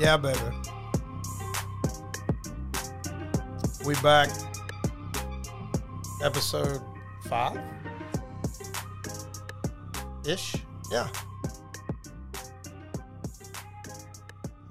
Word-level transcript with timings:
Yeah, 0.00 0.16
baby. 0.16 0.38
We 3.84 3.94
back. 3.96 4.30
Episode 6.24 6.80
five 7.28 7.60
ish. 10.26 10.56
Yeah. 10.90 11.06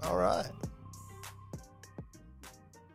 All 0.02 0.18
right. 0.18 0.48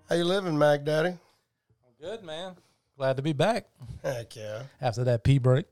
How 0.08 0.16
you 0.16 0.24
living, 0.24 0.58
Mag 0.58 0.84
Daddy? 0.84 1.10
I'm 1.10 1.94
good 2.00 2.24
man. 2.24 2.56
Glad 2.98 3.16
to 3.16 3.22
be 3.22 3.32
back 3.32 3.68
Heck 4.02 4.34
yeah. 4.34 4.64
after 4.80 5.04
that 5.04 5.22
pee 5.22 5.38
break. 5.38 5.66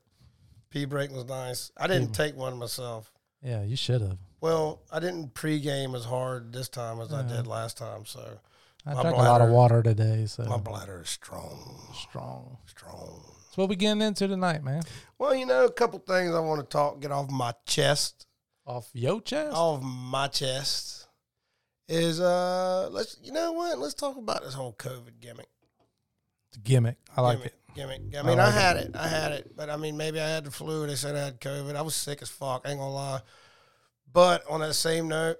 Pee 0.70 0.84
break 0.84 1.10
was 1.10 1.24
nice. 1.24 1.72
I 1.76 1.88
didn't 1.88 2.10
mm. 2.10 2.14
take 2.14 2.36
one 2.36 2.56
myself. 2.56 3.10
Yeah, 3.42 3.64
you 3.64 3.74
should 3.74 4.00
have. 4.00 4.18
Well, 4.42 4.82
I 4.90 4.98
didn't 4.98 5.34
pregame 5.34 5.94
as 5.94 6.04
hard 6.04 6.52
this 6.52 6.68
time 6.68 7.00
as 7.00 7.12
I 7.12 7.22
did 7.22 7.46
last 7.46 7.78
time, 7.78 8.04
so 8.04 8.40
I 8.84 9.00
drank 9.00 9.16
a 9.16 9.20
lot 9.20 9.40
of 9.40 9.50
water 9.50 9.84
today, 9.84 10.26
so 10.26 10.42
my 10.46 10.56
bladder 10.56 11.02
is 11.02 11.10
strong, 11.10 11.78
strong. 11.94 12.58
strong. 12.66 13.22
That's 13.46 13.56
what 13.56 13.68
we 13.68 13.76
getting 13.76 14.02
into 14.02 14.26
tonight, 14.26 14.64
man. 14.64 14.82
Well, 15.16 15.32
you 15.32 15.46
know, 15.46 15.64
a 15.66 15.70
couple 15.70 16.00
things 16.00 16.34
I 16.34 16.40
want 16.40 16.60
to 16.60 16.66
talk, 16.66 16.98
get 16.98 17.12
off 17.12 17.30
my 17.30 17.54
chest, 17.66 18.26
Off 18.66 18.90
your 18.92 19.20
chest. 19.20 19.54
off 19.54 19.80
my 19.80 20.26
chest, 20.26 21.06
is 21.88 22.20
uh, 22.20 22.88
let's 22.90 23.18
you 23.22 23.30
know 23.30 23.52
what? 23.52 23.78
Let's 23.78 23.94
talk 23.94 24.16
about 24.16 24.42
this 24.42 24.54
whole 24.54 24.72
COVID 24.72 25.20
gimmick. 25.20 25.50
The 26.52 26.58
gimmick. 26.58 26.96
I 27.16 27.20
like 27.20 27.38
gimmick, 27.38 27.52
it. 27.52 27.74
Gimmick. 27.76 28.00
I 28.16 28.18
I 28.18 28.22
mean, 28.24 28.40
I, 28.40 28.46
like 28.46 28.54
it. 28.56 28.58
had 28.58 28.76
it. 28.78 28.90
I 28.96 29.06
had 29.06 29.30
it, 29.30 29.52
but 29.56 29.70
I 29.70 29.76
mean, 29.76 29.96
maybe 29.96 30.18
I 30.20 30.28
had 30.28 30.42
the 30.42 30.50
flu. 30.50 30.84
They 30.88 30.96
said 30.96 31.14
I 31.14 31.26
had 31.26 31.40
COVID. 31.40 31.76
I 31.76 31.82
was 31.82 31.94
sick 31.94 32.22
as 32.22 32.28
fuck. 32.28 32.66
Ain't 32.66 32.80
gonna 32.80 32.92
lie. 32.92 33.20
But 34.12 34.44
on 34.48 34.60
that 34.60 34.74
same 34.74 35.08
note, 35.08 35.38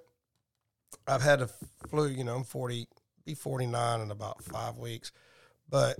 I've 1.06 1.22
had 1.22 1.40
the 1.40 1.50
flu. 1.88 2.08
You 2.08 2.24
know, 2.24 2.36
I'm 2.36 2.44
40, 2.44 2.88
be 3.24 3.34
49 3.34 4.00
in 4.00 4.10
about 4.10 4.42
five 4.42 4.78
weeks, 4.78 5.12
but 5.68 5.98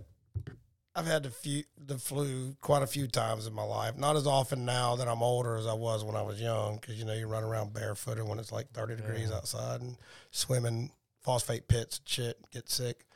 I've 0.95 1.07
had 1.07 1.23
the 1.23 1.31
few 1.31 1.65
the 1.79 1.99
flu 1.99 2.55
quite 2.61 2.83
a 2.83 2.87
few 2.87 3.07
times 3.07 3.47
in 3.47 3.55
my 3.55 3.63
life. 3.63 3.97
Not 3.97 4.17
as 4.17 4.27
often 4.27 4.65
now 4.65 4.97
that 4.97 5.09
I'm 5.09 5.23
older 5.23 5.57
as 5.57 5.67
I 5.67 5.73
was 5.73 6.05
when 6.05 6.17
I 6.17 6.23
was 6.23 6.41
young, 6.41 6.77
because 6.77 6.99
you 6.99 7.05
know 7.05 7.15
you 7.15 7.27
run 7.27 7.45
around 7.45 7.73
barefooted 7.73 8.27
when 8.27 8.39
it's 8.39 8.53
like 8.53 8.71
30 8.73 8.97
degrees 8.97 9.33
outside 9.33 9.81
and 9.81 9.97
swimming 10.31 10.91
phosphate 11.23 11.69
pits 11.69 11.99
and 11.99 12.09
shit, 12.09 12.39
get 12.53 12.69
sick. 12.69 13.07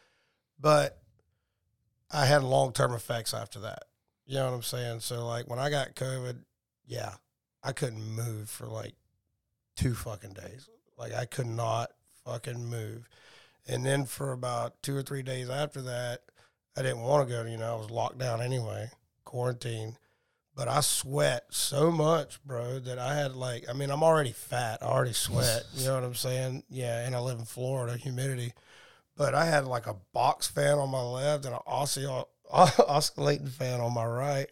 But 0.58 0.98
I 2.10 2.24
had 2.24 2.42
long 2.42 2.72
term 2.72 2.94
effects 2.94 3.34
after 3.34 3.60
that. 3.60 3.84
You 4.26 4.36
know 4.36 4.46
what 4.46 4.54
I'm 4.54 4.62
saying? 4.62 5.00
So 5.00 5.26
like 5.26 5.48
when 5.48 5.58
I 5.58 5.68
got 5.70 5.94
COVID, 5.94 6.38
yeah, 6.86 7.12
I 7.62 7.72
couldn't 7.72 8.02
move 8.02 8.48
for 8.48 8.66
like 8.66 8.94
two 9.76 9.94
fucking 9.94 10.32
days. 10.32 10.68
Like 10.98 11.14
I 11.14 11.24
could 11.26 11.46
not 11.46 11.90
fucking 12.24 12.64
move. 12.64 13.08
And 13.68 13.84
then 13.84 14.04
for 14.04 14.32
about 14.32 14.82
two 14.82 14.96
or 14.96 15.02
three 15.02 15.22
days 15.22 15.50
after 15.50 15.82
that, 15.82 16.22
I 16.76 16.82
didn't 16.82 17.00
want 17.00 17.28
to 17.28 17.34
go. 17.34 17.44
You 17.44 17.56
know, 17.56 17.74
I 17.74 17.78
was 17.78 17.90
locked 17.90 18.18
down 18.18 18.40
anyway, 18.42 18.90
quarantine. 19.24 19.96
But 20.54 20.68
I 20.68 20.80
sweat 20.80 21.44
so 21.50 21.90
much, 21.90 22.42
bro, 22.42 22.78
that 22.78 22.98
I 22.98 23.14
had 23.14 23.36
like, 23.36 23.68
I 23.68 23.74
mean, 23.74 23.90
I'm 23.90 24.02
already 24.02 24.32
fat. 24.32 24.78
I 24.80 24.86
already 24.86 25.12
sweat. 25.12 25.64
You 25.74 25.88
know 25.88 25.96
what 25.96 26.04
I'm 26.04 26.14
saying? 26.14 26.62
Yeah. 26.70 27.04
And 27.04 27.14
I 27.14 27.18
live 27.18 27.38
in 27.38 27.44
Florida, 27.44 27.96
humidity. 27.98 28.54
But 29.16 29.34
I 29.34 29.44
had 29.44 29.66
like 29.66 29.86
a 29.86 29.96
box 30.14 30.48
fan 30.48 30.78
on 30.78 30.90
my 30.90 31.02
left 31.02 31.44
and 31.44 31.54
an 31.54 31.60
oscill- 31.66 32.28
oscillating 32.50 33.48
fan 33.48 33.80
on 33.80 33.92
my 33.92 34.06
right. 34.06 34.48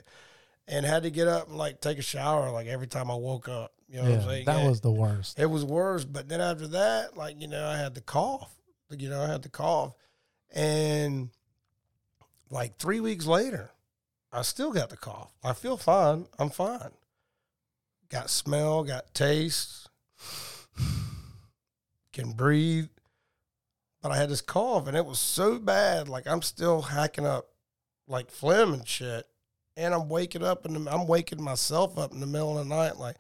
And 0.69 0.85
had 0.85 1.05
to 1.05 1.11
get 1.11 1.29
up 1.29 1.49
and 1.49 1.57
like 1.57 1.81
take 1.81 1.99
a 1.99 2.03
shower 2.03 2.51
like 2.51 2.67
every 2.67 2.87
time 2.87 3.11
I 3.11 3.15
woke 3.15 3.49
up. 3.49 3.74
You 3.95 4.01
know 4.03 4.07
what 4.09 4.15
I'm 4.15 4.21
Yeah, 4.23 4.27
saying? 4.27 4.45
that 4.47 4.59
Yeah. 4.59 4.69
was 4.69 4.81
the 4.81 4.91
worst. 4.91 5.39
It 5.39 5.47
was 5.47 5.65
worse, 5.65 6.05
but 6.05 6.29
then 6.29 6.41
after 6.41 6.67
that, 6.67 7.17
like 7.17 7.41
you 7.41 7.47
know, 7.47 7.65
I 7.65 7.77
had 7.77 7.95
the 7.95 8.01
cough. 8.01 8.53
You 8.91 9.09
know, 9.09 9.23
I 9.23 9.29
had 9.29 9.43
the 9.43 9.49
cough, 9.49 9.95
and 10.53 11.31
like 12.51 12.77
three 12.79 12.99
weeks 12.99 13.25
later, 13.25 13.71
I 14.33 14.43
still 14.43 14.73
got 14.73 14.91
the 14.91 14.97
cough. 14.97 15.33
I 15.45 15.53
feel 15.53 15.77
fine. 15.77 16.27
I'm 16.41 16.51
fine. 16.51 16.91
Got 18.09 18.31
smell, 18.31 18.83
got 18.83 19.15
taste, 19.15 19.89
can 22.13 22.33
breathe, 22.33 22.89
but 24.03 24.11
I 24.11 24.17
had 24.17 24.29
this 24.29 24.41
cough, 24.41 24.89
and 24.89 24.97
it 24.97 25.07
was 25.07 25.21
so 25.21 25.61
bad. 25.61 26.09
Like 26.09 26.27
I'm 26.27 26.43
still 26.43 26.83
hacking 26.83 27.27
up 27.27 27.47
like 28.09 28.33
phlegm 28.33 28.75
and 28.75 28.89
shit, 28.89 29.25
and 29.77 29.95
I'm 29.95 30.09
waking 30.09 30.43
up 30.43 30.65
and 30.65 30.89
I'm 30.89 31.07
waking 31.07 31.41
myself 31.41 31.97
up 31.97 32.13
in 32.13 32.19
the 32.19 32.27
middle 32.27 32.59
of 32.59 32.69
the 32.69 32.75
night, 32.75 32.97
like 32.97 33.19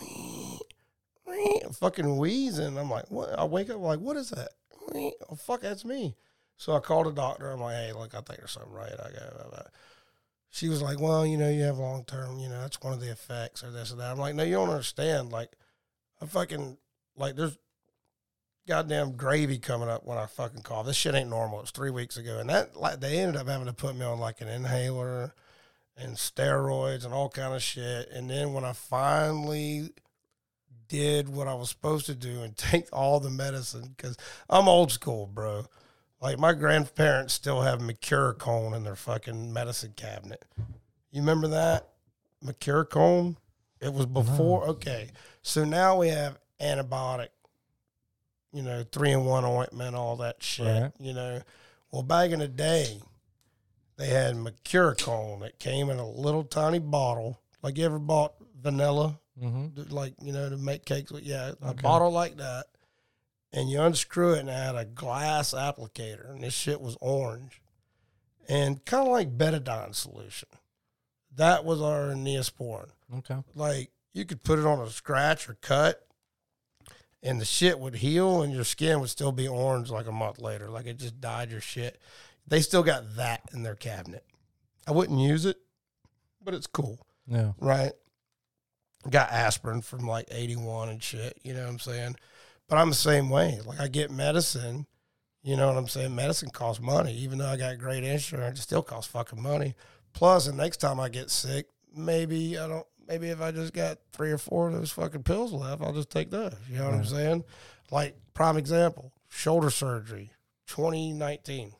fucking 1.72 2.16
wheezing. 2.16 2.78
I'm 2.78 2.90
like, 2.90 3.10
what? 3.10 3.38
I 3.38 3.44
wake 3.44 3.70
up 3.70 3.78
like, 3.78 4.00
what 4.00 4.16
is 4.16 4.30
that? 4.30 4.50
Oh 5.30 5.36
fuck, 5.36 5.62
that's 5.62 5.84
me. 5.84 6.16
So 6.56 6.74
I 6.76 6.80
called 6.80 7.06
the 7.06 7.12
doctor. 7.12 7.50
I'm 7.50 7.60
like, 7.60 7.76
hey, 7.76 7.92
look, 7.92 8.14
I 8.14 8.20
think 8.20 8.38
there's 8.38 8.50
something 8.50 8.72
right. 8.72 8.92
I 8.92 9.10
got. 9.10 9.68
She 10.50 10.68
was 10.68 10.82
like, 10.82 11.00
well, 11.00 11.24
you 11.24 11.38
know, 11.38 11.48
you 11.48 11.62
have 11.62 11.78
long 11.78 12.04
term. 12.04 12.38
You 12.38 12.48
know, 12.48 12.60
that's 12.60 12.80
one 12.82 12.92
of 12.92 13.00
the 13.00 13.10
effects 13.10 13.64
or 13.64 13.70
this 13.70 13.92
or 13.92 13.96
that. 13.96 14.10
I'm 14.10 14.18
like, 14.18 14.34
no, 14.34 14.42
you 14.42 14.56
don't 14.56 14.68
understand. 14.68 15.32
Like, 15.32 15.52
I 16.20 16.26
fucking 16.26 16.76
like 17.16 17.36
there's 17.36 17.56
goddamn 18.68 19.16
gravy 19.16 19.58
coming 19.58 19.88
up 19.88 20.04
when 20.04 20.18
I 20.18 20.26
fucking 20.26 20.62
cough. 20.62 20.86
This 20.86 20.96
shit 20.96 21.14
ain't 21.14 21.30
normal. 21.30 21.60
It's 21.60 21.70
three 21.70 21.90
weeks 21.90 22.16
ago, 22.16 22.38
and 22.38 22.50
that 22.50 22.76
like 22.76 23.00
they 23.00 23.18
ended 23.18 23.40
up 23.40 23.48
having 23.48 23.66
to 23.66 23.72
put 23.72 23.96
me 23.96 24.04
on 24.04 24.20
like 24.20 24.40
an 24.40 24.48
inhaler 24.48 25.34
and 25.96 26.16
steroids 26.16 27.04
and 27.04 27.12
all 27.12 27.28
kind 27.28 27.54
of 27.54 27.62
shit. 27.62 28.10
And 28.10 28.30
then 28.30 28.52
when 28.52 28.64
I 28.64 28.72
finally 28.72 29.90
did 30.88 31.28
what 31.28 31.48
I 31.48 31.54
was 31.54 31.70
supposed 31.70 32.06
to 32.06 32.14
do 32.14 32.42
and 32.42 32.56
take 32.56 32.86
all 32.92 33.20
the 33.20 33.30
medicine, 33.30 33.94
because 33.96 34.16
I'm 34.48 34.68
old 34.68 34.92
school, 34.92 35.26
bro. 35.26 35.66
Like 36.20 36.38
my 36.38 36.52
grandparents 36.52 37.34
still 37.34 37.62
have 37.62 37.80
Mercurochrome 37.80 38.76
in 38.76 38.84
their 38.84 38.94
fucking 38.94 39.52
medicine 39.52 39.92
cabinet. 39.96 40.44
You 41.10 41.20
remember 41.20 41.48
that 41.48 41.88
Mercurochrome? 42.44 43.36
It 43.80 43.92
was 43.92 44.06
before. 44.06 44.64
Okay, 44.68 45.10
so 45.42 45.64
now 45.64 45.98
we 45.98 46.08
have 46.08 46.38
antibiotic. 46.60 47.28
You 48.52 48.62
know, 48.62 48.84
three 48.92 49.10
in 49.10 49.24
one 49.24 49.44
ointment, 49.44 49.96
all 49.96 50.16
that 50.18 50.42
shit. 50.42 50.66
Right. 50.66 50.92
You 51.00 51.14
know, 51.14 51.42
well 51.90 52.04
back 52.04 52.30
in 52.30 52.38
the 52.38 52.46
day, 52.46 53.00
they 53.96 54.08
had 54.08 54.34
Mercurochrome 54.34 55.40
that 55.40 55.58
came 55.58 55.90
in 55.90 55.98
a 55.98 56.08
little 56.08 56.44
tiny 56.44 56.78
bottle. 56.78 57.40
Like 57.62 57.78
you 57.78 57.84
ever 57.84 57.98
bought 57.98 58.34
vanilla, 58.60 59.18
Mm-hmm. 59.42 59.90
like 59.94 60.12
you 60.20 60.30
know, 60.32 60.50
to 60.50 60.56
make 60.58 60.84
cakes 60.84 61.10
with? 61.10 61.22
Yeah, 61.24 61.52
a 61.62 61.70
Okay. 61.70 61.82
bottle 61.82 62.10
like 62.10 62.36
that. 62.36 62.66
And 63.52 63.68
you 63.70 63.80
unscrew 63.80 64.34
it, 64.34 64.40
and 64.40 64.48
it 64.48 64.52
had 64.52 64.76
a 64.76 64.84
glass 64.84 65.52
applicator, 65.54 66.30
and 66.30 66.42
this 66.44 66.54
shit 66.54 66.80
was 66.80 66.96
orange, 67.00 67.60
and 68.48 68.84
kind 68.84 69.06
of 69.06 69.12
like 69.12 69.36
betadine 69.38 69.94
solution. 69.94 70.48
That 71.36 71.64
was 71.64 71.80
our 71.80 72.08
Neosporin. 72.14 72.90
Okay. 73.18 73.36
Like 73.54 73.90
you 74.12 74.26
could 74.26 74.42
put 74.44 74.58
it 74.58 74.66
on 74.66 74.80
a 74.80 74.90
scratch 74.90 75.48
or 75.48 75.54
cut, 75.62 76.06
and 77.22 77.40
the 77.40 77.44
shit 77.46 77.78
would 77.78 77.96
heal, 77.96 78.42
and 78.42 78.52
your 78.52 78.64
skin 78.64 79.00
would 79.00 79.10
still 79.10 79.32
be 79.32 79.48
orange 79.48 79.90
like 79.90 80.06
a 80.06 80.12
month 80.12 80.38
later. 80.40 80.68
Like 80.68 80.86
it 80.86 80.98
just 80.98 81.20
dyed 81.20 81.50
your 81.50 81.60
shit. 81.62 82.00
They 82.46 82.60
still 82.60 82.82
got 82.82 83.16
that 83.16 83.42
in 83.52 83.62
their 83.62 83.74
cabinet. 83.74 84.24
I 84.86 84.90
wouldn't 84.92 85.18
use 85.20 85.44
it, 85.46 85.56
but 86.44 86.54
it's 86.54 86.66
cool 86.66 86.98
Yeah. 87.26 87.52
right? 87.60 87.92
Got 89.08 89.30
aspirin 89.32 89.82
from 89.82 90.06
like 90.06 90.28
81 90.30 90.88
and 90.88 91.02
shit, 91.02 91.38
you 91.42 91.54
know 91.54 91.62
what 91.62 91.70
I'm 91.70 91.78
saying? 91.78 92.16
But 92.68 92.76
I'm 92.78 92.88
the 92.88 92.94
same 92.94 93.30
way. 93.30 93.60
Like 93.64 93.80
I 93.80 93.88
get 93.88 94.10
medicine, 94.10 94.86
you 95.42 95.56
know 95.56 95.66
what 95.68 95.76
I'm 95.76 95.88
saying? 95.88 96.14
Medicine 96.14 96.50
costs 96.50 96.82
money. 96.82 97.14
Even 97.14 97.38
though 97.38 97.46
I 97.48 97.56
got 97.56 97.78
great 97.78 98.04
insurance, 98.04 98.58
it 98.58 98.62
still 98.62 98.82
costs 98.82 99.10
fucking 99.10 99.42
money. 99.42 99.74
Plus, 100.12 100.46
the 100.46 100.52
next 100.52 100.76
time 100.78 101.00
I 101.00 101.08
get 101.08 101.30
sick, 101.30 101.66
maybe 101.94 102.58
I 102.58 102.68
don't, 102.68 102.86
maybe 103.08 103.28
if 103.28 103.40
I 103.40 103.50
just 103.50 103.72
got 103.72 103.98
three 104.12 104.30
or 104.30 104.38
four 104.38 104.68
of 104.68 104.74
those 104.74 104.90
fucking 104.92 105.22
pills 105.24 105.52
left, 105.52 105.82
I'll 105.82 105.92
just 105.92 106.10
take 106.10 106.30
those. 106.30 106.54
You 106.70 106.78
know 106.78 106.84
what 106.86 106.94
I'm 106.94 107.04
saying? 107.04 107.44
Like, 107.90 108.14
prime 108.34 108.56
example 108.56 109.12
shoulder 109.28 109.70
surgery, 109.70 110.30
2019. 110.66 111.72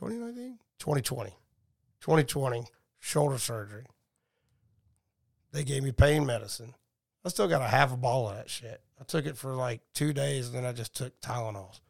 2019? 0.00 0.58
2020. 0.78 1.30
2020, 2.00 2.64
shoulder 2.98 3.38
surgery. 3.38 3.84
They 5.52 5.64
gave 5.64 5.82
me 5.82 5.92
pain 5.92 6.24
medicine. 6.24 6.74
I 7.24 7.28
still 7.28 7.48
got 7.48 7.60
a 7.60 7.68
half 7.68 7.92
a 7.92 7.96
ball 7.96 8.28
of 8.30 8.36
that 8.36 8.48
shit. 8.48 8.80
I 8.98 9.04
took 9.04 9.26
it 9.26 9.36
for 9.36 9.54
like 9.54 9.80
two 9.94 10.12
days 10.14 10.46
and 10.46 10.56
then 10.56 10.64
I 10.64 10.72
just 10.72 10.94
took 10.96 11.20
Tylenols. 11.20 11.80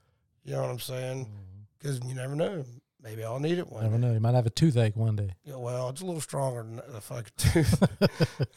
You 0.44 0.54
know 0.54 0.62
what 0.62 0.70
I'm 0.70 0.80
saying? 0.80 1.26
Mm-hmm. 1.26 1.34
Because 1.78 2.00
you 2.04 2.14
never 2.14 2.34
know. 2.34 2.64
Maybe 3.02 3.24
I'll 3.24 3.38
need 3.38 3.56
it 3.58 3.66
one 3.70 3.82
Never 3.84 3.96
day. 3.96 4.00
know. 4.08 4.12
You 4.12 4.20
might 4.20 4.34
have 4.34 4.44
a 4.46 4.50
toothache 4.50 4.94
one 4.96 5.16
day. 5.16 5.30
Yeah, 5.44 5.56
well, 5.56 5.88
it's 5.88 6.02
a 6.02 6.04
little 6.04 6.20
stronger 6.20 6.62
than 6.64 6.76
the 6.92 7.00
fucking 7.00 7.32
tooth. 7.38 7.82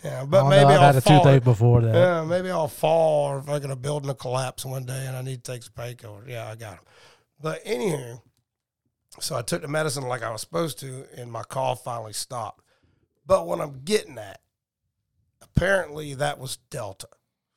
yeah, 0.03 0.25
But 0.25 0.44
oh, 0.45 0.50
maybe 0.50 0.63
no, 0.63 0.69
I've 0.69 0.79
I'll 0.81 0.94
had 0.94 0.95
a 0.95 1.01
toothache 1.01 1.44
before 1.45 1.79
that. 1.81 1.94
Yeah, 1.94 2.25
maybe 2.25 2.50
I'll 2.50 2.67
fall 2.67 3.41
or 3.47 3.59
get 3.59 3.69
a 3.71 3.75
building 3.75 4.09
a 4.09 4.15
collapse 4.15 4.65
one 4.65 4.83
day 4.85 5.05
and 5.05 5.15
I 5.15 5.21
need 5.21 5.44
to 5.44 5.51
take 5.51 5.63
some 5.63 5.73
painkillers. 5.77 6.27
Yeah, 6.27 6.50
I 6.50 6.55
got 6.55 6.75
them. 6.77 6.85
But 7.39 7.63
anywho, 7.65 8.19
so 9.19 9.36
I 9.36 9.42
took 9.42 9.62
the 9.62 9.68
medicine 9.68 10.04
like 10.04 10.24
I 10.24 10.31
was 10.31 10.42
supposed 10.42 10.80
to, 10.80 11.06
and 11.18 11.31
my 11.31 11.44
cough 11.44 11.83
finally 11.83 12.13
stopped. 12.13 12.62
But 13.25 13.45
what 13.48 13.62
I'm 13.62 13.81
getting 13.86 14.18
at, 14.18 14.42
apparently 15.42 16.13
that 16.15 16.39
was 16.39 16.57
Delta. 16.69 17.07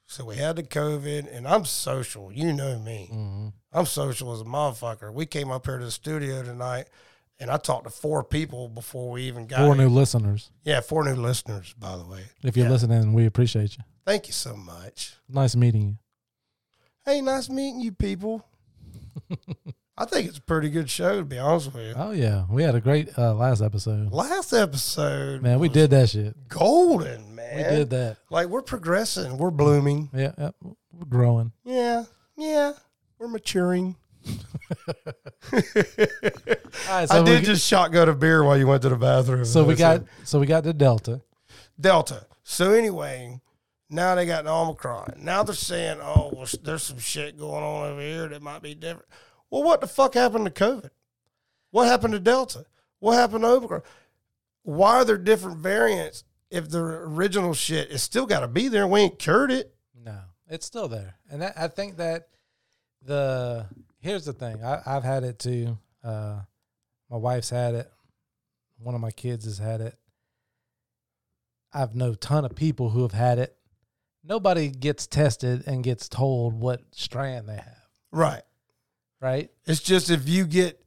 So 0.07 0.25
we 0.25 0.37
had 0.37 0.57
the 0.57 0.63
COVID, 0.63 1.35
and 1.35 1.49
I'm 1.49 1.65
social. 1.65 2.31
You 2.33 2.53
know 2.53 2.79
me. 2.79 3.09
hmm 3.11 3.49
I'm 3.73 3.87
social 3.87 4.33
as 4.33 4.41
a 4.41 4.45
motherfucker. 4.45 5.13
We 5.13 5.27
came 5.27 5.51
up 5.51 5.67
here 5.67 5.79
to 5.79 5.85
the 5.85 5.91
studio 5.91 6.43
tonight, 6.45 6.87
and 7.41 7.51
I 7.51 7.57
talked 7.59 7.85
to 7.85 7.91
four 7.91 8.23
people 8.25 8.69
before 8.69 9.11
we 9.11 9.23
even 9.25 9.47
got 9.47 9.59
Four 9.59 9.75
here. 9.75 9.85
new 9.85 9.91
listeners. 9.91 10.51
Yeah, 10.65 10.81
four 10.81 11.05
new 11.05 11.17
listeners, 11.21 11.75
by 11.79 11.97
the 11.97 12.05
way. 12.07 12.23
If 12.43 12.57
you're 12.57 12.67
Yeah. 12.67 12.73
listening, 12.73 13.13
we 13.13 13.27
appreciate 13.27 13.77
you. 13.77 13.85
Thank 14.07 14.29
you 14.29 14.33
so 14.33 14.57
much. 14.57 15.17
Nice 15.29 15.57
meeting 15.57 15.83
you. 15.89 15.99
Hey, 17.05 17.21
nice 17.21 17.49
meeting 17.51 17.81
you, 17.81 17.93
people. 17.93 18.47
I 19.99 20.05
think 20.05 20.29
it's 20.29 20.37
a 20.37 20.43
pretty 20.43 20.69
good 20.69 20.91
show, 20.91 21.17
to 21.17 21.25
be 21.25 21.39
honest 21.39 21.73
with 21.73 21.87
you. 21.87 21.95
Oh 21.97 22.11
yeah, 22.11 22.45
we 22.51 22.63
had 22.63 22.75
a 22.75 22.81
great 22.81 23.19
uh, 23.19 23.35
last 23.35 23.63
episode. 23.63 24.13
Last 24.13 24.53
episode, 24.53 25.43
Man, 25.43 25.59
we 25.59 25.71
did 25.71 25.89
that 25.91 26.11
shit. 26.11 26.49
golden, 26.49 27.35
man. 27.35 27.57
We 27.57 27.63
did 27.63 27.91
that. 27.91 28.19
Like 28.29 28.49
we're 28.49 28.61
progressing, 28.61 29.39
we're 29.39 29.51
blooming. 29.51 30.11
Yeah, 30.13 30.33
yeah 30.37 30.51
we're 30.61 31.07
growing. 31.09 31.53
Yeah, 31.65 32.05
yeah, 32.37 32.75
we're 33.19 33.29
maturing. 33.29 33.97
Right, 36.89 37.11
I 37.11 37.23
did 37.23 37.41
we, 37.41 37.47
just 37.47 37.67
shotgun 37.67 38.09
a 38.09 38.15
beer 38.15 38.45
while 38.45 38.57
you 38.57 38.67
went 38.67 38.83
to 38.83 38.89
the 38.89 38.97
bathroom. 38.97 39.45
so 39.45 39.65
we 39.65 39.75
got 39.75 40.03
so 40.25 40.39
we 40.39 40.47
got 40.47 40.63
the 40.63 40.75
Delta. 40.75 41.23
Delta. 41.81 42.27
So 42.43 42.73
anyway, 42.73 43.41
now 43.89 44.15
they 44.15 44.27
got 44.27 44.43
an 44.43 44.49
Omicron. 44.49 45.15
Now 45.19 45.43
they're 45.43 45.55
saying, 45.55 45.99
oh, 46.03 46.31
well, 46.35 46.47
there's 46.63 46.83
some 46.83 46.99
shit 46.99 47.39
going 47.39 47.63
on 47.65 47.93
over 47.93 48.01
here 48.01 48.29
that 48.29 48.43
might 48.43 48.63
be 48.63 48.75
different. 48.75 49.09
Well, 49.51 49.63
what 49.63 49.81
the 49.81 49.87
fuck 49.87 50.15
happened 50.15 50.45
to 50.47 50.51
COVID? 50.51 50.91
What 51.71 51.87
happened 51.87 52.15
to 52.15 52.21
Delta? 52.21 52.67
What 52.99 53.15
happened 53.15 53.43
to 53.43 53.49
Omicron? 53.49 53.83
Why 54.63 54.97
are 54.97 55.05
there 55.05 55.19
different 55.19 55.59
variants 55.59 56.25
if 56.51 56.69
the 56.69 56.81
original 56.81 57.55
shit 57.55 57.91
is 57.91 58.03
still 58.03 58.27
got 58.27 58.41
to 58.41 58.49
be 58.49 58.69
there? 58.69 58.87
We 58.87 59.01
ain't 59.01 59.19
cured 59.19 59.53
it. 59.53 59.75
No, 59.95 60.19
it's 60.49 60.67
still 60.67 60.89
there, 60.89 61.17
and 61.31 61.43
that, 61.43 61.55
I 61.57 61.69
think 61.69 61.99
that 61.99 62.29
the 63.03 63.67
here's 64.01 64.25
the 64.25 64.33
thing. 64.33 64.63
I, 64.65 64.81
I've 64.87 65.05
had 65.05 65.25
it 65.25 65.39
too. 65.39 65.79
Uh, 66.03 66.41
my 67.11 67.17
wife's 67.17 67.51
had 67.51 67.75
it. 67.75 67.91
One 68.79 68.95
of 68.95 69.01
my 69.01 69.11
kids 69.11 69.45
has 69.45 69.59
had 69.59 69.81
it. 69.81 69.95
I've 71.73 71.95
know 71.95 72.13
a 72.13 72.17
ton 72.17 72.45
of 72.45 72.55
people 72.55 72.91
who 72.91 73.03
have 73.03 73.13
had 73.13 73.39
it. 73.39 73.57
Nobody 74.25 74.71
gets 74.71 75.07
tested 75.07 75.65
and 75.67 75.85
gets 75.85 76.09
told 76.09 76.55
what 76.55 76.81
strand 76.91 77.49
they 77.49 77.55
have, 77.55 77.89
Right. 78.11 78.43
Right? 79.21 79.51
It's 79.67 79.81
just 79.81 80.11
if 80.11 80.29
you 80.29 80.47
get 80.47 80.81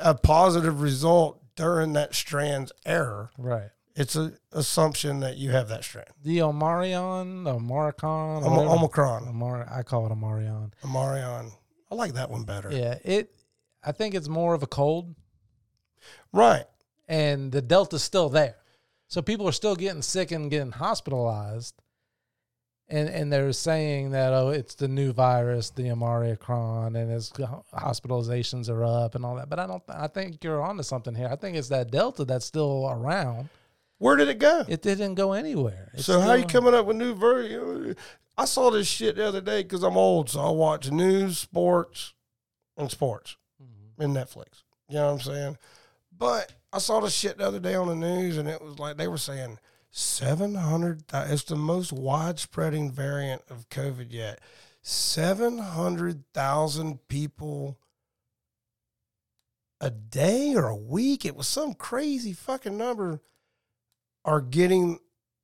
a 0.00 0.14
positive 0.14 0.80
result 0.80 1.40
during 1.56 1.92
that 1.94 2.14
strand's 2.14 2.72
error, 2.84 3.30
Right. 3.38 3.70
it's 3.94 4.16
an 4.16 4.36
assumption 4.52 5.20
that 5.20 5.36
you 5.36 5.50
have 5.52 5.68
that 5.68 5.84
strand. 5.84 6.08
The 6.22 6.38
Omarion, 6.38 7.44
the 7.44 7.52
Omaricon, 7.54 8.44
Om- 8.44 8.56
whatever. 8.56 8.74
Omicron. 8.74 9.28
Omar, 9.28 9.68
I 9.70 9.82
call 9.82 10.06
it 10.06 10.12
Omarion. 10.12 10.72
Omarion. 10.82 11.52
I 11.90 11.94
like 11.94 12.14
that 12.14 12.30
one 12.30 12.44
better. 12.44 12.70
Yeah, 12.72 12.98
it. 13.04 13.30
I 13.84 13.92
think 13.92 14.14
it's 14.14 14.28
more 14.28 14.54
of 14.54 14.62
a 14.62 14.66
cold, 14.66 15.14
Right. 16.32 16.64
and 17.08 17.52
the 17.52 17.62
Delta's 17.62 18.02
still 18.02 18.28
there, 18.28 18.56
so 19.06 19.22
people 19.22 19.46
are 19.46 19.52
still 19.52 19.76
getting 19.76 20.02
sick 20.02 20.32
and 20.32 20.50
getting 20.50 20.72
hospitalized, 20.72 21.74
and 22.88 23.08
and 23.08 23.32
they're 23.32 23.52
saying 23.52 24.10
that 24.10 24.32
oh, 24.32 24.48
it's 24.50 24.74
the 24.74 24.88
new 24.88 25.12
virus, 25.12 25.70
the 25.70 25.90
Omicron, 25.90 26.96
and 26.96 27.10
its 27.10 27.30
hospitalizations 27.30 28.68
are 28.68 28.84
up 28.84 29.14
and 29.14 29.24
all 29.24 29.36
that. 29.36 29.48
But 29.48 29.58
I 29.58 29.66
don't. 29.66 29.82
I 29.88 30.06
think 30.08 30.42
you're 30.44 30.62
onto 30.62 30.82
something 30.82 31.14
here. 31.14 31.28
I 31.30 31.36
think 31.36 31.56
it's 31.56 31.68
that 31.68 31.90
Delta 31.90 32.24
that's 32.24 32.46
still 32.46 32.88
around. 32.90 33.48
Where 33.98 34.16
did 34.16 34.28
it 34.28 34.38
go? 34.38 34.64
It 34.68 34.82
didn't 34.82 35.14
go 35.14 35.32
anywhere. 35.32 35.90
It's 35.94 36.04
so 36.06 36.20
how 36.20 36.30
are 36.30 36.38
you 36.38 36.44
coming 36.46 36.74
up 36.74 36.86
with 36.86 36.96
new 36.96 37.14
version? 37.14 37.96
I 38.36 38.44
saw 38.46 38.70
this 38.70 38.88
shit 38.88 39.16
the 39.16 39.26
other 39.26 39.40
day 39.40 39.62
because 39.62 39.82
I'm 39.84 39.96
old, 39.96 40.28
so 40.28 40.40
I 40.40 40.50
watch 40.50 40.90
news, 40.90 41.38
sports, 41.38 42.12
and 42.76 42.90
sports 42.90 43.36
Mhm. 43.62 44.04
in 44.04 44.12
Netflix. 44.12 44.64
You 44.88 44.96
know 44.96 45.06
what 45.06 45.12
I'm 45.12 45.20
saying? 45.20 45.58
But 46.16 46.52
I 46.72 46.78
saw 46.78 47.00
this 47.00 47.14
shit 47.14 47.38
the 47.38 47.46
other 47.46 47.60
day 47.60 47.76
on 47.76 47.86
the 47.88 47.94
news, 47.94 48.36
and 48.36 48.48
it 48.48 48.60
was 48.60 48.78
like 48.78 48.96
they 48.96 49.06
were 49.08 49.18
saying 49.18 49.58
seven 49.96 50.56
hundred. 50.56 51.04
It's 51.12 51.44
the 51.44 51.54
most 51.54 51.92
widespreading 51.92 52.90
variant 52.90 53.42
of 53.48 53.68
COVID 53.68 54.12
yet. 54.12 54.40
Seven 54.82 55.58
hundred 55.58 56.24
thousand 56.34 57.06
people 57.08 57.78
a 59.80 59.90
day 59.90 60.54
or 60.56 60.66
a 60.66 60.76
week. 60.76 61.24
It 61.24 61.36
was 61.36 61.46
some 61.46 61.74
crazy 61.74 62.32
fucking 62.32 62.76
number. 62.76 63.22
Are 64.24 64.40
getting 64.40 64.98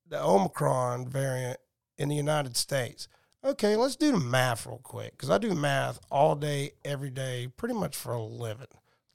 the 0.08 0.22
Omicron 0.22 1.08
variant 1.08 1.58
in 1.98 2.08
the 2.08 2.16
United 2.16 2.56
States. 2.56 3.08
Okay, 3.44 3.76
let's 3.76 3.96
do 3.96 4.12
the 4.12 4.18
math 4.18 4.66
real 4.66 4.80
quick 4.82 5.12
because 5.12 5.30
I 5.30 5.38
do 5.38 5.54
math 5.54 6.00
all 6.10 6.34
day, 6.34 6.72
every 6.84 7.10
day, 7.10 7.48
pretty 7.56 7.74
much 7.74 7.94
for 7.94 8.14
a 8.14 8.22
living. 8.22 8.66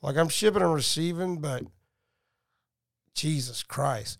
Like 0.01 0.17
I'm 0.17 0.29
shipping 0.29 0.61
and 0.61 0.73
receiving, 0.73 1.41
but 1.41 1.63
Jesus 3.15 3.63
Christ, 3.63 4.19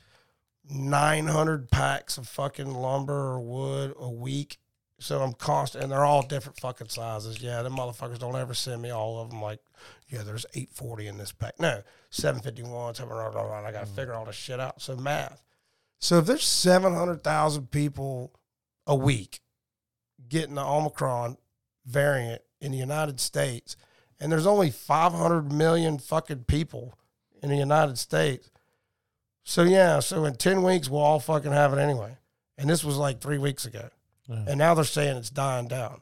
900 0.70 1.70
packs 1.70 2.18
of 2.18 2.28
fucking 2.28 2.72
lumber 2.72 3.14
or 3.14 3.40
wood 3.40 3.94
a 4.00 4.10
week. 4.10 4.58
So 5.00 5.22
I'm 5.22 5.34
cost, 5.34 5.76
and 5.76 5.92
they're 5.92 6.06
all 6.06 6.26
different 6.26 6.60
fucking 6.60 6.88
sizes. 6.88 7.42
Yeah, 7.42 7.62
them 7.62 7.76
motherfuckers 7.76 8.18
don't 8.18 8.36
ever 8.36 8.54
send 8.54 8.82
me 8.82 8.92
all 8.92 9.20
of 9.20 9.30
them. 9.30 9.42
Like, 9.42 9.60
yeah, 10.08 10.24
there's 10.24 10.46
840 10.54 11.08
in 11.08 11.18
this 11.18 11.34
pack. 11.34 11.60
No, 11.60 11.82
751. 12.12 12.96
something, 12.96 13.14
blah, 13.14 13.30
blah, 13.30 13.44
blah, 13.44 13.68
I 13.68 13.72
got 13.72 13.86
to 13.86 13.92
mm. 13.92 13.96
figure 13.96 14.14
all 14.14 14.26
this 14.26 14.36
shit 14.36 14.60
out. 14.60 14.82
So 14.82 14.96
math. 14.96 15.44
So 16.00 16.20
if 16.20 16.26
there's 16.26 16.46
700,000 16.46 17.72
people 17.72 18.32
a 18.88 18.96
week 18.96 19.42
getting 20.30 20.56
the 20.56 20.64
Omicron 20.64 21.38
variant 21.86 22.42
in 22.62 22.72
the 22.72 22.78
United 22.78 23.20
States, 23.20 23.76
and 24.20 24.32
there's 24.32 24.48
only 24.48 24.72
500 24.72 25.52
million 25.52 25.98
fucking 25.98 26.46
people 26.46 26.98
in 27.42 27.50
the 27.50 27.58
United 27.58 27.98
States. 27.98 28.50
So 29.48 29.64
yeah, 29.64 30.00
so 30.00 30.26
in 30.26 30.36
10 30.36 30.64
weeks 30.64 30.90
we'll 30.90 31.02
all 31.02 31.20
fucking 31.20 31.52
have 31.52 31.72
it 31.72 31.80
anyway. 31.80 32.18
And 32.58 32.70
this 32.70 32.84
was 32.84 32.98
like 32.98 33.22
3 33.22 33.38
weeks 33.38 33.66
ago. 33.66 33.90
Yeah. 34.28 34.44
And 34.48 34.58
now 34.58 34.74
they're 34.74 34.84
saying 34.84 35.18
it's 35.18 35.30
dying 35.30 35.68
down. 35.68 36.02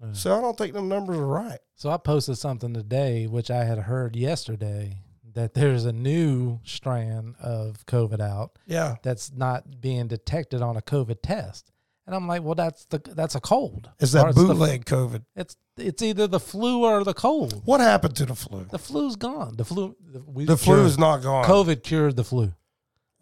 Yeah. 0.00 0.12
So 0.12 0.36
I 0.38 0.40
don't 0.40 0.56
think 0.56 0.74
them 0.74 0.88
numbers 0.88 1.18
are 1.18 1.26
right. 1.26 1.58
So 1.74 1.90
I 1.90 1.96
posted 1.96 2.38
something 2.38 2.72
today, 2.72 3.26
which 3.26 3.50
I 3.50 3.64
had 3.64 3.78
heard 3.80 4.14
yesterday, 4.16 4.98
that 5.34 5.54
there's 5.54 5.84
a 5.84 5.92
new 5.92 6.60
strand 6.62 7.34
of 7.40 7.84
COVID 7.86 8.20
out 8.20 8.56
Yeah. 8.66 8.96
that's 9.02 9.32
not 9.32 9.80
being 9.80 10.06
detected 10.06 10.62
on 10.62 10.76
a 10.76 10.80
COVID 10.82 11.16
test. 11.22 11.72
And 12.06 12.14
I'm 12.14 12.28
like, 12.28 12.42
well, 12.42 12.54
that's 12.54 12.84
the 12.84 12.98
that's 13.04 13.34
a 13.34 13.40
cold. 13.40 13.90
It's 13.98 14.14
Or 14.14 14.18
that 14.26 14.34
the- 14.34 14.44
bootleg 14.44 14.84
COVID. 14.84 15.24
it's 15.34 15.56
it's 15.76 16.02
either 16.02 16.26
the 16.28 16.38
flu 16.38 16.84
or 16.84 17.02
the 17.02 17.14
cold. 17.14 17.62
What 17.64 17.80
happened 17.80 18.14
to 18.16 18.26
the 18.26 18.34
flu? 18.36 18.66
The 18.70 18.78
flu's 18.78 19.16
gone. 19.16 19.56
The 19.56 19.64
flu. 19.64 19.96
The, 20.12 20.20
we 20.20 20.44
The 20.44 20.56
flu 20.58 20.84
is 20.84 20.98
not 20.98 21.22
gone. 21.22 21.44
COVID 21.46 21.82
cured 21.82 22.14
the 22.16 22.22
flu. 22.22 22.52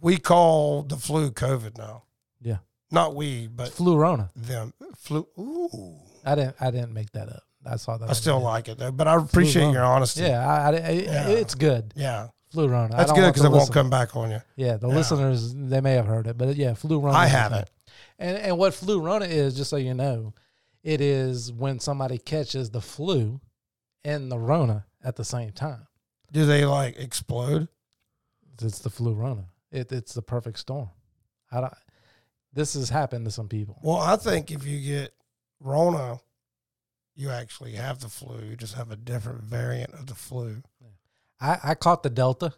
We 0.02 0.18
call 0.18 0.82
the 0.82 0.96
flu 0.96 1.30
COVID 1.30 1.78
now. 1.78 2.02
Yeah, 2.42 2.58
Not 2.90 3.14
we, 3.14 3.46
but 3.46 3.68
flu 3.72 3.96
Rona. 3.96 4.30
them. 4.36 4.74
Flu. 4.98 5.26
Ooh. 5.38 5.94
I 6.24 6.34
didn't 6.34 6.56
I 6.60 6.70
didn't 6.70 6.92
make 6.92 7.10
that 7.12 7.28
up. 7.28 7.42
I 7.64 7.76
saw 7.76 7.96
that. 7.96 8.10
I 8.10 8.12
still 8.14 8.40
like 8.40 8.66
it 8.68 8.78
though, 8.78 8.90
but 8.92 9.06
I 9.06 9.14
appreciate 9.16 9.62
Rona. 9.62 9.74
your 9.74 9.84
honesty. 9.84 10.22
Yeah, 10.22 10.46
I, 10.46 10.68
I, 10.76 10.90
Yeah. 10.90 11.28
it's 11.28 11.54
good. 11.54 11.94
Yeah. 11.96 12.28
Flu 12.50 12.66
Rona. 12.68 12.94
That's 12.96 13.12
good 13.12 13.28
because 13.32 13.44
it 13.44 13.50
won't 13.52 13.72
come 13.72 13.88
back 13.88 14.14
on 14.16 14.30
you. 14.32 14.42
Yeah, 14.56 14.76
the 14.76 14.88
Yeah. 14.88 14.94
listeners 14.94 15.54
they 15.54 15.80
may 15.80 15.94
have 15.94 16.06
heard 16.06 16.26
it, 16.26 16.36
but 16.36 16.56
yeah, 16.56 16.74
flu 16.74 16.98
Rona. 17.00 17.16
I 17.16 17.26
haven't. 17.26 17.70
And 18.18 18.36
and 18.36 18.58
what 18.58 18.74
flu 18.74 19.00
Rona 19.00 19.24
is, 19.26 19.54
just 19.56 19.70
so 19.70 19.76
you 19.76 19.94
know, 19.94 20.34
it 20.82 21.00
is 21.00 21.52
when 21.52 21.78
somebody 21.78 22.18
catches 22.18 22.70
the 22.70 22.80
flu 22.80 23.40
and 24.04 24.30
the 24.32 24.38
Rona 24.38 24.84
at 25.04 25.14
the 25.14 25.24
same 25.24 25.50
time. 25.52 25.86
Do 26.32 26.44
they 26.44 26.64
like 26.64 26.96
explode? 26.98 27.68
It's 28.60 28.80
the 28.80 28.90
flu 28.90 29.14
Rona. 29.14 29.46
It, 29.72 29.90
it's 29.90 30.14
the 30.14 30.22
perfect 30.22 30.58
storm. 30.58 30.90
I 31.50 31.60
don't, 31.62 31.72
this 32.52 32.74
has 32.74 32.90
happened 32.90 33.24
to 33.24 33.30
some 33.30 33.48
people. 33.48 33.78
Well, 33.82 33.96
I 33.96 34.16
think 34.16 34.50
if 34.50 34.66
you 34.66 34.80
get 34.80 35.12
Rona, 35.60 36.20
you 37.14 37.30
actually 37.30 37.72
have 37.72 38.00
the 38.00 38.08
flu. 38.08 38.40
You 38.48 38.56
just 38.56 38.74
have 38.74 38.90
a 38.90 38.96
different 38.96 39.42
variant 39.42 39.92
of 39.94 40.06
the 40.06 40.14
flu. 40.14 40.62
I, 41.40 41.58
I 41.64 41.74
caught 41.74 42.02
the 42.02 42.10
Delta 42.10 42.52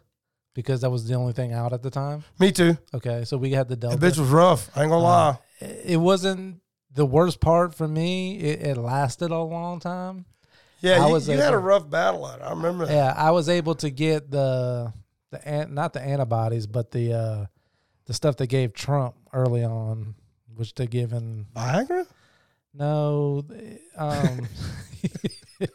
because 0.53 0.81
that 0.81 0.89
was 0.89 1.07
the 1.07 1.15
only 1.15 1.33
thing 1.33 1.53
out 1.53 1.73
at 1.73 1.81
the 1.81 1.89
time. 1.89 2.23
Me 2.39 2.51
too. 2.51 2.77
Okay, 2.93 3.25
so 3.25 3.37
we 3.37 3.51
had 3.51 3.67
the 3.67 3.75
Delta. 3.75 3.97
That 3.97 4.13
bitch 4.13 4.19
was 4.19 4.29
rough. 4.29 4.69
I 4.77 4.83
ain't 4.83 4.91
gonna 4.91 5.03
Uh, 5.03 5.07
lie. 5.07 5.37
it 5.59 5.97
wasn't 5.97 6.61
the 6.93 7.05
worst 7.05 7.39
part 7.41 7.73
for 7.75 7.87
me. 7.87 8.37
It, 8.37 8.61
it 8.61 8.77
lasted 8.77 9.31
a 9.31 9.39
long 9.41 9.79
time. 9.79 10.25
Yeah, 10.81 11.03
I 11.03 11.07
you, 11.07 11.13
was 11.13 11.27
you 11.27 11.37
had 11.37 11.53
a 11.53 11.57
rough 11.57 11.89
battle 11.89 12.27
at 12.27 12.39
it. 12.39 12.43
I 12.43 12.51
remember 12.51 12.85
that. 12.85 12.93
Yeah, 12.93 13.13
I 13.17 13.31
was 13.31 13.49
able 13.49 13.75
to 13.75 13.89
get 13.89 14.29
the 14.29 14.93
the 15.31 15.47
an- 15.47 15.73
not 15.73 15.93
the 15.93 16.01
antibodies, 16.01 16.67
but 16.67 16.91
the 16.91 17.13
uh, 17.13 17.45
the 18.05 18.13
stuff 18.13 18.37
they 18.37 18.47
gave 18.47 18.73
Trump 18.73 19.15
early 19.33 19.63
on, 19.63 20.15
which 20.55 20.73
they 20.75 20.87
given 20.87 21.45
Viagra? 21.55 22.05
no, 22.73 23.43
um, 23.97 24.47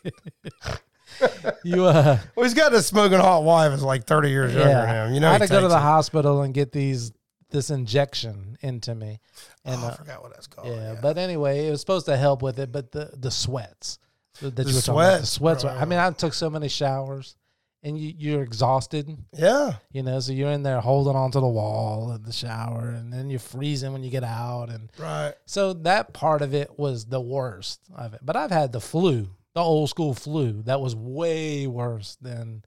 you 1.65 1.85
uh, 1.85 2.19
Well, 2.35 2.45
he's 2.45 2.55
got 2.55 2.73
this 2.73 2.87
smoking 2.87 3.19
hot 3.19 3.43
wife 3.43 3.73
is 3.73 3.83
like 3.83 4.05
30 4.05 4.31
years 4.31 4.55
younger 4.55 4.69
than 4.69 4.89
him. 5.09 5.15
You 5.15 5.21
know, 5.21 5.29
I 5.29 5.33
had 5.33 5.43
to 5.43 5.49
go 5.49 5.61
to 5.61 5.69
the 5.69 5.77
it. 5.77 5.81
hospital 5.81 6.43
and 6.43 6.55
get 6.55 6.73
these 6.73 7.13
this 7.51 7.71
injection 7.71 8.57
into 8.61 8.95
me, 8.95 9.19
and 9.65 9.81
oh, 9.83 9.87
I 9.87 9.89
uh, 9.89 9.95
forgot 9.97 10.23
what 10.23 10.33
that's 10.33 10.47
called. 10.47 10.69
yeah, 10.69 10.95
But 11.03 11.19
anyway, 11.19 11.67
it 11.67 11.71
was 11.73 11.81
supposed 11.81 12.07
to 12.07 12.17
help 12.17 12.43
with 12.43 12.59
it, 12.61 12.71
but 12.71 12.93
the 12.93 13.11
the 13.17 13.31
sweats 13.31 13.99
that 14.41 14.55
The 14.55 14.63
you 14.65 14.75
were 14.77 14.81
talking 14.81 14.95
about, 15.01 15.21
the 15.23 15.27
sweats, 15.27 15.31
sweats. 15.31 15.65
were- 15.65 15.71
I 15.71 15.85
mean, 15.85 15.99
I 15.99 16.11
took 16.13 16.33
so 16.33 16.49
many 16.49 16.69
showers, 16.69 17.35
and 17.83 17.99
you 17.99 18.13
you're 18.17 18.43
exhausted. 18.43 19.09
yeah, 19.33 19.75
You 19.93 20.03
know, 20.03 20.21
so 20.21 20.33
you're 20.33 20.51
in 20.51 20.63
there 20.63 20.81
holding 20.81 21.17
onto 21.17 21.41
the 21.41 21.49
wall 21.49 22.13
in 22.13 22.23
the 22.23 22.33
shower, 22.33 22.89
and 22.89 23.13
then 23.13 23.31
you're 23.31 23.39
freezing 23.41 23.93
when 23.93 24.03
you 24.03 24.11
get 24.11 24.25
out, 24.25 24.71
and 24.71 24.91
right. 24.99 25.35
so 25.47 25.73
that 25.73 26.13
part 26.13 26.43
of 26.43 26.55
it 26.55 26.79
was 26.79 27.07
the 27.07 27.21
worst 27.21 27.81
of 27.97 28.15
it. 28.15 28.21
But 28.23 28.37
I've 28.37 28.51
had 28.51 28.73
the 28.73 28.81
flu, 28.81 29.29
the 29.55 29.61
old 29.63 29.89
school 29.89 30.15
flu, 30.15 30.63
that 30.63 30.81
was 30.81 30.95
way 30.95 31.67
worse 31.67 32.17
than 32.21 32.65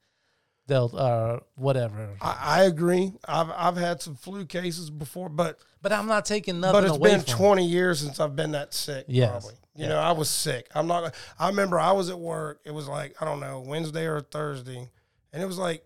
Delta, 0.68 0.98
uh, 0.98 1.40
whatever. 1.56 2.10
I, 2.22 2.38
I 2.42 2.64
agree. 2.64 3.12
I've 3.28 3.52
I've 3.52 3.78
had 3.78 4.02
some 4.02 4.16
flu 4.16 4.46
cases 4.46 4.90
before, 4.90 5.30
but 5.30 5.60
But 5.82 5.92
I'm 5.92 6.08
not 6.08 6.26
taking 6.26 6.60
nothing 6.62 6.82
but 6.82 6.84
it's 6.86 6.96
away 6.96 7.12
been 7.12 7.22
from. 7.22 7.38
20 7.38 7.66
years 7.68 8.00
since 8.00 8.20
I've 8.20 8.36
been 8.36 8.52
that 8.52 8.74
sick. 8.74 9.06
Yes. 9.08 9.32
Probably. 9.32 9.56
You 9.76 9.88
know, 9.88 9.98
I 9.98 10.12
was 10.12 10.30
sick. 10.30 10.68
I'm 10.76 10.86
not. 10.88 11.16
I 11.40 11.48
remember 11.50 11.80
I 11.80 11.92
was 11.94 12.10
at 12.12 12.20
work. 12.20 12.62
It 12.64 12.72
was 12.72 12.88
like 12.88 13.16
I 13.20 13.26
don't 13.26 13.40
know 13.40 13.64
Wednesday 13.66 14.06
or 14.06 14.22
Thursday, 14.22 14.88
and 15.34 15.42
it 15.42 15.48
was 15.48 15.58
like 15.58 15.84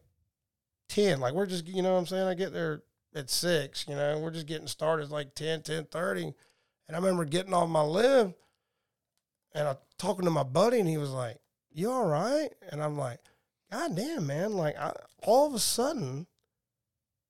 10. 0.90 1.20
Like 1.20 1.34
we're 1.34 1.46
just 1.46 1.68
you 1.68 1.82
know 1.82 1.94
what 1.94 2.00
I'm 2.00 2.06
saying. 2.06 2.28
I 2.28 2.34
get 2.34 2.54
there 2.54 2.84
at 3.16 3.30
six. 3.30 3.86
You 3.88 3.96
know, 3.96 4.20
we're 4.20 4.32
just 4.32 4.46
getting 4.46 4.68
started. 4.68 5.10
Like 5.10 5.34
10, 5.34 5.62
10:30, 5.62 6.34
and 6.88 6.96
I 6.96 7.00
remember 7.00 7.26
getting 7.26 7.54
off 7.54 7.70
my 7.70 7.82
lift, 7.82 8.34
and 9.54 9.68
I 9.68 9.78
talking 9.98 10.26
to 10.26 10.32
my 10.32 10.44
buddy, 10.44 10.80
and 10.80 10.90
he 10.90 10.98
was 10.98 11.12
like, 11.12 11.38
"You 11.72 11.90
all 11.90 12.06
right?" 12.06 12.50
And 12.70 12.84
I'm 12.84 12.98
like, 12.98 13.20
"God 13.72 13.96
damn, 13.96 14.28
man! 14.28 14.54
Like 14.54 14.78
I, 14.78 14.94
all 15.24 15.48
of 15.48 15.54
a 15.54 15.60
sudden." 15.60 16.28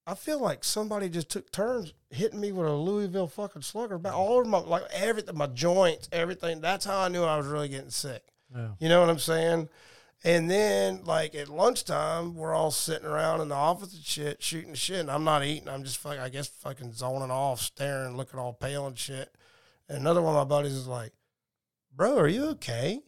I 0.09 0.15
feel 0.15 0.39
like 0.39 0.63
somebody 0.63 1.09
just 1.09 1.27
took 1.27 1.51
turns 1.51 1.93
hitting 2.09 2.39
me 2.39 2.53
with 2.53 2.65
a 2.65 2.71
Louisville 2.73 3.27
fucking 3.27 3.63
slugger 3.63 3.95
about 3.95 4.13
all 4.13 4.39
of 4.39 4.47
my 4.47 4.59
like 4.59 4.83
everything, 4.93 5.37
my 5.37 5.47
joints, 5.47 6.07
everything. 6.13 6.61
That's 6.61 6.85
how 6.85 6.99
I 7.01 7.09
knew 7.09 7.23
I 7.23 7.35
was 7.35 7.45
really 7.45 7.67
getting 7.67 7.89
sick. 7.89 8.23
Yeah. 8.55 8.69
You 8.79 8.87
know 8.87 9.01
what 9.01 9.09
I'm 9.09 9.19
saying? 9.19 9.67
And 10.23 10.49
then 10.49 11.03
like 11.05 11.35
at 11.35 11.49
lunchtime, 11.49 12.35
we're 12.35 12.53
all 12.53 12.71
sitting 12.71 13.07
around 13.07 13.41
in 13.41 13.49
the 13.49 13.55
office 13.55 13.93
and 13.93 14.03
shit, 14.03 14.41
shooting 14.41 14.73
shit. 14.73 14.99
And 14.99 15.11
I'm 15.11 15.23
not 15.23 15.45
eating. 15.45 15.69
I'm 15.69 15.83
just 15.83 15.97
fucking, 15.99 16.19
I 16.19 16.29
guess, 16.29 16.47
fucking 16.47 16.93
zoning 16.93 17.31
off, 17.31 17.61
staring, 17.61 18.17
looking 18.17 18.39
all 18.39 18.53
pale 18.53 18.87
and 18.87 18.97
shit. 18.97 19.33
And 19.87 19.99
another 19.99 20.21
one 20.21 20.35
of 20.35 20.47
my 20.47 20.55
buddies 20.55 20.73
is 20.73 20.87
like, 20.87 21.13
"Bro, 21.95 22.17
are 22.17 22.27
you 22.27 22.45
okay?" 22.49 23.01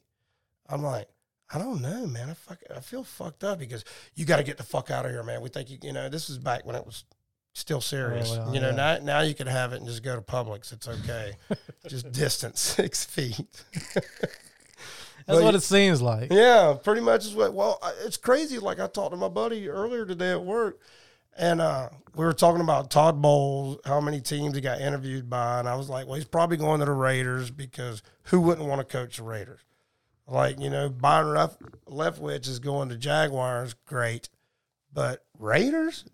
I'm 0.69 0.83
like, 0.83 1.09
I 1.51 1.57
don't 1.57 1.81
know, 1.81 2.05
man. 2.05 2.29
I 2.29 2.33
fuck, 2.35 2.59
I 2.75 2.79
feel 2.79 3.03
fucked 3.03 3.43
up 3.43 3.57
because 3.57 3.83
you 4.15 4.25
got 4.25 4.37
to 4.37 4.43
get 4.43 4.57
the 4.57 4.63
fuck 4.63 4.91
out 4.91 5.05
of 5.05 5.11
here, 5.11 5.23
man. 5.23 5.41
We 5.41 5.49
think 5.49 5.69
you, 5.69 5.79
you 5.81 5.93
know, 5.93 6.07
this 6.07 6.29
is 6.29 6.37
back 6.37 6.65
when 6.65 6.75
it 6.75 6.85
was 6.85 7.05
still 7.53 7.81
serious. 7.81 8.29
well, 8.29 8.49
oh, 8.49 8.53
you 8.53 8.59
know, 8.59 8.69
yeah. 8.69 8.75
now 8.75 8.97
now 9.01 9.21
you 9.21 9.33
can 9.33 9.47
have 9.47 9.73
it 9.73 9.77
and 9.77 9.87
just 9.87 10.03
go 10.03 10.15
to 10.15 10.21
Publix. 10.21 10.71
It's 10.71 10.87
okay. 10.87 11.33
just 11.87 12.11
distance 12.11 12.59
six 12.77 13.03
feet. 13.03 13.63
That's 15.29 15.43
what 15.43 15.55
it 15.55 15.63
seems 15.63 16.01
like. 16.01 16.31
Yeah, 16.31 16.75
pretty 16.81 17.01
much 17.01 17.25
is 17.25 17.35
what. 17.35 17.53
Well, 17.53 17.79
it's 18.03 18.17
crazy. 18.17 18.59
Like 18.59 18.79
I 18.79 18.87
talked 18.87 19.11
to 19.11 19.17
my 19.17 19.29
buddy 19.29 19.69
earlier 19.69 20.05
today 20.05 20.31
at 20.31 20.43
work, 20.43 20.79
and 21.37 21.61
uh, 21.61 21.89
we 22.15 22.25
were 22.25 22.33
talking 22.33 22.61
about 22.61 22.89
Todd 22.89 23.21
Bowles, 23.21 23.79
how 23.85 24.01
many 24.01 24.21
teams 24.21 24.55
he 24.55 24.61
got 24.61 24.81
interviewed 24.81 25.29
by, 25.29 25.59
and 25.59 25.69
I 25.69 25.75
was 25.75 25.87
like, 25.89 26.07
well, 26.07 26.15
he's 26.15 26.25
probably 26.25 26.57
going 26.57 26.79
to 26.79 26.85
the 26.85 26.91
Raiders 26.91 27.51
because 27.51 28.01
who 28.23 28.41
wouldn't 28.41 28.67
want 28.67 28.79
to 28.79 28.85
coach 28.85 29.17
the 29.17 29.23
Raiders? 29.23 29.59
Like 30.27 30.59
you 30.59 30.69
know, 30.69 30.89
Byron 30.89 31.33
Lef- 31.35 31.57
Leftwich 31.87 32.47
is 32.47 32.59
going 32.59 32.89
to 32.89 32.95
Jaguars, 32.97 33.75
great, 33.85 34.29
but 34.93 35.23
Raiders, 35.37 36.05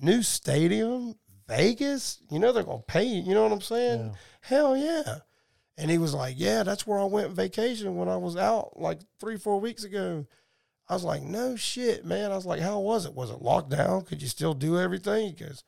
new 0.00 0.22
stadium, 0.22 1.14
Vegas, 1.48 2.20
you 2.30 2.38
know 2.38 2.52
they're 2.52 2.62
gonna 2.62 2.82
pay 2.86 3.04
you. 3.04 3.22
You 3.22 3.34
know 3.34 3.42
what 3.42 3.52
I'm 3.52 3.60
saying? 3.60 4.00
Yeah. 4.00 4.12
Hell 4.42 4.76
yeah. 4.76 5.18
And 5.80 5.90
he 5.90 5.98
was 5.98 6.14
like, 6.14 6.34
Yeah, 6.38 6.62
that's 6.62 6.86
where 6.86 6.98
I 6.98 7.04
went 7.04 7.30
vacation 7.32 7.96
when 7.96 8.08
I 8.08 8.16
was 8.16 8.36
out 8.36 8.78
like 8.78 9.00
three, 9.18 9.36
four 9.38 9.58
weeks 9.60 9.82
ago. 9.84 10.26
I 10.88 10.94
was 10.94 11.04
like, 11.04 11.22
No 11.22 11.56
shit, 11.56 12.04
man. 12.04 12.30
I 12.30 12.36
was 12.36 12.46
like, 12.46 12.60
How 12.60 12.78
was 12.78 13.06
it? 13.06 13.14
Was 13.14 13.30
it 13.30 13.40
locked 13.42 13.70
down? 13.70 14.02
Could 14.02 14.20
you 14.22 14.28
still 14.28 14.54
do 14.54 14.78
everything? 14.78 15.28
He 15.28 15.32
goes, 15.44 15.64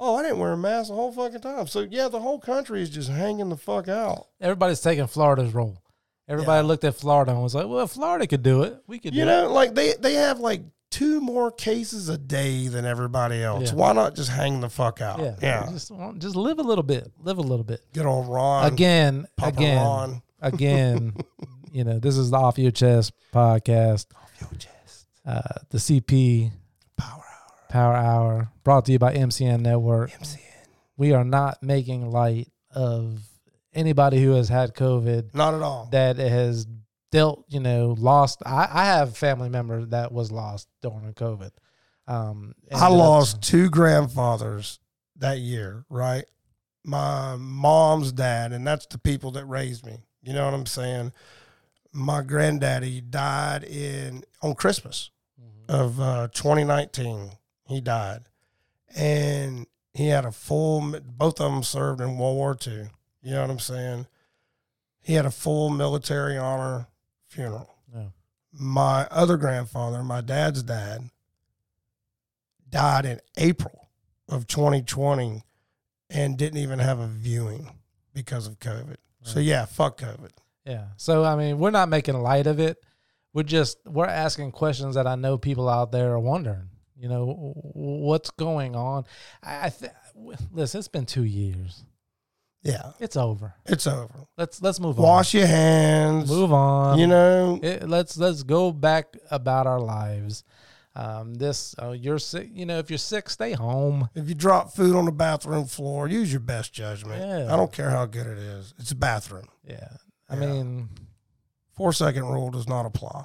Oh, 0.00 0.16
I 0.16 0.22
didn't 0.22 0.38
wear 0.40 0.52
a 0.52 0.56
mask 0.56 0.88
the 0.88 0.94
whole 0.94 1.12
fucking 1.12 1.40
time. 1.40 1.66
So 1.68 1.86
yeah, 1.88 2.08
the 2.08 2.20
whole 2.20 2.40
country 2.40 2.82
is 2.82 2.90
just 2.90 3.08
hanging 3.08 3.48
the 3.48 3.56
fuck 3.56 3.86
out. 3.88 4.26
Everybody's 4.40 4.80
taking 4.80 5.06
Florida's 5.06 5.54
role. 5.54 5.78
Everybody 6.26 6.62
Yeah. 6.64 6.68
looked 6.68 6.84
at 6.84 6.96
Florida 6.96 7.32
and 7.32 7.42
was 7.42 7.54
like, 7.54 7.68
"Well, 7.68 7.84
if 7.84 7.90
Florida 7.90 8.26
could 8.26 8.42
do 8.42 8.62
it, 8.62 8.82
we 8.86 8.98
could 8.98 9.14
You 9.14 9.24
know, 9.26 9.52
like 9.52 9.74
they 9.74 9.92
they 9.92 10.14
have 10.14 10.40
like 10.40 10.62
two 10.94 11.20
more 11.20 11.50
cases 11.50 12.08
a 12.08 12.16
day 12.16 12.68
than 12.68 12.84
everybody 12.84 13.42
else. 13.42 13.70
Yeah. 13.70 13.74
Why 13.74 13.92
not 13.92 14.14
just 14.14 14.30
hang 14.30 14.60
the 14.60 14.70
fuck 14.70 15.00
out? 15.00 15.18
Yeah. 15.18 15.34
Yeah, 15.42 15.66
just 15.72 15.90
just 16.18 16.36
live 16.36 16.60
a 16.60 16.62
little 16.62 16.84
bit, 16.84 17.10
live 17.20 17.38
a 17.38 17.42
little 17.42 17.64
bit. 17.64 17.80
Get 17.92 18.06
old 18.06 18.28
Ron. 18.28 18.72
Again, 18.72 19.26
Papa 19.36 19.56
again, 19.56 19.76
Ron. 19.84 20.22
again. 20.40 21.16
you 21.72 21.82
know, 21.82 21.98
this 21.98 22.16
is 22.16 22.30
the 22.30 22.36
Off 22.36 22.58
Your 22.58 22.70
Chest 22.70 23.12
podcast. 23.32 24.06
Off 24.14 24.30
Your 24.40 24.50
chest. 24.56 25.06
Uh, 25.26 25.40
the 25.70 25.78
CP 25.78 26.52
Power 26.96 27.10
hour. 27.10 27.68
Power 27.70 27.94
Hour 27.96 28.48
brought 28.62 28.84
to 28.84 28.92
you 28.92 29.00
by 29.00 29.14
MCN 29.14 29.62
Network. 29.62 30.12
MCN. 30.12 30.38
We 30.96 31.12
are 31.12 31.24
not 31.24 31.60
making 31.60 32.08
light 32.08 32.52
of 32.70 33.18
anybody 33.72 34.22
who 34.22 34.34
has 34.34 34.48
had 34.48 34.74
COVID 34.74 35.34
Not 35.34 35.54
at 35.54 35.62
all. 35.62 35.88
that 35.90 36.18
has 36.18 36.68
dealt, 37.14 37.44
you 37.48 37.60
know, 37.60 37.94
lost. 37.98 38.42
I, 38.44 38.68
I 38.70 38.84
have 38.86 39.10
a 39.10 39.12
family 39.12 39.48
member 39.48 39.84
that 39.86 40.10
was 40.12 40.32
lost 40.32 40.68
during 40.82 41.14
COVID. 41.14 41.50
Um, 42.08 42.54
I 42.72 42.74
that's- 42.74 42.92
lost 42.92 43.42
two 43.42 43.70
grandfathers 43.70 44.80
that 45.16 45.38
year, 45.38 45.84
right? 45.88 46.24
My 46.84 47.36
mom's 47.36 48.12
dad, 48.12 48.52
and 48.52 48.66
that's 48.66 48.86
the 48.86 48.98
people 48.98 49.30
that 49.32 49.44
raised 49.46 49.86
me. 49.86 49.98
You 50.22 50.32
know 50.34 50.44
what 50.44 50.54
I'm 50.54 50.66
saying? 50.66 51.12
My 51.92 52.20
granddaddy 52.22 53.00
died 53.00 53.62
in 53.64 54.24
on 54.42 54.54
Christmas 54.54 55.10
Mhm. 55.40 55.70
of 55.74 56.00
uh, 56.00 56.28
2019. 56.34 57.30
He 57.68 57.80
died, 57.80 58.22
and 58.94 59.66
he 59.94 60.08
had 60.08 60.24
a 60.26 60.32
full. 60.32 60.80
Both 61.00 61.40
of 61.40 61.52
them 61.52 61.62
served 61.62 62.00
in 62.00 62.18
World 62.18 62.36
War 62.36 62.56
II. 62.66 62.90
You 63.22 63.30
know 63.30 63.40
what 63.42 63.50
I'm 63.50 63.58
saying? 63.60 64.06
He 65.00 65.14
had 65.14 65.24
a 65.26 65.30
full 65.30 65.70
military 65.70 66.36
honor 66.36 66.88
funeral. 67.34 67.74
Yeah. 67.94 68.06
My 68.52 69.06
other 69.10 69.36
grandfather, 69.36 70.02
my 70.02 70.20
dad's 70.20 70.62
dad, 70.62 71.10
died 72.70 73.04
in 73.04 73.20
April 73.36 73.88
of 74.28 74.46
2020 74.46 75.42
and 76.10 76.38
didn't 76.38 76.58
even 76.58 76.78
have 76.78 77.00
a 77.00 77.06
viewing 77.06 77.70
because 78.12 78.46
of 78.46 78.58
COVID. 78.58 78.96
So 79.22 79.40
yeah, 79.40 79.64
fuck 79.64 79.98
COVID. 79.98 80.30
Yeah. 80.66 80.88
So 80.96 81.24
I 81.24 81.36
mean, 81.36 81.58
we're 81.58 81.70
not 81.70 81.88
making 81.88 82.20
light 82.20 82.46
of 82.46 82.60
it. 82.60 82.78
We're 83.32 83.42
just 83.42 83.78
we're 83.86 84.06
asking 84.06 84.52
questions 84.52 84.94
that 84.94 85.06
I 85.06 85.14
know 85.14 85.38
people 85.38 85.68
out 85.68 85.92
there 85.92 86.12
are 86.12 86.20
wondering. 86.20 86.68
You 86.96 87.08
know, 87.08 87.54
what's 87.74 88.30
going 88.30 88.76
on? 88.76 89.04
I, 89.42 89.66
I 89.66 89.68
th- 89.70 89.92
listen. 90.52 90.78
It's 90.78 90.88
been 90.88 91.06
two 91.06 91.24
years. 91.24 91.84
Yeah, 92.64 92.92
It's 92.98 93.16
over. 93.16 93.54
it's 93.66 93.86
over. 93.86 94.26
Let's 94.38 94.60
let's 94.62 94.80
move 94.80 94.98
on. 94.98 95.04
Wash 95.04 95.34
your 95.34 95.46
hands. 95.46 96.30
Move 96.30 96.52
on. 96.52 96.98
You 96.98 97.06
know, 97.06 97.60
It, 97.62 97.88
let's 97.88 98.16
let's 98.16 98.42
go 98.42 98.72
back 98.72 99.16
about 99.30 99.66
our 99.66 99.80
lives. 99.80 100.44
Um, 100.96 101.34
this 101.34 101.74
uh, 101.82 101.90
you're 101.90 102.18
sick. 102.18 102.48
You 102.52 102.64
know, 102.66 102.78
if 102.78 102.88
you're 102.90 102.98
sick, 102.98 103.28
stay 103.28 103.52
home. 103.52 104.08
if 104.14 104.28
you 104.28 104.34
drop 104.34 104.72
food 104.72 104.96
on 104.96 105.04
the 105.04 105.12
bathroom 105.12 105.66
floor, 105.66 106.08
use 106.08 106.32
your 106.32 106.40
best 106.40 106.72
judgment. 106.72 107.20
Yeah. 107.20 107.52
I 107.52 107.56
don't 107.56 107.72
care 107.72 107.90
how 107.90 108.06
good 108.06 108.26
it 108.26 108.38
is. 108.38 108.72
It's 108.78 108.92
a 108.92 108.96
bathroom. 108.96 109.48
Yeah. 109.68 109.88
I 110.30 110.34
Yeah. 110.36 110.40
mean, 110.40 110.88
Four 111.76 111.92
second 111.92 112.24
rule 112.26 112.50
does 112.50 112.68
not 112.68 112.86
apply. 112.86 113.24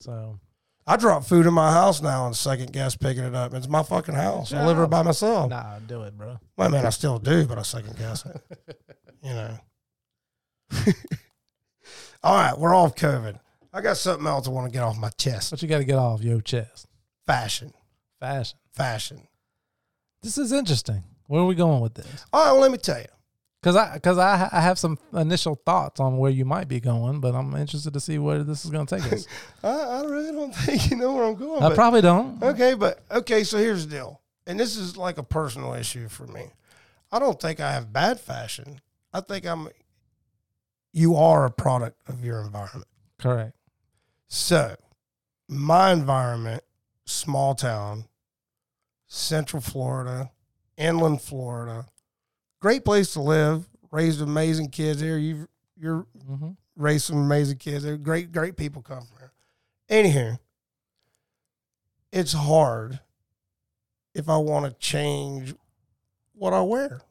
so 0.00 0.40
I 0.86 0.96
drop 0.96 1.24
food 1.24 1.46
in 1.46 1.54
my 1.54 1.72
house 1.72 2.02
now 2.02 2.26
and 2.26 2.36
second 2.36 2.72
guess 2.72 2.94
picking 2.96 3.24
it 3.24 3.34
up. 3.34 3.54
It's 3.54 3.68
my 3.68 3.82
fucking 3.82 4.14
house. 4.14 4.52
I 4.52 4.66
live 4.66 4.76
here 4.76 4.86
by 4.86 5.02
myself. 5.02 5.48
nah, 5.50 5.78
do 5.86 6.02
it, 6.02 6.16
bro. 6.16 6.38
Well, 6.56 6.68
I 6.68 6.70
mean, 6.70 6.84
I 6.84 6.90
still 6.90 7.18
do, 7.18 7.46
but 7.46 7.58
I 7.58 7.62
second 7.62 7.96
guess 7.96 8.24
it. 8.26 8.42
you 9.22 9.30
know. 9.32 9.58
All 12.22 12.34
right, 12.34 12.58
we're 12.58 12.74
off 12.74 12.94
COVID. 12.94 13.38
I 13.72 13.80
got 13.80 13.96
something 13.96 14.26
else 14.26 14.46
I 14.46 14.50
want 14.50 14.66
to 14.70 14.72
get 14.72 14.82
off 14.82 14.98
my 14.98 15.10
chest. 15.10 15.50
But 15.50 15.62
you 15.62 15.68
got 15.68 15.78
to 15.78 15.84
get 15.84 15.96
off 15.98 16.22
your 16.22 16.40
chest. 16.40 16.86
Fashion, 17.26 17.72
Fashion. 18.20 18.58
fashion. 18.72 19.26
This 20.22 20.38
is 20.38 20.52
interesting. 20.52 21.02
Where 21.26 21.40
are 21.42 21.46
we 21.46 21.54
going 21.54 21.80
with 21.80 21.94
this? 21.94 22.24
All 22.32 22.44
right, 22.44 22.52
well, 22.52 22.60
let 22.60 22.70
me 22.70 22.78
tell 22.78 22.98
you. 22.98 23.06
Because 23.64 23.76
I 23.76 23.94
because 23.94 24.18
I 24.18 24.50
I 24.52 24.60
have 24.60 24.78
some 24.78 24.98
initial 25.14 25.54
thoughts 25.54 25.98
on 25.98 26.18
where 26.18 26.30
you 26.30 26.44
might 26.44 26.68
be 26.68 26.80
going, 26.80 27.20
but 27.20 27.34
I'm 27.34 27.56
interested 27.56 27.94
to 27.94 28.00
see 28.00 28.18
where 28.18 28.42
this 28.42 28.62
is 28.62 28.70
going 28.70 28.84
to 28.84 28.98
take 28.98 29.10
us. 29.10 29.26
I, 29.64 29.68
I 29.68 30.04
really 30.04 30.32
don't 30.32 30.54
think 30.54 30.90
you 30.90 30.98
know 30.98 31.14
where 31.14 31.24
I'm 31.24 31.34
going. 31.34 31.62
I 31.62 31.70
but- 31.70 31.74
probably 31.74 32.02
don't. 32.02 32.42
Okay, 32.42 32.74
but 32.74 33.00
okay, 33.10 33.42
so 33.42 33.56
here's 33.56 33.86
the 33.86 33.96
deal. 33.96 34.20
And 34.46 34.60
this 34.60 34.76
is 34.76 34.98
like 34.98 35.16
a 35.16 35.22
personal 35.22 35.72
issue 35.72 36.08
for 36.08 36.26
me. 36.26 36.42
I 37.10 37.18
don't 37.18 37.40
think 37.40 37.58
I 37.58 37.72
have 37.72 37.90
bad 37.90 38.20
fashion. 38.20 38.82
I 39.14 39.22
think 39.22 39.46
I'm 39.46 39.70
you 40.92 41.16
are 41.16 41.46
a 41.46 41.50
product 41.50 42.02
of 42.06 42.22
your 42.22 42.42
environment. 42.42 42.88
Correct. 43.18 43.56
So, 44.28 44.76
my 45.48 45.90
environment, 45.90 46.64
small 47.06 47.54
town, 47.54 48.08
Central 49.06 49.62
Florida, 49.62 50.32
inland 50.76 51.22
Florida. 51.22 51.86
Great 52.64 52.82
place 52.82 53.12
to 53.12 53.20
live. 53.20 53.68
Raised 53.90 54.22
amazing 54.22 54.70
kids 54.70 54.98
here. 54.98 55.18
You 55.18 55.46
you're 55.78 56.06
hmm 56.26 56.52
raised 56.76 57.04
some 57.04 57.18
amazing 57.18 57.58
kids. 57.58 57.84
They're 57.84 57.98
great, 57.98 58.32
great 58.32 58.56
people 58.56 58.80
come 58.80 59.02
from 59.02 59.18
here. 59.18 59.32
Anyhow, 59.90 60.38
it's 62.10 62.32
hard 62.32 63.00
if 64.14 64.30
I 64.30 64.38
want 64.38 64.64
to 64.64 64.72
change 64.78 65.54
what 66.32 66.54
I 66.54 66.62
wear. 66.62 67.02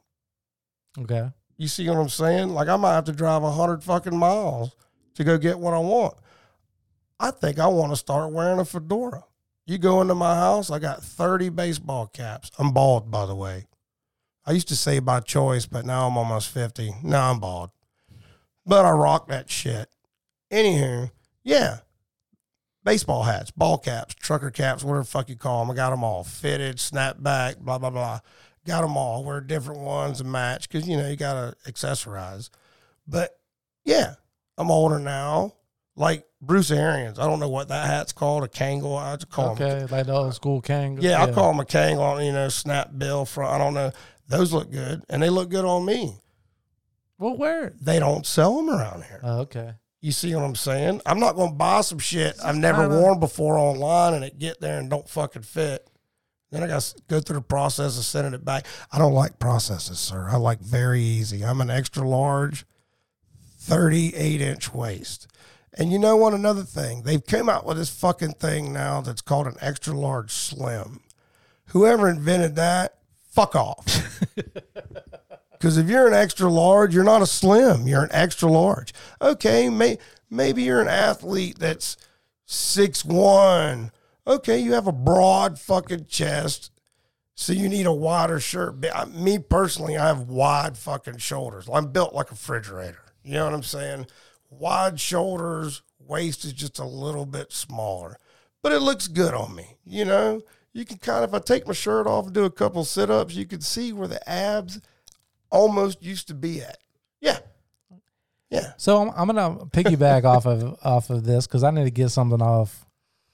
Okay. 0.98 1.30
You 1.56 1.68
see 1.68 1.88
what 1.88 1.98
I'm 1.98 2.08
saying? 2.08 2.48
Like 2.48 2.66
I 2.66 2.74
might 2.74 2.94
have 2.94 3.04
to 3.04 3.12
drive 3.12 3.44
a 3.44 3.52
hundred 3.52 3.84
fucking 3.84 4.18
miles 4.18 4.74
to 5.14 5.22
go 5.22 5.38
get 5.38 5.60
what 5.60 5.72
I 5.72 5.78
want. 5.78 6.16
I 7.20 7.30
think 7.30 7.60
I 7.60 7.68
want 7.68 7.92
to 7.92 7.96
start 7.96 8.32
wearing 8.32 8.58
a 8.58 8.64
fedora. 8.64 9.22
You 9.66 9.78
go 9.78 10.00
into 10.00 10.16
my 10.16 10.34
house, 10.34 10.68
I 10.72 10.80
got 10.80 11.04
30 11.04 11.50
baseball 11.50 12.08
caps. 12.08 12.50
I'm 12.58 12.72
bald, 12.72 13.08
by 13.08 13.24
the 13.24 13.36
way. 13.36 13.66
I 14.46 14.52
used 14.52 14.68
to 14.68 14.76
say 14.76 14.98
by 14.98 15.20
choice, 15.20 15.66
but 15.66 15.86
now 15.86 16.06
I'm 16.06 16.16
almost 16.18 16.48
50. 16.50 16.94
Now 17.02 17.30
I'm 17.30 17.40
bald. 17.40 17.70
But 18.66 18.84
I 18.84 18.90
rock 18.90 19.28
that 19.28 19.50
shit. 19.50 19.88
Anywho, 20.50 21.10
yeah. 21.42 21.78
Baseball 22.84 23.22
hats, 23.22 23.50
ball 23.50 23.78
caps, 23.78 24.14
trucker 24.14 24.50
caps, 24.50 24.84
whatever 24.84 25.00
the 25.04 25.08
fuck 25.08 25.30
you 25.30 25.36
call 25.36 25.60
them. 25.64 25.70
I 25.70 25.74
got 25.74 25.90
them 25.90 26.04
all 26.04 26.22
fitted, 26.22 26.76
snapback, 26.76 27.58
blah, 27.58 27.78
blah, 27.78 27.88
blah. 27.90 28.20
Got 28.66 28.82
them 28.82 28.96
all. 28.98 29.24
Wear 29.24 29.40
different 29.40 29.80
ones 29.80 30.20
and 30.20 30.30
match 30.30 30.68
because, 30.68 30.86
you 30.86 30.96
know, 30.98 31.08
you 31.08 31.16
got 31.16 31.32
to 31.34 31.70
accessorize. 31.72 32.50
But 33.06 33.38
yeah, 33.84 34.14
I'm 34.58 34.70
older 34.70 34.98
now. 34.98 35.54
Like 35.96 36.26
Bruce 36.42 36.70
Arians. 36.70 37.18
I 37.18 37.26
don't 37.26 37.38
know 37.40 37.48
what 37.48 37.68
that 37.68 37.86
hat's 37.86 38.12
called, 38.12 38.42
a 38.44 38.48
Kangol. 38.48 38.98
I 38.98 39.14
just 39.16 39.30
call 39.30 39.50
'em 39.50 39.62
Okay, 39.62 39.86
like 39.94 40.06
the 40.06 40.12
old 40.12 40.34
school 40.34 40.60
Kang. 40.60 40.98
yeah, 41.00 41.22
I 41.22 41.30
call 41.30 41.52
them 41.52 41.60
a 41.60 41.64
Kangol, 41.64 42.24
you 42.24 42.32
know, 42.32 42.48
snap 42.48 42.90
bill 42.98 43.24
front. 43.24 43.52
I 43.54 43.58
don't 43.58 43.74
know. 43.74 43.92
Those 44.28 44.52
look 44.52 44.70
good, 44.70 45.02
and 45.08 45.22
they 45.22 45.30
look 45.30 45.50
good 45.50 45.64
on 45.64 45.84
me. 45.84 46.16
Well, 47.18 47.36
where? 47.36 47.74
They 47.80 47.98
don't 47.98 48.26
sell 48.26 48.56
them 48.56 48.70
around 48.70 49.04
here. 49.04 49.20
Oh, 49.22 49.40
okay. 49.40 49.74
You 50.00 50.12
see 50.12 50.34
what 50.34 50.44
I'm 50.44 50.54
saying? 50.54 51.00
I'm 51.06 51.20
not 51.20 51.36
going 51.36 51.50
to 51.50 51.56
buy 51.56 51.80
some 51.80 51.98
shit 51.98 52.36
I've 52.44 52.56
never 52.56 52.88
worn 52.88 53.20
before 53.20 53.58
online, 53.58 54.14
and 54.14 54.24
it 54.24 54.38
get 54.38 54.60
there 54.60 54.78
and 54.78 54.90
don't 54.90 55.08
fucking 55.08 55.42
fit. 55.42 55.88
Then 56.50 56.62
I 56.62 56.66
got 56.66 56.82
to 56.82 57.02
go 57.08 57.20
through 57.20 57.36
the 57.36 57.42
process 57.42 57.98
of 57.98 58.04
sending 58.04 58.34
it 58.34 58.44
back. 58.44 58.66
I 58.92 58.98
don't 58.98 59.14
like 59.14 59.38
processes, 59.38 59.98
sir. 59.98 60.28
I 60.30 60.36
like 60.36 60.60
very 60.60 61.00
easy. 61.00 61.44
I'm 61.44 61.60
an 61.60 61.70
extra 61.70 62.06
large, 62.06 62.64
38 63.58 64.40
inch 64.40 64.74
waist. 64.74 65.26
And 65.76 65.90
you 65.90 65.98
know 65.98 66.16
what? 66.16 66.34
Another 66.34 66.62
thing, 66.62 67.02
they've 67.02 67.24
came 67.24 67.48
out 67.48 67.66
with 67.66 67.78
this 67.78 67.90
fucking 67.90 68.34
thing 68.34 68.72
now 68.72 69.00
that's 69.00 69.22
called 69.22 69.46
an 69.46 69.56
extra 69.60 69.94
large 69.94 70.30
slim. 70.32 71.00
Whoever 71.68 72.08
invented 72.08 72.54
that, 72.56 72.98
fuck 73.34 73.54
off. 73.56 73.84
Because 75.52 75.78
if 75.78 75.88
you're 75.88 76.06
an 76.06 76.12
extra 76.12 76.50
large, 76.50 76.94
you're 76.94 77.04
not 77.04 77.22
a 77.22 77.26
slim. 77.26 77.86
You're 77.88 78.02
an 78.02 78.12
extra 78.12 78.50
large. 78.50 78.92
Okay, 79.22 79.70
may, 79.70 79.96
maybe 80.28 80.62
you're 80.62 80.82
an 80.82 80.88
athlete 80.88 81.58
that's 81.58 81.96
six 82.44 83.02
one. 83.02 83.90
Okay, 84.26 84.58
you 84.58 84.74
have 84.74 84.86
a 84.86 84.92
broad 84.92 85.58
fucking 85.58 86.04
chest, 86.06 86.70
so 87.34 87.54
you 87.54 87.70
need 87.70 87.86
a 87.86 87.92
wider 87.94 88.40
shirt. 88.40 88.84
I- 88.94 89.06
Me 89.06 89.38
personally, 89.38 89.96
I 89.96 90.08
have 90.08 90.28
wide 90.28 90.76
fucking 90.76 91.16
shoulders. 91.18 91.66
I'm 91.72 91.92
built 91.92 92.14
like 92.14 92.28
a 92.28 92.32
refrigerator. 92.34 93.02
You 93.22 93.34
know 93.34 93.44
what 93.46 93.54
I'm 93.54 93.62
saying? 93.62 94.06
Wide 94.50 95.00
shoulders, 95.00 95.80
waist 95.98 96.44
is 96.44 96.52
just 96.52 96.78
a 96.78 96.84
little 96.84 97.24
bit 97.24 97.52
smaller, 97.52 98.18
but 98.62 98.72
it 98.72 98.80
looks 98.80 99.08
good 99.08 99.32
on 99.32 99.54
me. 99.54 99.78
You 99.86 100.04
know, 100.04 100.42
you 100.74 100.84
can 100.84 100.98
kind 100.98 101.24
of, 101.24 101.30
if 101.30 101.34
I 101.34 101.38
take 101.38 101.66
my 101.66 101.72
shirt 101.72 102.06
off 102.06 102.26
and 102.26 102.34
do 102.34 102.44
a 102.44 102.50
couple 102.50 102.84
sit 102.84 103.08
ups, 103.10 103.34
you 103.34 103.46
can 103.46 103.60
see 103.60 103.92
where 103.92 104.08
the 104.08 104.28
abs 104.28 104.80
almost 105.50 106.02
used 106.02 106.28
to 106.28 106.34
be 106.34 106.60
at. 106.60 106.78
Yeah. 107.20 107.38
Yeah. 108.50 108.72
So 108.76 109.00
I'm, 109.00 109.12
I'm 109.16 109.26
gonna 109.26 109.64
piggyback 109.66 110.24
off 110.24 110.46
of 110.46 110.76
off 110.84 111.10
of 111.10 111.24
this 111.24 111.46
because 111.46 111.64
I 111.64 111.70
need 111.70 111.84
to 111.84 111.90
get 111.90 112.10
something 112.10 112.42
off 112.42 112.84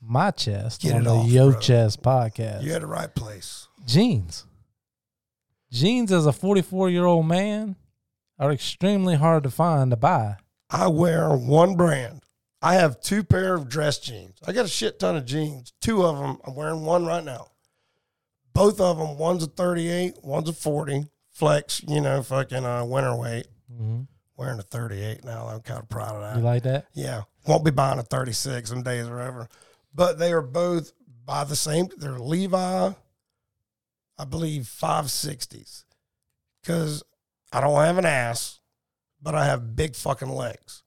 my 0.01 0.31
chest 0.31 0.83
Get 0.83 0.95
on 0.95 1.05
the 1.05 1.11
off, 1.11 1.29
Yo 1.29 1.51
bro. 1.51 1.61
Chest 1.61 2.03
podcast. 2.03 2.62
You're 2.62 2.77
at 2.77 2.83
the 2.83 2.87
right 2.87 3.14
place. 3.14 3.69
Jeans. 3.87 4.47
Jeans 5.73 6.12
as 6.12 6.27
a 6.27 6.33
44 6.33 6.91
year 6.91 7.05
old 7.07 7.27
man 7.27 7.77
are 8.38 8.53
extremely 8.53 9.17
hard 9.17 9.43
to 9.45 9.51
find 9.51 9.91
to 9.91 9.97
buy. 9.97 10.37
I 10.71 10.88
wear 10.88 11.31
one 11.31 11.75
brand. 11.75 12.23
I 12.62 12.75
have 12.75 13.01
two 13.01 13.25
pair 13.25 13.55
of 13.55 13.68
dress 13.68 13.99
jeans. 13.99 14.37
I 14.46 14.53
got 14.53 14.66
a 14.66 14.68
shit 14.68 14.99
ton 14.99 15.16
of 15.16 15.25
jeans. 15.25 15.73
Two 15.81 16.05
of 16.05 16.18
them. 16.18 16.38
I'm 16.46 16.55
wearing 16.55 16.85
one 16.85 17.07
right 17.07 17.25
now. 17.25 17.49
Both 18.53 18.81
of 18.81 18.99
them. 18.99 19.16
One's 19.16 19.42
a 19.42 19.46
38. 19.46 20.16
One's 20.23 20.49
a 20.49 20.53
40. 20.53 21.05
Flex. 21.31 21.83
You 21.88 22.01
know, 22.03 22.23
fucking 22.23 22.64
uh, 22.64 22.85
winter 22.85 23.16
weight. 23.16 23.46
hmm 23.75 24.03
Wearing 24.37 24.59
a 24.59 24.62
38 24.62 25.25
now. 25.25 25.46
I'm 25.49 25.61
kind 25.61 25.81
of 25.81 25.88
proud 25.88 26.16
of 26.16 26.23
that. 26.23 26.37
You 26.37 26.42
like 26.42 26.62
that? 26.62 26.87
Yeah, 26.94 27.23
won't 27.46 27.64
be 27.64 27.70
buying 27.70 27.99
a 27.99 28.03
36. 28.03 28.68
Some 28.70 28.83
days 28.83 29.07
or 29.07 29.20
over. 29.20 29.49
But 29.94 30.18
they 30.18 30.33
are 30.33 30.40
both 30.42 30.92
by 31.27 31.44
the 31.44 31.57
same. 31.57 31.88
They're 31.96 32.18
Levi, 32.18 32.90
I 34.18 34.25
believe 34.25 34.62
560s. 34.62 35.85
Because 36.62 37.03
I 37.53 37.61
don't 37.61 37.81
have 37.85 37.99
an 37.99 38.07
ass, 38.07 38.61
but 39.20 39.35
I 39.35 39.44
have 39.44 39.77
big 39.77 39.94
fucking 39.94 40.29
legs. 40.31 40.83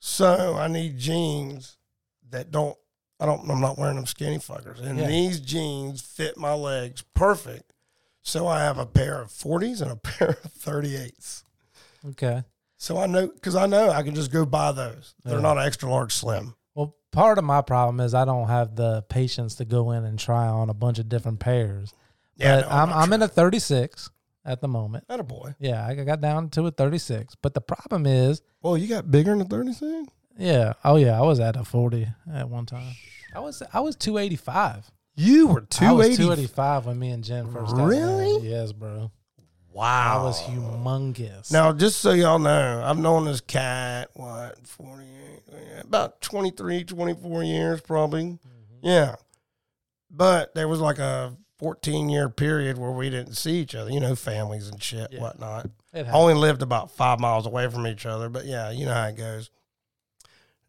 So 0.00 0.54
I 0.56 0.68
need 0.68 0.98
jeans 0.98 1.76
that 2.30 2.50
don't. 2.50 2.76
I 3.20 3.26
don't. 3.26 3.50
I'm 3.50 3.60
not 3.60 3.78
wearing 3.78 3.96
them 3.96 4.06
skinny 4.06 4.38
fuckers. 4.38 4.80
And 4.80 4.98
Yeah. 4.98 5.06
these 5.08 5.40
jeans 5.40 6.00
fit 6.02 6.36
my 6.36 6.52
legs 6.54 7.02
perfect. 7.14 7.72
So 8.22 8.46
I 8.46 8.60
have 8.60 8.78
a 8.78 8.86
pair 8.86 9.20
of 9.20 9.28
40s 9.30 9.80
and 9.82 9.90
a 9.90 9.96
pair 10.02 10.28
of 10.30 10.52
38s. 10.54 11.42
Okay. 12.10 12.44
So 12.76 12.98
I 12.98 13.06
know 13.06 13.26
because 13.26 13.56
I 13.56 13.66
know 13.66 13.90
I 13.90 14.02
can 14.02 14.14
just 14.14 14.30
go 14.30 14.44
buy 14.46 14.70
those. 14.72 15.14
They're 15.24 15.36
Yeah. 15.36 15.40
not 15.42 15.58
extra 15.58 15.90
large 15.90 16.12
slim. 16.14 16.54
Well, 16.76 16.94
part 17.10 17.38
of 17.38 17.44
my 17.44 17.60
problem 17.62 17.98
is 17.98 18.14
I 18.14 18.24
don't 18.24 18.46
have 18.48 18.76
the 18.76 19.02
patience 19.08 19.56
to 19.56 19.64
go 19.64 19.90
in 19.90 20.04
and 20.04 20.16
try 20.18 20.46
on 20.46 20.70
a 20.70 20.74
bunch 20.74 21.00
of 21.00 21.08
different 21.08 21.40
pairs. 21.40 21.92
Yeah, 22.36 22.60
but 22.60 22.70
I'm, 22.72 22.92
I'm 22.92 23.12
in 23.12 23.22
a 23.22 23.26
36 23.28 24.10
at 24.44 24.60
the 24.60 24.68
moment. 24.68 25.04
Not 25.08 25.20
a 25.20 25.24
boy. 25.24 25.54
Yeah, 25.58 25.86
I 25.86 25.94
got 25.94 26.20
down 26.20 26.48
to 26.50 26.66
a 26.66 26.70
36. 26.70 27.34
But 27.42 27.54
the 27.54 27.60
problem 27.60 28.06
is, 28.06 28.42
Well, 28.62 28.76
you 28.78 28.88
got 28.88 29.10
bigger 29.10 29.30
than 29.32 29.40
a 29.42 29.44
36? 29.44 30.08
yeah, 30.38 30.74
oh 30.84 30.96
yeah, 30.96 31.18
I 31.18 31.22
was 31.22 31.40
at 31.40 31.56
a 31.56 31.64
40 31.64 32.06
at 32.32 32.48
one 32.48 32.66
time. 32.66 32.92
I 33.34 33.40
was 33.40 33.62
I 33.72 33.80
was 33.80 33.94
285. 33.96 34.90
You 35.16 35.48
were 35.48 35.60
280. 35.62 36.16
285 36.16 36.86
when 36.86 36.98
me 36.98 37.10
and 37.10 37.24
Jen 37.24 37.50
first 37.52 37.74
got 37.74 37.84
Really? 37.86 38.32
married. 38.38 38.44
Yes, 38.44 38.72
bro. 38.72 39.10
Wow. 39.72 40.20
I 40.20 40.24
was 40.24 40.40
humongous. 40.42 41.52
Now, 41.52 41.72
just 41.72 41.98
so 42.00 42.12
y'all 42.12 42.38
know, 42.38 42.82
I've 42.84 42.98
known 42.98 43.26
this 43.26 43.40
cat, 43.40 44.08
what, 44.14 44.66
48, 44.66 45.04
about 45.84 46.20
23, 46.20 46.84
24 46.84 47.42
years 47.44 47.80
probably. 47.80 48.22
Mm-hmm. 48.24 48.38
Yeah. 48.82 49.16
But 50.10 50.54
there 50.54 50.68
was 50.68 50.80
like 50.80 50.98
a 50.98 51.36
14 51.58 52.08
year 52.08 52.28
period 52.28 52.78
where 52.78 52.90
we 52.92 53.10
didn't 53.10 53.34
see 53.34 53.58
each 53.58 53.74
other, 53.74 53.90
you 53.90 54.00
know, 54.00 54.14
families 54.14 54.68
and 54.68 54.82
shit, 54.82 55.12
Yeah. 55.12 55.20
whatnot. 55.20 55.70
Only 55.94 56.34
lived 56.34 56.62
about 56.62 56.90
five 56.92 57.18
miles 57.18 57.46
away 57.46 57.68
from 57.68 57.86
each 57.86 58.06
other. 58.06 58.28
But 58.28 58.46
yeah, 58.46 58.70
you 58.70 58.86
know 58.86 58.94
how 58.94 59.06
it 59.08 59.16
goes. 59.16 59.50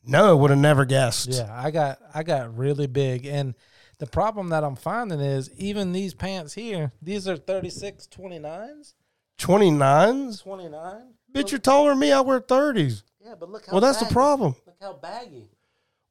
No, 0.03 0.35
would 0.37 0.49
have 0.49 0.59
never 0.59 0.85
guessed. 0.85 1.29
Yeah, 1.29 1.49
I 1.51 1.71
got 1.71 1.99
I 2.13 2.23
got 2.23 2.57
really 2.57 2.87
big 2.87 3.25
and 3.25 3.53
the 3.99 4.07
problem 4.07 4.49
that 4.49 4.63
I'm 4.63 4.77
finding 4.77 5.19
is 5.19 5.51
even 5.57 5.91
these 5.91 6.13
pants 6.13 6.53
here, 6.53 6.93
these 7.01 7.27
are 7.27 7.35
36 7.35 8.07
29s. 8.07 8.93
29s? 9.37 10.41
29? 10.43 11.13
Bitch, 11.33 11.51
you're 11.51 11.59
taller 11.59 11.91
than 11.91 11.99
me. 11.99 12.11
I 12.11 12.21
wear 12.21 12.39
30s. 12.39 13.03
Yeah, 13.23 13.35
but 13.39 13.49
look 13.49 13.65
how 13.65 13.73
Well, 13.73 13.81
that's 13.81 13.99
the 13.99 14.05
problem. 14.05 14.55
Look 14.65 14.77
how 14.81 14.93
baggy. 14.93 15.51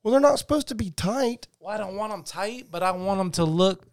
Well, 0.02 0.12
they're 0.12 0.20
not 0.20 0.38
supposed 0.38 0.68
to 0.68 0.74
be 0.74 0.90
tight. 0.90 1.48
Well, 1.58 1.74
I 1.74 1.78
don't 1.78 1.96
want 1.96 2.12
them 2.12 2.22
tight, 2.22 2.66
but 2.70 2.82
I 2.82 2.92
want 2.92 3.18
them 3.18 3.30
to 3.32 3.44
look 3.44 3.84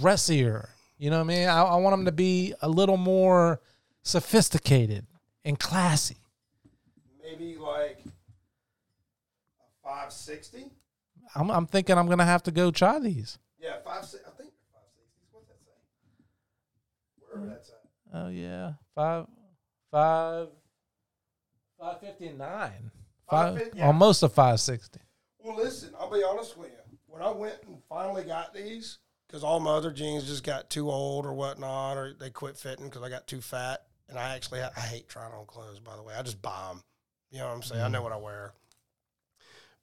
dressier. 0.00 0.68
You 0.98 1.10
know 1.10 1.18
what 1.18 1.32
I 1.32 1.36
mean? 1.36 1.48
I, 1.48 1.62
I 1.62 1.76
want 1.76 1.94
them 1.94 2.04
to 2.06 2.12
be 2.12 2.54
a 2.60 2.68
little 2.68 2.96
more 2.96 3.60
sophisticated 4.02 5.06
and 5.44 5.58
classy. 5.58 6.16
Maybe 7.22 7.56
like 7.56 8.04
a 9.60 9.88
560? 9.88 10.70
I'm, 11.34 11.50
I'm 11.50 11.66
thinking 11.66 11.96
I'm 11.96 12.08
gonna 12.08 12.24
have 12.24 12.42
to 12.44 12.50
go 12.50 12.70
try 12.70 12.98
these. 12.98 13.38
Yeah, 13.60 13.76
560. 13.84 14.26
I 14.26 14.30
think 14.36 14.50
they're 14.50 14.80
560s. 14.80 15.32
What's 15.32 15.46
that 15.48 15.56
say? 15.64 15.72
Wherever 17.20 17.46
that's 17.46 17.70
at. 17.70 17.74
Oh 18.14 18.28
yeah, 18.28 18.72
five, 18.94 19.26
five, 19.90 20.48
five 21.78 22.00
fifty 22.00 22.30
nine, 22.30 22.90
five, 23.28 23.54
550, 23.54 23.78
yeah. 23.78 23.86
almost 23.86 24.22
a 24.22 24.28
five 24.30 24.58
sixty. 24.60 25.00
Well, 25.38 25.56
listen, 25.56 25.90
I'll 26.00 26.10
be 26.10 26.24
honest 26.24 26.56
with 26.56 26.70
you. 26.70 26.98
When 27.06 27.22
I 27.22 27.30
went 27.30 27.56
and 27.66 27.76
finally 27.88 28.24
got 28.24 28.54
these, 28.54 28.98
because 29.28 29.44
all 29.44 29.60
my 29.60 29.72
other 29.72 29.92
jeans 29.92 30.26
just 30.26 30.42
got 30.42 30.70
too 30.70 30.90
old 30.90 31.26
or 31.26 31.34
whatnot, 31.34 31.96
or 31.96 32.14
they 32.18 32.30
quit 32.30 32.56
fitting 32.56 32.86
because 32.86 33.02
I 33.02 33.10
got 33.10 33.28
too 33.28 33.40
fat. 33.40 33.82
And 34.08 34.18
I 34.18 34.34
actually, 34.34 34.62
I 34.62 34.80
hate 34.80 35.08
trying 35.08 35.32
on 35.34 35.44
clothes, 35.44 35.80
by 35.80 35.94
the 35.94 36.02
way. 36.02 36.14
I 36.18 36.22
just 36.22 36.40
buy 36.40 36.68
them. 36.68 36.82
You 37.30 37.40
know 37.40 37.48
what 37.48 37.54
I'm 37.56 37.62
saying? 37.62 37.82
I 37.82 37.88
know 37.88 38.02
what 38.02 38.12
I 38.12 38.16
wear. 38.16 38.54